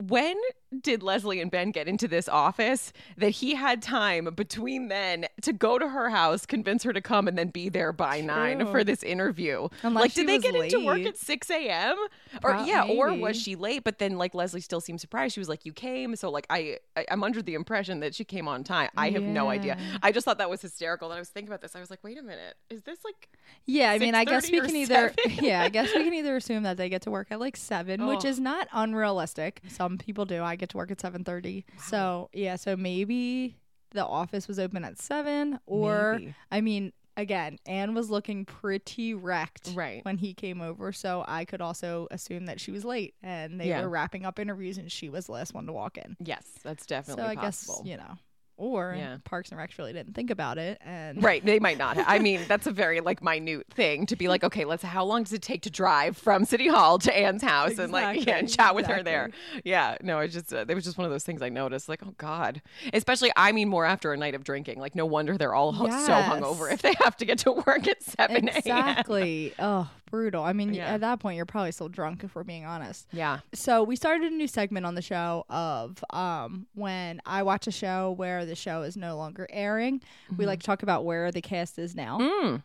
when 0.00 0.36
did 0.80 1.02
Leslie 1.02 1.40
and 1.40 1.50
Ben 1.50 1.70
get 1.70 1.86
into 1.88 2.08
this 2.08 2.28
office 2.28 2.92
that 3.18 3.30
he 3.30 3.54
had 3.54 3.82
time 3.82 4.24
between 4.34 4.88
then 4.88 5.26
to 5.42 5.52
go 5.52 5.78
to 5.78 5.88
her 5.88 6.08
house, 6.10 6.46
convince 6.46 6.82
her 6.84 6.92
to 6.92 7.00
come, 7.00 7.28
and 7.28 7.36
then 7.36 7.48
be 7.48 7.68
there 7.68 7.92
by 7.92 8.20
nine 8.20 8.66
for 8.66 8.82
this 8.84 9.02
interview? 9.02 9.68
Unless 9.82 10.00
like, 10.02 10.14
did 10.14 10.26
they 10.28 10.38
get 10.38 10.54
into 10.54 10.84
work 10.84 11.00
at 11.00 11.16
6 11.16 11.50
a.m.? 11.50 11.96
Or, 12.42 12.50
Pro- 12.52 12.64
yeah, 12.64 12.84
or 12.84 13.12
was 13.14 13.40
she 13.40 13.54
late? 13.56 13.84
But 13.84 13.98
then, 13.98 14.16
like, 14.18 14.34
Leslie 14.34 14.60
still 14.60 14.80
seemed 14.80 15.00
surprised. 15.00 15.34
She 15.34 15.40
was 15.40 15.48
like, 15.48 15.66
You 15.66 15.72
came. 15.72 16.16
So, 16.16 16.30
like, 16.30 16.46
I, 16.48 16.78
I 16.96 17.04
I'm 17.10 17.22
under 17.22 17.42
the 17.42 17.54
impression 17.54 18.00
that 18.00 18.14
she 18.14 18.24
came 18.24 18.48
on 18.48 18.64
time. 18.64 18.88
I 18.96 19.10
have 19.10 19.22
no 19.22 19.50
idea. 19.50 19.76
I 20.02 20.12
just 20.12 20.24
thought 20.24 20.38
that 20.38 20.48
was 20.50 20.62
hysterical. 20.62 21.08
And 21.08 21.16
I 21.16 21.20
was 21.20 21.28
thinking 21.28 21.48
about 21.48 21.60
this. 21.60 21.76
I 21.76 21.80
was 21.80 21.90
like, 21.90 22.02
Wait 22.02 22.18
a 22.18 22.22
minute. 22.22 22.54
Is 22.70 22.82
this 22.82 22.98
like. 23.04 23.28
Yeah, 23.66 23.90
I 23.90 23.98
mean, 23.98 24.14
I 24.14 24.24
guess 24.24 24.50
we 24.50 24.60
can 24.60 24.74
either 24.74 25.12
yeah, 25.40 25.62
I 25.62 25.68
guess 25.68 25.94
we 25.94 26.02
can 26.04 26.14
either 26.14 26.36
assume 26.36 26.62
that 26.64 26.76
they 26.76 26.88
get 26.88 27.02
to 27.02 27.10
work 27.10 27.28
at 27.30 27.38
like 27.40 27.56
seven, 27.56 28.06
which 28.06 28.24
Oh. 28.24 28.28
is 28.28 28.40
not 28.40 28.66
unrealistic. 28.72 29.60
Some 29.68 29.98
people 29.98 30.24
do. 30.24 30.42
I 30.42 30.56
get 30.62 30.68
to 30.70 30.76
work 30.76 30.90
at 30.92 31.00
seven 31.00 31.24
thirty. 31.24 31.64
So 31.88 32.30
yeah, 32.32 32.54
so 32.56 32.76
maybe 32.76 33.56
the 33.90 34.06
office 34.06 34.46
was 34.48 34.58
open 34.58 34.84
at 34.84 34.98
seven, 34.98 35.58
or 35.66 36.12
Maybe. 36.14 36.34
I 36.50 36.60
mean, 36.62 36.92
again, 37.16 37.58
Anne 37.66 37.94
was 37.94 38.08
looking 38.10 38.44
pretty 38.46 39.12
wrecked 39.12 39.72
Right. 39.74 40.02
when 40.04 40.16
he 40.16 40.32
came 40.34 40.62
over, 40.62 40.92
so 40.92 41.24
I 41.28 41.44
could 41.44 41.60
also 41.60 42.06
assume 42.10 42.46
that 42.46 42.58
she 42.60 42.70
was 42.70 42.84
late 42.84 43.14
and 43.22 43.60
they 43.60 43.68
Yeah. 43.68 43.82
were 43.82 43.88
wrapping 43.90 44.24
up 44.24 44.38
interviews 44.38 44.78
and 44.78 44.90
she 44.90 45.08
was 45.10 45.26
the 45.26 45.32
last 45.32 45.52
one 45.52 45.66
to 45.66 45.72
walk 45.72 45.98
in. 45.98 46.16
Yes, 46.24 46.44
that's 46.62 46.86
definitely 46.86 47.22
so 47.24 47.28
I 47.28 47.34
possible. 47.34 47.82
guess 47.84 47.90
you 47.90 47.96
know, 47.98 48.14
or 48.62 48.94
Yeah. 48.96 49.16
Parks 49.24 49.50
and 49.50 49.58
Rec 49.58 49.70
really 49.78 49.92
didn't 49.92 50.14
think 50.14 50.30
about 50.30 50.56
it 50.58 50.78
and 50.84 51.22
Right, 51.22 51.44
they 51.44 51.58
might 51.58 51.78
not. 51.78 51.98
I 52.06 52.18
mean, 52.20 52.40
that's 52.46 52.66
a 52.66 52.70
very 52.70 53.00
like 53.00 53.22
minute 53.22 53.66
thing 53.70 54.06
to 54.06 54.16
be 54.16 54.28
like, 54.28 54.44
okay, 54.44 54.64
let's. 54.64 54.82
How 54.82 55.04
long 55.04 55.24
does 55.24 55.32
it 55.32 55.42
take 55.42 55.62
to 55.62 55.70
drive 55.70 56.16
from 56.16 56.44
City 56.44 56.68
Hall 56.68 56.98
to 57.00 57.16
Anne's 57.16 57.42
house 57.42 57.78
and 57.78 57.92
like 57.92 58.24
yeah, 58.26 58.34
and 58.38 58.44
Exactly, 58.44 58.56
chat 58.64 58.74
with 58.74 58.86
her 58.86 59.02
there? 59.02 59.30
Yeah, 59.64 59.96
no, 60.02 60.20
it's 60.20 60.34
just 60.34 60.52
uh, 60.52 60.64
it 60.68 60.74
was 60.74 60.84
just 60.84 60.96
one 60.98 61.04
of 61.04 61.10
those 61.10 61.24
things 61.24 61.42
I 61.42 61.48
noticed. 61.48 61.88
Like, 61.88 62.02
oh 62.06 62.14
god, 62.18 62.62
especially 62.92 63.30
I 63.36 63.52
mean 63.52 63.68
more 63.68 63.84
after 63.84 64.12
a 64.12 64.16
night 64.16 64.34
of 64.34 64.44
drinking. 64.44 64.78
Like, 64.78 64.94
no 64.94 65.06
wonder 65.06 65.36
they're 65.36 65.54
all 65.54 65.72
ho- 65.72 65.86
so 65.86 66.12
hungover 66.12 66.66
Yes. 66.70 66.74
if 66.74 66.82
they 66.82 66.94
have 67.02 67.16
to 67.16 67.24
get 67.24 67.38
to 67.40 67.52
work 67.52 67.88
at 67.88 68.02
seven 68.02 68.48
a.m. 68.48 68.56
Exactly. 68.56 69.54
oh, 69.58 69.90
brutal. 70.12 70.44
I 70.44 70.52
mean, 70.52 70.72
Yeah. 70.74 70.86
at 70.94 71.00
that 71.00 71.18
point, 71.18 71.36
you're 71.36 71.46
probably 71.46 71.72
still 71.72 71.88
drunk 71.88 72.22
if 72.22 72.36
we're 72.36 72.44
being 72.44 72.64
honest. 72.64 73.08
Yeah. 73.12 73.40
So 73.52 73.82
we 73.82 73.96
started 73.96 74.30
a 74.30 74.36
new 74.36 74.46
segment 74.46 74.86
on 74.86 74.94
the 74.94 75.02
show 75.02 75.44
of 75.50 76.04
um, 76.10 76.66
when 76.74 77.20
I 77.26 77.42
watch 77.42 77.66
a 77.66 77.72
show 77.72 78.12
where 78.12 78.44
the 78.46 78.54
show 78.54 78.82
is 78.82 78.96
no 78.96 79.16
longer 79.16 79.48
airing. 79.50 80.00
We 80.36 80.46
like 80.46 80.60
to 80.60 80.66
talk 80.66 80.84
about 80.84 81.04
where 81.04 81.32
the 81.32 81.42
cast 81.42 81.78
is 81.80 81.96
now. 81.96 82.18
Mm. 82.20 82.62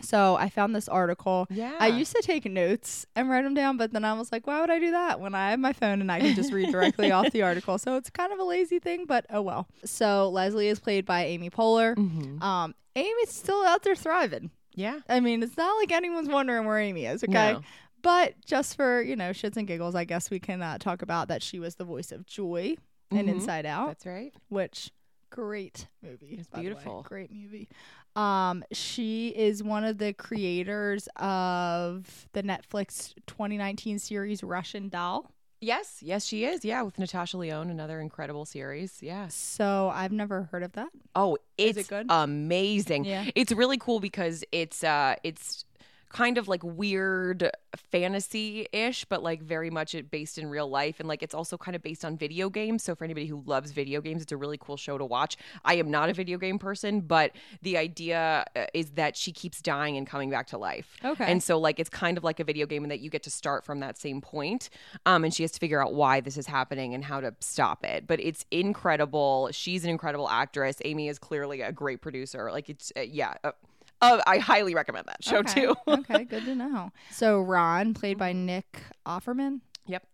So 0.00 0.36
I 0.36 0.48
found 0.48 0.74
this 0.76 0.88
article. 0.88 1.46
Yeah. 1.50 1.74
I 1.80 1.88
used 1.88 2.14
to 2.14 2.22
take 2.22 2.44
notes 2.44 3.04
and 3.16 3.28
write 3.28 3.42
them 3.42 3.54
down, 3.54 3.76
but 3.76 3.92
then 3.92 4.04
I 4.04 4.12
was 4.14 4.30
like, 4.30 4.46
why 4.46 4.60
would 4.60 4.70
I 4.70 4.78
do 4.78 4.92
that 4.92 5.20
when 5.20 5.34
I 5.34 5.50
have 5.50 5.58
my 5.60 5.72
phone 5.72 6.00
and 6.00 6.10
I 6.10 6.20
can 6.20 6.34
just 6.36 6.52
read 6.52 6.70
directly 6.70 7.10
off 7.16 7.30
the 7.32 7.42
article? 7.42 7.78
So 7.78 7.96
it's 7.96 8.08
kind 8.08 8.32
of 8.32 8.38
a 8.38 8.44
lazy 8.44 8.78
thing, 8.78 9.06
but 9.06 9.26
oh 9.28 9.42
well. 9.42 9.66
So 9.84 10.30
Leslie 10.30 10.68
is 10.68 10.78
played 10.80 11.04
by 11.04 11.24
Amy 11.24 11.50
Poehler. 11.50 11.96
Mhm. 11.96 12.40
Um, 12.42 12.74
Amy's 12.96 13.30
still 13.30 13.64
out 13.64 13.82
there 13.82 13.94
thriving. 13.96 14.50
Yeah. 14.78 15.00
I 15.08 15.20
mean, 15.20 15.42
it's 15.42 15.56
not 15.56 15.76
like 15.78 15.90
anyone's 15.92 16.28
wondering 16.28 16.64
where 16.66 16.78
Amy 16.78 17.04
is, 17.06 17.24
okay? 17.24 17.52
No. 17.54 17.62
But 18.00 18.34
just 18.46 18.76
for, 18.76 19.02
you 19.02 19.16
know, 19.16 19.30
shits 19.30 19.56
and 19.56 19.66
giggles, 19.66 19.94
I 19.96 20.04
guess 20.04 20.30
we 20.30 20.38
can 20.38 20.62
uh, 20.62 20.78
talk 20.78 21.02
about 21.02 21.28
that 21.28 21.42
she 21.42 21.58
was 21.58 21.74
the 21.74 21.84
voice 21.84 22.12
of 22.12 22.26
Joy 22.26 22.76
in 23.10 23.26
Mhm. 23.26 23.28
Inside 23.28 23.66
Out, 23.66 23.88
That's 23.88 24.06
right. 24.06 24.32
which 24.48 24.92
great 25.30 25.88
movie. 26.02 26.36
It's 26.38 26.46
by 26.48 26.58
the 26.58 26.62
way. 26.62 26.68
beautiful. 26.74 27.02
Great 27.02 27.32
movie. 27.32 27.68
Um, 28.14 28.64
she 28.72 29.28
is 29.28 29.62
one 29.62 29.84
of 29.84 29.98
the 29.98 30.12
creators 30.12 31.08
of 31.16 32.28
the 32.32 32.42
Netflix 32.42 33.14
2019 33.26 33.98
series 33.98 34.42
Russian 34.44 34.88
Doll. 34.88 35.32
Yes. 35.60 35.98
Yes, 36.02 36.24
she 36.24 36.44
is. 36.44 36.64
Yeah, 36.64 36.82
with 36.82 36.98
Natasha 36.98 37.36
Lyonne, 37.36 37.70
another 37.70 38.00
incredible 38.00 38.44
series. 38.44 38.98
Yeah. 39.02 39.26
So 39.28 39.90
I've 39.92 40.12
never 40.12 40.44
heard 40.52 40.62
of 40.62 40.72
that. 40.72 40.88
Oh, 41.16 41.36
Is 41.56 41.76
it's 41.76 41.88
it 41.88 41.90
good? 41.90 42.06
amazing. 42.08 43.04
Yeah. 43.04 43.24
It's 43.34 43.50
really 43.52 43.78
cool 43.78 43.98
because 44.00 44.44
it's 44.52 44.84
uh 44.84 45.16
it's 45.24 45.64
kind 46.08 46.38
of 46.38 46.48
like 46.48 46.62
weird 46.62 47.50
fantasy-ish 47.76 49.04
but 49.06 49.22
like 49.22 49.42
very 49.42 49.70
much 49.70 49.94
based 50.10 50.38
in 50.38 50.48
real 50.48 50.68
life 50.68 51.00
and 51.00 51.08
like 51.08 51.22
it's 51.22 51.34
also 51.34 51.56
kind 51.56 51.76
of 51.76 51.82
based 51.82 52.04
on 52.04 52.16
video 52.16 52.48
games 52.48 52.82
so 52.82 52.94
for 52.94 53.04
anybody 53.04 53.26
who 53.26 53.42
loves 53.46 53.72
video 53.72 54.00
games 54.00 54.22
it's 54.22 54.32
a 54.32 54.36
really 54.36 54.58
cool 54.58 54.76
show 54.76 54.96
to 54.98 55.04
watch. 55.04 55.36
I 55.64 55.74
am 55.74 55.90
not 55.90 56.08
a 56.08 56.12
video 56.12 56.38
game 56.38 56.58
person 56.58 57.00
but 57.00 57.32
the 57.62 57.76
idea 57.76 58.44
uh, 58.56 58.66
is 58.74 58.92
that 58.92 59.16
she 59.16 59.32
keeps 59.32 59.60
dying 59.60 59.96
and 59.96 60.06
coming 60.06 60.30
back 60.30 60.46
to 60.48 60.58
life. 60.58 60.96
Okay. 61.04 61.24
and 61.24 61.42
so 61.42 61.58
like 61.58 61.78
it's 61.78 61.90
kind 61.90 62.16
of 62.16 62.24
like 62.24 62.40
a 62.40 62.44
video 62.44 62.66
game 62.66 62.84
in 62.84 62.88
that 62.88 63.00
you 63.00 63.10
get 63.10 63.22
to 63.24 63.30
start 63.30 63.64
from 63.64 63.80
that 63.80 63.98
same 63.98 64.20
point 64.20 64.70
um 65.06 65.24
and 65.24 65.34
she 65.34 65.42
has 65.42 65.52
to 65.52 65.58
figure 65.58 65.82
out 65.82 65.94
why 65.94 66.20
this 66.20 66.36
is 66.36 66.46
happening 66.46 66.94
and 66.94 67.04
how 67.04 67.20
to 67.20 67.34
stop 67.40 67.84
it. 67.84 68.06
But 68.06 68.20
it's 68.20 68.44
incredible. 68.50 69.48
She's 69.52 69.84
an 69.84 69.90
incredible 69.90 70.28
actress. 70.28 70.76
Amy 70.84 71.08
is 71.08 71.18
clearly 71.18 71.60
a 71.60 71.72
great 71.72 72.00
producer. 72.00 72.50
Like 72.50 72.68
it's 72.68 72.92
uh, 72.96 73.00
yeah 73.00 73.34
uh, 73.44 73.52
uh, 74.00 74.20
i 74.26 74.38
highly 74.38 74.74
recommend 74.74 75.06
that 75.06 75.22
show 75.24 75.38
okay. 75.38 75.62
too 75.66 75.74
okay, 75.88 76.24
good 76.32 76.44
to 76.44 76.54
know. 76.54 76.90
So 77.10 77.40
Ron, 77.40 77.94
played 77.94 78.18
by 78.18 78.32
Nick 78.32 78.82
Offerman. 79.06 79.60
yep 79.86 80.04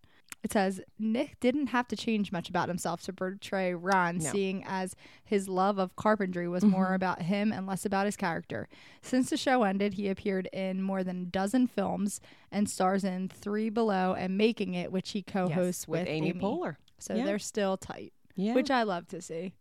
It 0.42 0.53
says 0.53 0.81
Nick 0.99 1.38
didn't 1.40 1.68
have 1.68 1.88
to 1.88 1.97
change 1.97 2.31
much 2.33 2.49
about 2.49 2.68
himself 2.68 3.03
to 3.03 3.12
portray 3.12 3.75
Ron, 3.75 4.18
No. 4.18 4.31
seeing 4.31 4.64
as 4.66 4.94
his 5.25 5.49
love 5.49 5.79
of 5.79 5.97
carpentry 5.97 6.49
was 6.49 6.64
more 6.64 6.92
about 6.94 7.23
him 7.23 7.53
and 7.53 7.66
less 7.66 7.85
about 7.87 8.05
his 8.07 8.16
character. 8.16 8.68
Since 9.03 9.31
the 9.31 9.37
show 9.38 9.62
ended, 9.62 9.94
he 9.94 10.09
appeared 10.09 10.49
in 10.53 10.83
more 10.83 11.03
than 11.03 11.23
a 11.23 11.27
dozen 11.27 11.66
films 11.66 12.20
and 12.53 12.68
stars 12.68 13.05
in 13.05 13.29
Three 13.29 13.70
Below 13.70 14.14
and 14.18 14.37
Making 14.37 14.75
It, 14.75 14.92
which 14.92 15.11
he 15.12 15.23
co-hosts 15.23 15.85
Yes, 15.85 15.88
with, 15.88 16.09
Amy, 16.09 16.33
Poehler 16.35 16.77
So 16.99 17.14
Yeah. 17.14 17.25
they're 17.25 17.38
still 17.38 17.77
tight, 17.77 18.12
yeah 18.37 18.55
which 18.55 18.70
I 18.70 18.83
love 18.83 19.07
to 19.09 19.20
see. 19.23 19.55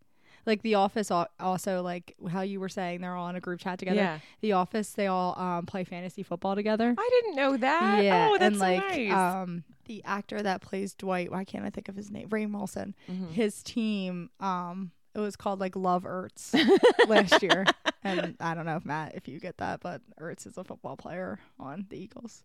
Like 0.46 0.62
The 0.62 0.74
Office, 0.74 1.10
also 1.10 1.82
like 1.82 2.14
how 2.30 2.42
you 2.42 2.60
were 2.60 2.68
saying, 2.68 3.00
they're 3.00 3.14
all 3.14 3.28
in 3.28 3.36
a 3.36 3.40
group 3.40 3.60
chat 3.60 3.78
together. 3.78 3.96
Yeah. 3.96 4.18
The 4.40 4.52
Office, 4.52 4.90
they 4.90 5.06
all 5.06 5.38
um, 5.38 5.66
play 5.66 5.84
fantasy 5.84 6.22
football 6.22 6.54
together. 6.54 6.94
i 6.96 7.08
didn't 7.10 7.36
know 7.36 7.56
that 7.56 8.04
Yeah, 8.04 8.28
oh 8.30 8.38
that's 8.38 8.52
and 8.52 8.58
like 8.58 8.80
nice 8.80 9.12
um 9.12 9.64
the 9.86 10.02
actor 10.04 10.42
that 10.42 10.60
plays 10.60 10.94
Dwight, 10.94 11.30
why 11.30 11.44
can't 11.44 11.64
I 11.64 11.70
think 11.70 11.88
of 11.88 11.96
his 11.96 12.10
name? 12.10 12.28
Rainn 12.28 12.52
Wilson. 12.52 12.94
Mm-hmm. 13.10 13.32
His 13.32 13.62
team, 13.62 14.30
um, 14.40 14.90
it 15.14 15.20
was 15.20 15.36
called 15.36 15.60
like 15.60 15.76
Love 15.76 16.04
Ertz 16.04 16.54
last 17.08 17.42
year, 17.42 17.64
and 18.02 18.34
I 18.40 18.54
don't 18.54 18.66
know 18.66 18.76
if 18.76 18.84
Matt, 18.84 19.14
if 19.14 19.28
you 19.28 19.38
get 19.38 19.58
that, 19.58 19.80
but 19.80 20.00
Ertz 20.20 20.46
is 20.46 20.58
a 20.58 20.64
football 20.64 20.96
player 20.96 21.38
on 21.58 21.86
the 21.88 21.96
Eagles. 21.96 22.42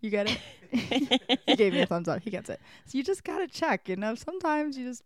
You 0.00 0.10
get 0.10 0.30
it? 0.30 0.38
he 1.46 1.56
gave 1.56 1.72
me 1.72 1.80
a 1.80 1.86
thumbs 1.86 2.08
up. 2.08 2.22
He 2.22 2.30
gets 2.30 2.48
it. 2.48 2.60
So 2.86 2.98
you 2.98 3.04
just 3.04 3.24
gotta 3.24 3.46
check. 3.46 3.88
You 3.88 3.96
know, 3.96 4.14
sometimes 4.14 4.76
you 4.76 4.86
just 4.86 5.02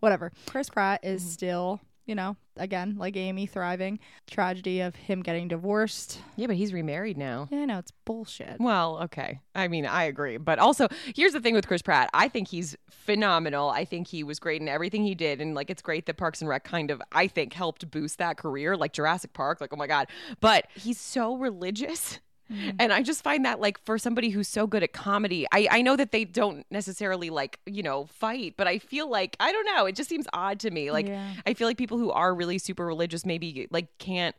whatever. 0.00 0.32
Chris 0.46 0.68
Pratt 0.70 1.00
is 1.04 1.22
Mm-hmm. 1.22 1.30
still, 1.30 1.80
you 2.04 2.14
know, 2.14 2.36
again 2.56 2.94
like 2.98 3.16
Amy, 3.16 3.46
thriving. 3.46 3.98
Tragedy 4.26 4.80
of 4.80 4.94
him 4.94 5.22
getting 5.22 5.48
divorced. 5.48 6.20
yeah 6.36 6.46
but 6.46 6.56
he's 6.56 6.72
remarried 6.72 7.16
now 7.18 7.48
Yeah, 7.50 7.60
I 7.60 7.64
know 7.64 7.78
it's 7.78 7.92
bullshit. 8.04 8.56
Well, 8.60 8.98
okay. 9.04 9.40
I 9.54 9.68
mean, 9.68 9.84
I 9.86 10.04
agree. 10.04 10.36
But 10.36 10.58
also, 10.58 10.88
here's 11.14 11.32
the 11.32 11.40
thing 11.40 11.54
with 11.54 11.66
Chris 11.66 11.82
Pratt. 11.82 12.08
I 12.14 12.28
think 12.28 12.48
he's 12.48 12.76
phenomenal. 12.90 13.68
I 13.70 13.84
think 13.84 14.06
he 14.08 14.22
was 14.22 14.38
great 14.38 14.60
in 14.60 14.68
everything 14.68 15.02
he 15.04 15.14
did. 15.14 15.40
And 15.40 15.54
like, 15.54 15.70
it's 15.70 15.82
great 15.82 16.06
that 16.06 16.16
Parks 16.16 16.40
and 16.40 16.48
Rec 16.48 16.64
kind 16.64 16.90
of, 16.90 17.02
I 17.12 17.26
think, 17.26 17.52
helped 17.52 17.90
boost 17.90 18.18
that 18.18 18.36
career, 18.36 18.76
like 18.76 18.92
Jurassic 18.92 19.32
Park. 19.32 19.60
Like, 19.60 19.72
oh 19.72 19.76
my 19.76 19.86
God. 19.86 20.06
But 20.40 20.66
he's 20.74 21.00
so 21.00 21.36
religious. 21.36 22.20
And 22.78 22.92
I 22.92 23.02
just 23.02 23.22
find 23.24 23.44
that 23.44 23.60
like 23.60 23.78
for 23.84 23.98
somebody 23.98 24.30
who's 24.30 24.48
so 24.48 24.66
good 24.66 24.82
at 24.82 24.92
comedy, 24.92 25.46
I, 25.52 25.68
I 25.70 25.82
know 25.82 25.96
that 25.96 26.12
they 26.12 26.24
don't 26.24 26.64
necessarily 26.70 27.30
like, 27.30 27.58
you 27.66 27.82
know, 27.82 28.06
fight, 28.06 28.54
but 28.56 28.66
I 28.66 28.78
feel 28.78 29.10
like 29.10 29.36
I 29.40 29.52
don't 29.52 29.66
know, 29.66 29.86
it 29.86 29.96
just 29.96 30.08
seems 30.08 30.26
odd 30.32 30.60
to 30.60 30.70
me. 30.70 30.90
Like 30.90 31.08
Yeah. 31.08 31.32
I 31.46 31.54
feel 31.54 31.66
like 31.66 31.76
people 31.76 31.98
who 31.98 32.10
are 32.10 32.34
really 32.34 32.58
super 32.58 32.86
religious 32.86 33.26
maybe 33.26 33.66
like 33.70 33.88
can't 33.98 34.36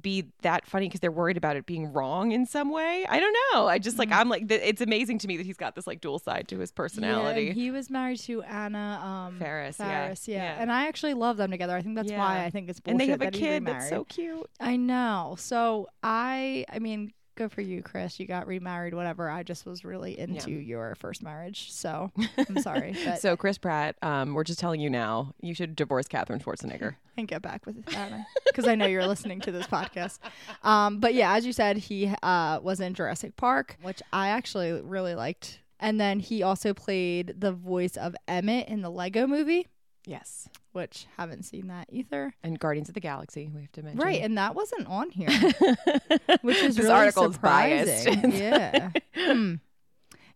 be 0.00 0.28
that 0.40 0.66
funny 0.66 0.88
because 0.88 1.00
they're 1.00 1.12
worried 1.12 1.36
about 1.36 1.54
it 1.56 1.66
being 1.66 1.92
wrong 1.92 2.32
in 2.32 2.46
some 2.46 2.70
way. 2.70 3.04
I 3.06 3.20
don't 3.20 3.36
know. 3.52 3.66
I 3.66 3.78
just 3.78 3.98
like 3.98 4.10
I'm 4.10 4.28
like 4.28 4.48
th- 4.48 4.62
it's 4.64 4.80
amazing 4.80 5.18
to 5.18 5.28
me 5.28 5.36
that 5.36 5.44
he's 5.44 5.58
got 5.58 5.74
this 5.74 5.86
like 5.86 6.00
dual 6.00 6.18
side 6.18 6.48
to 6.48 6.58
his 6.58 6.72
personality. 6.72 7.42
Yeah, 7.48 7.52
he 7.52 7.70
was 7.70 7.90
married 7.90 8.18
to 8.20 8.42
Anna 8.42 9.00
um, 9.04 9.38
Faris, 9.38 9.76
yeah. 9.78 10.08
Yeah. 10.08 10.14
Yeah. 10.26 10.56
And 10.58 10.72
I 10.72 10.86
actually 10.86 11.12
love 11.14 11.36
them 11.36 11.50
together. 11.50 11.76
I 11.76 11.82
think 11.82 11.96
that's 11.96 12.10
why 12.10 12.44
I 12.44 12.50
think 12.50 12.70
it's 12.70 12.80
bullshit 12.80 12.92
and 12.92 13.00
they 13.00 13.08
have 13.08 13.20
a 13.20 13.30
kid 13.30 13.66
that's 13.66 13.88
so 13.90 14.04
cute. 14.04 14.48
I 14.60 14.76
know. 14.76 15.36
So 15.38 15.88
I, 16.02 16.64
I 16.72 16.78
mean, 16.78 17.12
good 17.34 17.52
for 17.52 17.60
you, 17.60 17.82
Chris. 17.82 18.18
You 18.20 18.26
got 18.26 18.46
remarried, 18.46 18.94
whatever. 18.94 19.28
I 19.28 19.42
just 19.42 19.66
was 19.66 19.84
really 19.84 20.18
into 20.18 20.50
your 20.50 20.94
first 20.96 21.22
marriage, 21.22 21.72
so 21.72 22.10
I'm 22.48 22.58
sorry, 22.60 22.96
but 23.04 23.20
So 23.20 23.36
Chris 23.36 23.58
Pratt, 23.58 23.96
um, 24.02 24.34
we're 24.34 24.44
just 24.44 24.58
telling 24.60 24.80
you 24.80 24.90
now, 24.90 25.34
you 25.40 25.54
should 25.54 25.76
divorce 25.76 26.08
Katherine 26.08 26.40
Schwarzenegger. 26.40 26.96
and 27.16 27.28
get 27.28 27.42
back 27.42 27.66
with 27.66 27.76
Anna 27.94 28.26
because 28.46 28.66
I 28.66 28.74
know 28.74 28.86
you're 28.86 29.06
listening 29.06 29.40
to 29.42 29.52
this 29.52 29.66
podcast. 29.66 30.18
Um, 30.62 30.98
but 30.98 31.14
yeah, 31.14 31.34
as 31.34 31.44
you 31.44 31.52
said, 31.52 31.76
he 31.76 32.12
uh, 32.22 32.60
was 32.62 32.80
in 32.80 32.94
Jurassic 32.94 33.36
Park, 33.36 33.76
which 33.82 34.02
I 34.12 34.28
actually 34.28 34.80
really 34.80 35.14
liked. 35.14 35.60
And 35.78 36.00
then 36.00 36.20
he 36.20 36.42
also 36.42 36.72
played 36.72 37.34
the 37.38 37.52
voice 37.52 37.96
of 37.96 38.14
Emmett 38.28 38.68
in 38.68 38.82
the 38.82 38.90
Lego 38.90 39.26
movie, 39.26 39.66
Yes. 40.06 40.48
Which 40.72 41.06
haven't 41.16 41.44
seen 41.44 41.68
that 41.68 41.86
either. 41.90 42.34
And 42.42 42.58
Guardians 42.58 42.88
of 42.88 42.94
the 42.94 43.00
Galaxy, 43.00 43.50
we 43.54 43.60
have 43.62 43.72
to 43.72 43.82
mention. 43.82 44.00
Right, 44.00 44.20
and 44.22 44.36
that 44.38 44.54
wasn't 44.54 44.86
on 44.86 45.10
here, 45.10 45.28
which 46.42 46.56
is 46.58 46.76
This 46.76 46.84
really 46.84 46.90
article 46.90 47.26
is 47.26 47.34
surprising. 47.34 48.32
yeah. 48.32 48.90
Hmm. 49.16 49.54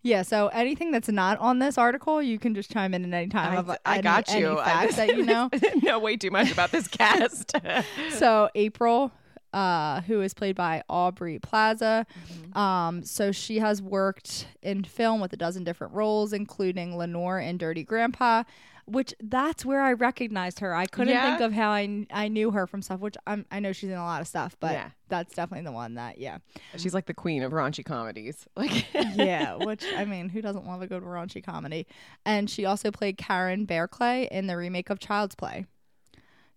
Yeah, 0.03 0.23
so 0.23 0.49
anything 0.49 0.93
that's 0.93 1.09
not 1.09 1.39
on 1.41 1.59
this 1.59 1.77
article, 1.79 2.23
you 2.23 2.39
can 2.39 2.55
just 2.55 2.71
chime 2.71 2.95
in 2.95 3.05
at 3.13 3.17
any 3.17 3.29
time. 3.29 3.53
I, 3.55 3.57
of 3.57 3.71
I 3.71 3.95
any- 3.95 4.03
got 4.03 4.33
you. 4.35 4.59
I 4.59 4.65
facts 4.65 4.85
just- 4.85 4.97
that 4.99 5.09
you 5.17 5.25
know. 5.25 5.49
I 5.53 5.81
know 5.83 5.99
way 5.99 6.17
too 6.17 6.31
much 6.31 6.53
about 6.53 6.71
this 6.71 6.87
cast. 6.87 7.53
so 8.11 8.49
April, 8.55 9.11
uh, 9.53 10.03
who 10.03 10.21
is 10.21 10.33
played 10.33 10.55
by 10.55 10.83
Aubrey 10.89 11.41
Plaza, 11.41 12.07
Mm-hmm. 12.31 12.57
um, 12.59 13.03
so 13.05 13.33
she 13.33 13.59
has 13.59 13.83
worked 13.83 14.47
in 14.63 14.85
film 14.85 15.21
with 15.21 15.33
a 15.33 15.37
dozen 15.37 15.65
different 15.65 15.93
roles, 15.95 16.33
including 16.33 16.97
Lenore 16.97 17.41
in 17.41 17.59
Dirty 17.59 17.83
Grandpa. 17.83 18.45
Which 18.87 19.13
that's 19.21 19.65
where 19.65 19.83
I 19.83 19.93
recognized 19.95 20.61
her. 20.61 20.75
I 20.75 20.87
couldn't 20.87 21.13
Yeah? 21.13 21.31
think 21.37 21.41
of 21.41 21.53
how 21.53 21.71
I, 21.71 22.07
I 22.13 22.29
knew 22.29 22.53
her 22.53 22.67
from 22.67 22.83
stuff. 22.83 23.01
Which 23.01 23.17
I'm, 23.27 23.45
I 23.51 23.59
know 23.61 23.73
she's 23.73 23.91
in 23.91 23.97
a 23.97 24.05
lot 24.05 24.21
of 24.21 24.29
stuff, 24.29 24.57
but 24.61 24.73
Yeah. 24.73 24.91
that's 25.09 25.35
definitely 25.35 25.65
the 25.65 25.73
one 25.73 25.95
that 25.95 26.19
yeah. 26.19 26.39
She's 26.77 26.95
like 26.95 27.07
the 27.07 27.15
queen 27.15 27.43
of 27.43 27.53
raunchy 27.53 27.85
comedies. 27.85 28.47
Like 28.57 28.87
yeah, 28.95 29.55
which 29.65 29.85
I 29.97 30.05
mean, 30.05 30.29
who 30.29 30.41
doesn't 30.41 30.67
love 30.67 30.83
a 30.83 30.87
good 30.87 31.03
raunchy 31.03 31.43
comedy? 31.45 31.87
And 32.25 32.49
she 32.49 32.65
also 32.65 32.91
played 32.91 33.19
Karen 33.19 33.65
Barclay 33.65 34.29
in 34.31 34.47
the 34.47 34.57
remake 34.57 34.89
of 34.91 34.99
Child's 35.01 35.35
Play. 35.35 35.67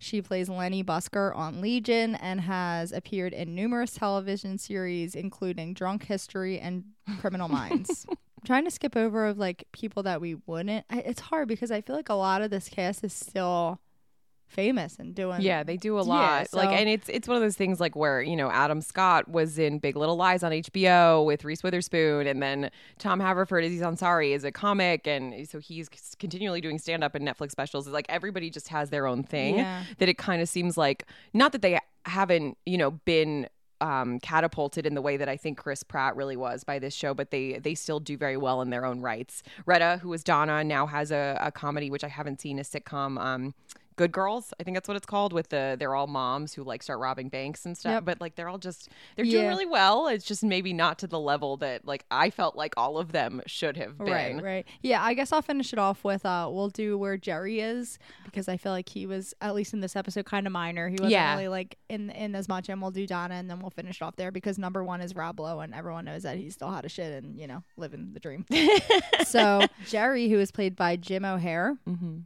She 0.02 0.22
plays 0.22 0.48
Lenny 0.48 0.82
Busker 0.82 1.36
on 1.36 1.60
Legion 1.60 2.14
and 2.14 2.40
has 2.40 2.90
appeared 2.90 3.34
in 3.34 3.54
numerous 3.54 3.92
television 3.92 4.56
series, 4.56 5.14
including 5.14 5.74
Drunk 5.74 6.06
History 6.06 6.58
and 6.58 6.84
Criminal 7.20 7.48
Minds. 7.50 8.06
I'm 8.08 8.16
trying 8.46 8.64
to 8.64 8.70
skip 8.70 8.96
over 8.96 9.26
of 9.26 9.36
like 9.36 9.64
people 9.72 10.02
that 10.04 10.22
we 10.22 10.36
wouldn't. 10.46 10.86
I, 10.88 11.00
it's 11.00 11.20
hard 11.20 11.48
because 11.48 11.70
I 11.70 11.82
feel 11.82 11.94
like 11.94 12.08
a 12.08 12.14
lot 12.14 12.40
of 12.40 12.50
this 12.50 12.70
cast 12.70 13.04
is 13.04 13.12
still 13.12 13.78
famous 14.50 14.98
and 14.98 15.14
doing. 15.14 15.40
Yeah, 15.40 15.62
they 15.62 15.76
do 15.76 15.96
a 15.98 16.02
Yeah, 16.02 16.08
lot. 16.08 16.52
like, 16.52 16.68
and 16.70 16.88
it's 16.88 17.08
it's 17.08 17.26
one 17.28 17.36
of 17.36 17.42
those 17.42 17.56
things 17.56 17.80
like 17.80 17.96
where 17.96 18.20
you 18.20 18.36
know 18.36 18.50
Adam 18.50 18.80
Scott 18.80 19.28
was 19.28 19.58
in 19.58 19.78
Big 19.78 19.96
Little 19.96 20.16
Lies 20.16 20.42
on 20.42 20.52
HBO 20.52 21.24
with 21.24 21.44
Reese 21.44 21.62
Witherspoon, 21.62 22.26
and 22.26 22.42
then 22.42 22.70
Tom 22.98 23.20
Haverford 23.20 23.64
is 23.64 23.72
he's 23.72 23.82
on 23.82 23.96
sorry 23.96 24.32
is 24.32 24.44
a 24.44 24.52
comic, 24.52 25.06
and 25.06 25.48
so 25.48 25.58
he's 25.58 25.88
continually 26.18 26.60
doing 26.60 26.78
stand 26.78 27.02
up 27.02 27.14
and 27.14 27.26
Netflix 27.26 27.52
specials. 27.52 27.86
It's 27.86 27.94
like 27.94 28.06
everybody 28.08 28.50
just 28.50 28.68
has 28.68 28.90
their 28.90 29.06
own 29.06 29.22
thing. 29.22 29.56
Yeah. 29.58 29.84
That 29.98 30.08
it 30.08 30.18
kind 30.18 30.42
of 30.42 30.48
seems 30.48 30.76
like 30.76 31.06
not 31.32 31.52
that 31.52 31.62
they 31.62 31.78
haven't 32.04 32.58
you 32.66 32.76
know 32.78 32.90
been. 32.90 33.48
Um, 33.82 34.18
catapulted 34.20 34.84
in 34.84 34.94
the 34.94 35.00
way 35.00 35.16
that 35.16 35.26
I 35.30 35.38
think 35.38 35.56
Chris 35.56 35.82
Pratt 35.82 36.14
really 36.14 36.36
was 36.36 36.64
by 36.64 36.78
this 36.78 36.92
show, 36.92 37.14
but 37.14 37.30
they 37.30 37.54
they 37.60 37.74
still 37.74 37.98
do 37.98 38.18
very 38.18 38.36
well 38.36 38.60
in 38.60 38.68
their 38.68 38.84
own 38.84 39.00
rights. 39.00 39.42
Retta, 39.64 40.00
who 40.02 40.12
is 40.12 40.22
Donna, 40.22 40.62
now 40.62 40.84
has 40.84 41.10
a, 41.10 41.38
a 41.40 41.50
comedy 41.50 41.88
which 41.90 42.04
I 42.04 42.08
haven't 42.08 42.42
seen, 42.42 42.58
a 42.58 42.62
sitcom. 42.62 43.18
Um, 43.18 43.54
Good 44.00 44.12
Girls, 44.12 44.54
I 44.58 44.62
think 44.62 44.74
that's 44.76 44.88
what 44.88 44.96
it's 44.96 45.04
called. 45.04 45.32
With 45.34 45.50
the 45.50 45.76
they're 45.78 45.94
all 45.94 46.06
moms 46.06 46.54
who 46.54 46.64
like 46.64 46.82
start 46.82 47.00
robbing 47.00 47.28
banks 47.28 47.66
and 47.66 47.76
stuff, 47.76 47.92
Yep. 47.92 48.04
but 48.06 48.20
like 48.20 48.34
they're 48.34 48.48
all 48.48 48.56
just 48.58 48.88
they're 49.14 49.26
doing 49.26 49.46
really 49.46 49.66
well. 49.66 50.06
It's 50.08 50.24
just 50.24 50.42
maybe 50.42 50.72
not 50.72 50.98
to 51.00 51.06
the 51.06 51.20
level 51.20 51.58
that 51.58 51.84
like 51.86 52.06
I 52.10 52.30
felt 52.30 52.56
like 52.56 52.72
all 52.78 52.96
of 52.96 53.12
them 53.12 53.42
should 53.46 53.76
have 53.76 53.98
been. 53.98 54.06
Right, 54.08 54.42
right. 54.42 54.66
Yeah, 54.80 55.02
I 55.04 55.12
guess 55.12 55.32
I'll 55.32 55.42
finish 55.42 55.72
it 55.74 55.78
off 55.78 56.02
with 56.02 56.24
uh 56.24 56.48
we'll 56.50 56.70
do 56.70 56.96
where 56.96 57.16
Jerry 57.18 57.60
is 57.60 57.98
because 58.24 58.48
I 58.48 58.56
feel 58.56 58.72
like 58.72 58.88
he 58.88 59.04
was 59.06 59.34
at 59.42 59.54
least 59.54 59.74
in 59.74 59.80
this 59.80 59.96
episode 59.96 60.24
kind 60.24 60.46
of 60.46 60.52
minor. 60.54 60.88
He 60.88 60.94
wasn't 60.94 61.10
Yeah. 61.12 61.34
really 61.34 61.48
like 61.48 61.76
in 61.90 62.08
in 62.10 62.34
as 62.34 62.48
much 62.48 62.70
and 62.70 62.80
we'll 62.80 62.90
do 62.92 63.06
Donna 63.06 63.34
and 63.34 63.50
then 63.50 63.60
we'll 63.60 63.70
finish 63.70 64.00
it 64.00 64.04
off 64.04 64.16
there 64.16 64.30
because 64.32 64.58
number 64.58 64.82
1 64.82 65.02
is 65.02 65.14
Rob 65.14 65.38
Lowe 65.38 65.60
and 65.60 65.74
everyone 65.74 66.06
knows 66.06 66.22
that 66.22 66.38
he's 66.38 66.54
still 66.54 66.68
hot 66.70 66.84
as 66.86 66.92
shit 66.92 67.22
and, 67.22 67.38
you 67.38 67.46
know, 67.46 67.62
living 67.76 68.12
the 68.14 68.20
dream. 68.20 68.46
so, 69.26 69.66
Jerry 69.88 70.28
who 70.30 70.38
is 70.38 70.50
played 70.50 70.74
by 70.76 70.96
Jim 70.96 71.24
O'Heir, 71.24 71.76
Mm-hmm. 71.88 72.18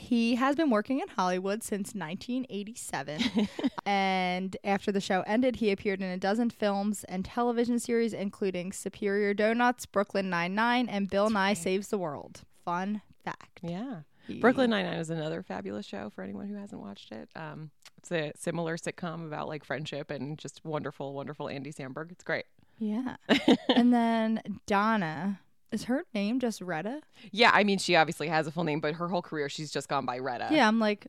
He 0.00 0.34
has 0.36 0.56
been 0.56 0.70
working 0.70 1.00
in 1.00 1.08
Hollywood 1.08 1.62
since 1.62 1.94
1987. 1.94 3.20
and 3.86 4.56
after 4.64 4.90
the 4.90 5.00
show 5.00 5.22
ended, 5.26 5.56
he 5.56 5.70
appeared 5.70 6.00
in 6.00 6.08
a 6.08 6.16
dozen 6.16 6.50
films 6.50 7.04
and 7.04 7.24
television 7.24 7.78
series, 7.78 8.12
including 8.12 8.72
Superior 8.72 9.34
Donuts, 9.34 9.86
Brooklyn 9.86 10.30
Nine-Nine, 10.30 10.88
and 10.88 11.08
Bill 11.08 11.28
Nye 11.30 11.54
Saves 11.54 11.88
the 11.88 11.98
World. 11.98 12.42
Fun 12.64 13.02
fact. 13.24 13.60
Yeah. 13.62 14.00
He- 14.26 14.40
Brooklyn 14.40 14.70
Nine 14.70 14.86
Nine 14.86 14.98
is 14.98 15.10
another 15.10 15.42
fabulous 15.42 15.86
show 15.86 16.10
for 16.10 16.22
anyone 16.22 16.48
who 16.48 16.54
hasn't 16.54 16.80
watched 16.80 17.12
it. 17.12 17.28
Um, 17.36 17.70
it's 17.98 18.10
a 18.10 18.32
similar 18.36 18.76
sitcom 18.76 19.26
about 19.26 19.48
like 19.48 19.64
friendship 19.64 20.10
and 20.10 20.38
just 20.38 20.64
wonderful, 20.64 21.12
wonderful 21.12 21.48
Andy 21.48 21.72
Samberg. 21.72 22.10
It's 22.10 22.24
great. 22.24 22.46
Yeah. 22.78 23.16
and 23.68 23.92
then 23.92 24.40
Donna. 24.66 25.40
Is 25.72 25.84
her 25.84 26.04
name 26.12 26.40
just 26.40 26.60
Retta? 26.60 27.00
Yeah, 27.30 27.50
I 27.54 27.62
mean, 27.62 27.78
she 27.78 27.94
obviously 27.94 28.28
has 28.28 28.46
a 28.46 28.50
full 28.50 28.64
name, 28.64 28.80
but 28.80 28.94
her 28.94 29.08
whole 29.08 29.22
career 29.22 29.48
she's 29.48 29.70
just 29.70 29.88
gone 29.88 30.04
by 30.04 30.18
Retta. 30.18 30.48
yeah, 30.50 30.66
I'm 30.66 30.80
like, 30.80 31.06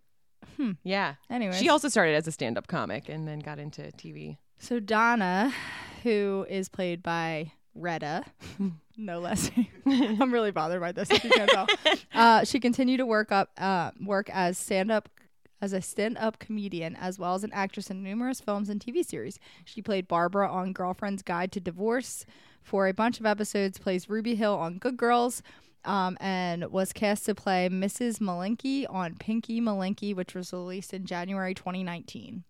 hmm. 0.57 0.71
yeah. 0.83 1.15
anyway. 1.29 1.57
She 1.57 1.69
also 1.69 1.89
started 1.89 2.15
as 2.15 2.27
a 2.27 2.31
stand-up 2.31 2.67
comic 2.67 3.09
and 3.09 3.27
then 3.27 3.39
got 3.39 3.57
into 3.57 3.81
TV. 3.97 4.37
So 4.59 4.79
Donna, 4.79 5.51
who 6.03 6.45
is 6.47 6.69
played 6.69 7.01
by 7.01 7.53
Retta, 7.73 8.23
no 8.97 9.19
less. 9.19 9.49
I'm 9.85 10.31
really 10.31 10.51
bothered 10.51 10.81
by 10.81 10.91
this. 10.91 11.09
If 11.09 11.23
you 11.23 11.31
can't 11.31 11.49
tell, 11.49 11.67
uh, 12.13 12.43
she 12.43 12.59
continued 12.59 12.97
to 12.97 13.05
work 13.07 13.31
up, 13.31 13.49
uh, 13.57 13.91
work 13.99 14.29
as 14.31 14.57
stand 14.57 14.91
up. 14.91 15.09
As 15.63 15.73
a 15.73 15.81
stand 15.83 16.17
up 16.17 16.39
comedian, 16.39 16.95
as 16.95 17.19
well 17.19 17.35
as 17.35 17.43
an 17.43 17.51
actress 17.53 17.91
in 17.91 18.01
numerous 18.01 18.41
films 18.41 18.67
and 18.67 18.81
TV 18.81 19.05
series. 19.05 19.37
She 19.63 19.79
played 19.79 20.07
Barbara 20.07 20.51
on 20.51 20.73
Girlfriend's 20.73 21.21
Guide 21.21 21.51
to 21.51 21.59
Divorce 21.59 22.25
for 22.61 22.87
a 22.87 22.93
bunch 22.93 23.19
of 23.19 23.25
episodes, 23.25 23.77
plays 23.77 24.09
Ruby 24.09 24.35
Hill 24.35 24.53
on 24.53 24.77
Good 24.77 24.97
Girls, 24.97 25.41
um, 25.85 26.17
and 26.19 26.71
was 26.71 26.93
cast 26.93 27.25
to 27.25 27.35
play 27.35 27.69
Mrs. 27.69 28.19
Malinky 28.19 28.85
on 28.89 29.15
Pinky 29.15 29.59
Malinky, 29.59 30.15
which 30.15 30.35
was 30.35 30.53
released 30.53 30.93
in 30.93 31.05
January 31.05 31.53
2019. 31.53 32.43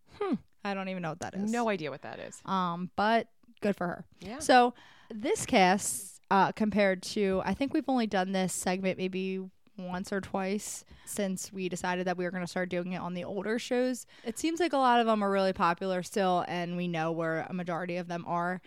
I 0.64 0.74
don't 0.74 0.90
even 0.90 1.02
know 1.02 1.10
what 1.10 1.22
that 1.22 1.34
is. 1.34 1.52
No 1.52 1.70
idea 1.70 1.90
what 1.90 2.04
that 2.04 2.20
is. 2.20 2.40
Um, 2.46 2.92
but 2.96 3.28
good 3.62 3.76
for 3.76 3.88
her. 3.88 4.06
Yeah. 4.20 4.40
So 4.40 4.74
this 5.10 5.46
cast, 5.46 6.22
uh, 6.30 6.52
compared 6.52 7.02
to, 7.04 7.42
I 7.44 7.54
think 7.54 7.74
we've 7.74 7.88
only 7.90 8.08
done 8.08 8.32
this 8.32 8.54
segment 8.54 8.98
maybe 8.98 9.42
once 9.78 10.14
or 10.14 10.22
twice 10.22 10.86
since 11.06 11.52
we 11.52 11.68
decided 11.68 12.06
that 12.06 12.18
we 12.18 12.26
were 12.26 12.32
going 12.32 12.44
to 12.44 12.48
start 12.48 12.70
doing 12.70 12.94
it 12.94 13.02
on 13.02 13.14
the 13.14 13.24
older 13.24 13.58
shows. 13.58 14.06
It 14.24 14.38
seems 14.38 14.60
like 14.60 14.74
a 14.74 14.78
lot 14.78 15.00
of 15.00 15.08
them 15.08 15.24
are 15.24 15.32
really 15.32 15.54
popular 15.54 16.04
still, 16.04 16.46
and 16.48 16.78
we 16.78 16.88
know 16.88 17.12
where 17.12 17.48
a 17.50 17.54
majority 17.54 17.98
of 17.98 18.08
them 18.08 18.24
are. 18.28 18.62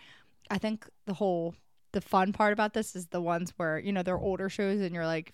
I 0.49 0.57
think 0.57 0.87
the 1.05 1.13
whole 1.13 1.55
the 1.93 2.01
fun 2.01 2.33
part 2.33 2.53
about 2.53 2.73
this 2.73 2.95
is 2.95 3.07
the 3.07 3.21
ones 3.21 3.53
where 3.57 3.79
you 3.79 3.91
know 3.93 4.03
they're 4.03 4.17
older 4.17 4.49
shows, 4.49 4.81
and 4.81 4.93
you're 4.93 5.05
like. 5.05 5.33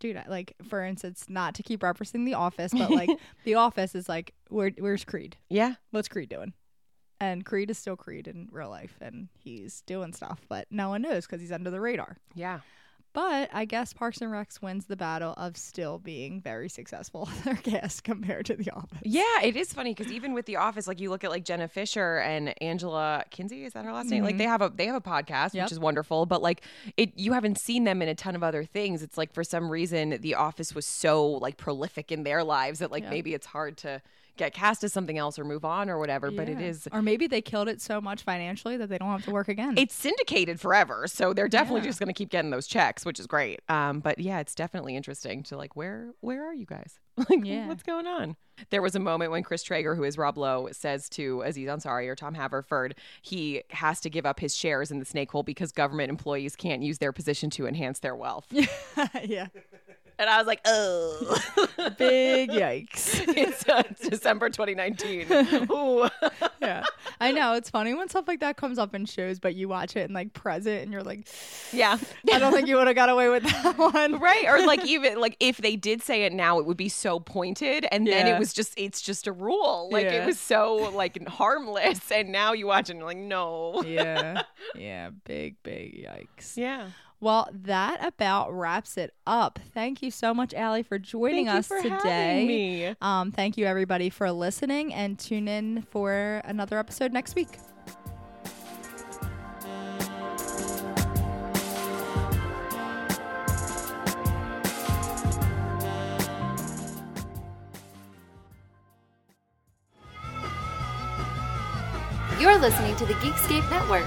Dude, 0.00 0.16
I- 0.16 0.26
like 0.28 0.56
for 0.68 0.82
instance, 0.84 1.26
not 1.28 1.54
to 1.54 1.62
keep 1.62 1.82
referencing 1.82 2.24
The 2.24 2.34
Office, 2.34 2.72
but 2.72 2.90
like 2.90 3.10
The 3.44 3.54
Office 3.54 3.94
is 3.94 4.08
like, 4.08 4.34
where, 4.48 4.72
where's 4.76 5.04
Creed? 5.04 5.36
Yeah. 5.48 5.74
what's 5.92 6.08
Creed 6.08 6.28
doing? 6.28 6.52
And 7.20 7.44
Creed 7.46 7.70
is 7.70 7.78
still 7.78 7.94
Creed 7.94 8.26
in 8.26 8.48
real 8.50 8.70
life, 8.70 8.96
and 9.00 9.28
he's 9.38 9.82
doing 9.82 10.12
stuff, 10.12 10.40
but 10.48 10.66
no 10.72 10.88
one 10.88 11.02
knows 11.02 11.26
because 11.26 11.40
he's 11.40 11.52
under 11.52 11.70
the 11.70 11.80
radar. 11.80 12.16
Yeah. 12.34 12.58
But 13.18 13.50
I 13.52 13.64
guess 13.64 13.92
Parks 13.92 14.20
and 14.20 14.30
Recs 14.30 14.62
wins 14.62 14.86
the 14.86 14.94
battle 14.94 15.34
of 15.36 15.56
still 15.56 15.98
being 15.98 16.40
very 16.40 16.68
successful 16.68 17.22
with 17.22 17.42
their 17.42 17.56
cast 17.56 18.04
compared 18.04 18.46
to 18.46 18.54
The 18.54 18.70
Office. 18.70 19.00
Yeah, 19.02 19.42
it 19.42 19.56
is 19.56 19.72
funny 19.72 19.92
because 19.92 20.12
even 20.12 20.34
with 20.34 20.46
The 20.46 20.54
Office, 20.54 20.86
like 20.86 21.00
you 21.00 21.10
look 21.10 21.24
at 21.24 21.30
like 21.30 21.44
Jenna 21.44 21.66
Fischer 21.66 22.18
and 22.18 22.54
Angela 22.62 23.24
Kinsey, 23.30 23.64
is 23.64 23.72
that 23.72 23.84
her 23.84 23.92
last 23.92 24.08
name? 24.08 24.22
Like 24.22 24.34
mm-hmm. 24.34 24.38
they 24.38 24.44
have 24.44 24.62
a 24.62 24.72
they 24.72 24.86
have 24.86 24.94
a 24.94 25.00
podcast, 25.00 25.52
Yep. 25.54 25.64
which 25.64 25.72
is 25.72 25.80
wonderful. 25.80 26.26
But 26.26 26.42
like 26.42 26.62
it, 26.96 27.10
you 27.18 27.32
haven't 27.32 27.58
seen 27.58 27.82
them 27.82 28.02
in 28.02 28.08
a 28.08 28.14
ton 28.14 28.36
of 28.36 28.44
other 28.44 28.62
things. 28.62 29.02
It's 29.02 29.18
like 29.18 29.32
for 29.32 29.42
some 29.42 29.68
reason 29.68 30.18
The 30.20 30.36
Office 30.36 30.72
was 30.72 30.86
so 30.86 31.26
like 31.26 31.56
prolific 31.56 32.12
in 32.12 32.22
their 32.22 32.44
lives 32.44 32.78
that 32.78 32.92
like 32.92 33.02
Yeah. 33.02 33.10
maybe 33.10 33.34
it's 33.34 33.46
hard 33.46 33.78
to 33.78 34.00
get 34.38 34.54
cast 34.54 34.82
as 34.84 34.92
something 34.92 35.18
else 35.18 35.38
or 35.38 35.44
move 35.44 35.64
on 35.64 35.90
or 35.90 35.98
whatever. 35.98 36.30
But 36.30 36.48
it 36.48 36.60
is, 36.60 36.88
Or 36.92 37.02
maybe 37.02 37.26
they 37.26 37.42
killed 37.42 37.68
it 37.68 37.80
so 37.82 38.00
much 38.00 38.22
financially 38.22 38.76
that 38.78 38.88
they 38.88 38.96
don't 38.98 39.10
have 39.10 39.24
to 39.24 39.30
work 39.30 39.48
again. 39.48 39.74
it's 39.76 39.94
syndicated 39.94 40.60
forever, 40.60 41.06
so 41.06 41.32
they're 41.34 41.48
definitely 41.48 41.80
Yeah. 41.82 41.86
just 41.88 41.98
going 42.00 42.06
to 42.08 42.12
keep 42.14 42.30
getting 42.30 42.50
those 42.50 42.66
checks, 42.66 43.04
which 43.04 43.20
is 43.20 43.26
great. 43.26 43.60
Um, 43.68 44.00
but 44.00 44.18
yeah, 44.18 44.38
it's 44.40 44.54
definitely 44.54 44.96
interesting 44.96 45.42
to 45.44 45.56
like 45.56 45.76
where 45.76 46.12
where 46.20 46.46
are 46.48 46.54
you 46.54 46.64
guys? 46.66 46.98
Like, 47.28 47.44
Yeah. 47.44 47.66
what's 47.66 47.82
going 47.82 48.06
on? 48.06 48.36
There 48.70 48.80
was 48.80 48.94
a 48.94 49.00
moment 49.00 49.32
when 49.32 49.42
Chris 49.42 49.62
Traeger, 49.64 49.94
who 49.96 50.04
is 50.04 50.16
Rob 50.16 50.38
Lowe, 50.38 50.68
says 50.72 51.08
to 51.10 51.42
Aziz 51.42 51.68
Ansari 51.68 52.06
or 52.08 52.14
Tom 52.14 52.34
Haverford, 52.34 52.94
he 53.22 53.62
has 53.70 54.00
to 54.02 54.10
give 54.10 54.24
up 54.24 54.38
his 54.40 54.56
shares 54.56 54.90
in 54.92 54.98
the 55.00 55.04
snake 55.04 55.30
hole 55.32 55.42
because 55.42 55.72
government 55.72 56.10
employees 56.10 56.54
can't 56.56 56.80
use 56.82 56.98
their 56.98 57.12
position 57.12 57.50
to 57.50 57.66
enhance 57.66 57.98
their 58.00 58.14
wealth. 58.16 58.46
yeah. 59.24 59.48
And 60.18 60.28
I 60.28 60.38
was 60.38 60.46
like, 60.46 60.60
oh, 60.64 61.36
Big 61.98 62.50
yikes. 62.50 63.22
it's 63.36 63.68
uh, 63.68 63.82
December 64.08 64.50
2019. 64.50 65.68
Ooh. 65.70 66.08
yeah. 66.60 66.84
I 67.20 67.32
know. 67.32 67.54
It's 67.54 67.70
funny 67.70 67.94
when 67.94 68.08
stuff 68.08 68.26
like 68.28 68.40
that 68.40 68.56
comes 68.56 68.78
up 68.78 68.94
in 68.94 69.06
shows, 69.06 69.38
but 69.38 69.54
you 69.54 69.68
watch 69.68 69.96
it 69.96 70.00
and 70.00 70.14
like 70.14 70.32
present 70.32 70.82
and 70.82 70.92
you're 70.92 71.02
like, 71.02 71.28
yeah. 71.72 71.98
I 72.32 72.38
don't 72.38 72.52
think 72.52 72.68
you 72.68 72.76
would 72.76 72.86
have 72.86 72.96
got 72.96 73.08
away 73.08 73.28
with 73.28 73.44
that 73.44 73.78
one. 73.78 74.18
Right. 74.18 74.44
Or 74.46 74.64
like 74.66 74.84
even 74.84 75.20
like 75.20 75.36
if 75.40 75.58
they 75.58 75.76
did 75.76 76.02
say 76.02 76.24
it 76.24 76.32
now, 76.32 76.58
it 76.58 76.66
would 76.66 76.76
be 76.76 76.88
so 76.88 77.20
pointed 77.20 77.86
and 77.90 78.06
then 78.06 78.26
it 78.26 78.38
was 78.38 78.52
just 78.52 78.74
it's 78.76 79.00
just 79.00 79.26
a 79.26 79.32
rule. 79.32 79.88
Like 79.90 80.04
Yeah. 80.04 80.22
it 80.22 80.26
was 80.26 80.38
so 80.38 80.90
like 80.94 81.26
harmless 81.28 82.10
and 82.10 82.30
now 82.30 82.52
you 82.52 82.66
watch 82.66 82.88
it 82.88 82.92
and 82.92 82.98
you're 83.00 83.08
like, 83.08 83.16
no. 83.18 83.82
Yeah. 83.86 84.42
Yeah. 84.74 85.10
Big, 85.24 85.62
big 85.62 86.04
yikes. 86.06 86.56
Yeah. 86.56 86.88
Well, 87.20 87.48
that 87.52 88.04
about 88.04 88.52
wraps 88.52 88.96
it 88.96 89.12
up. 89.26 89.58
Thank 89.74 90.02
you 90.02 90.10
so 90.10 90.32
much, 90.32 90.54
Allie, 90.54 90.84
for 90.84 90.98
joining 90.98 91.46
Thank 91.46 91.54
you 91.54 91.58
us 91.58 91.66
for 91.66 91.82
today. 91.82 91.96
having 91.96 92.46
me. 92.46 92.94
Um, 93.00 93.32
thank 93.32 93.56
you, 93.56 93.66
everybody, 93.66 94.08
for 94.08 94.30
listening, 94.30 94.94
and 94.94 95.18
tune 95.18 95.48
in 95.48 95.82
for 95.82 96.40
another 96.44 96.78
episode 96.78 97.12
next 97.12 97.34
week. 97.34 97.58
You're 112.40 112.56
listening 112.58 112.94
to 112.96 113.06
the 113.06 113.14
Geekscape 113.14 113.68
Network. 113.68 114.06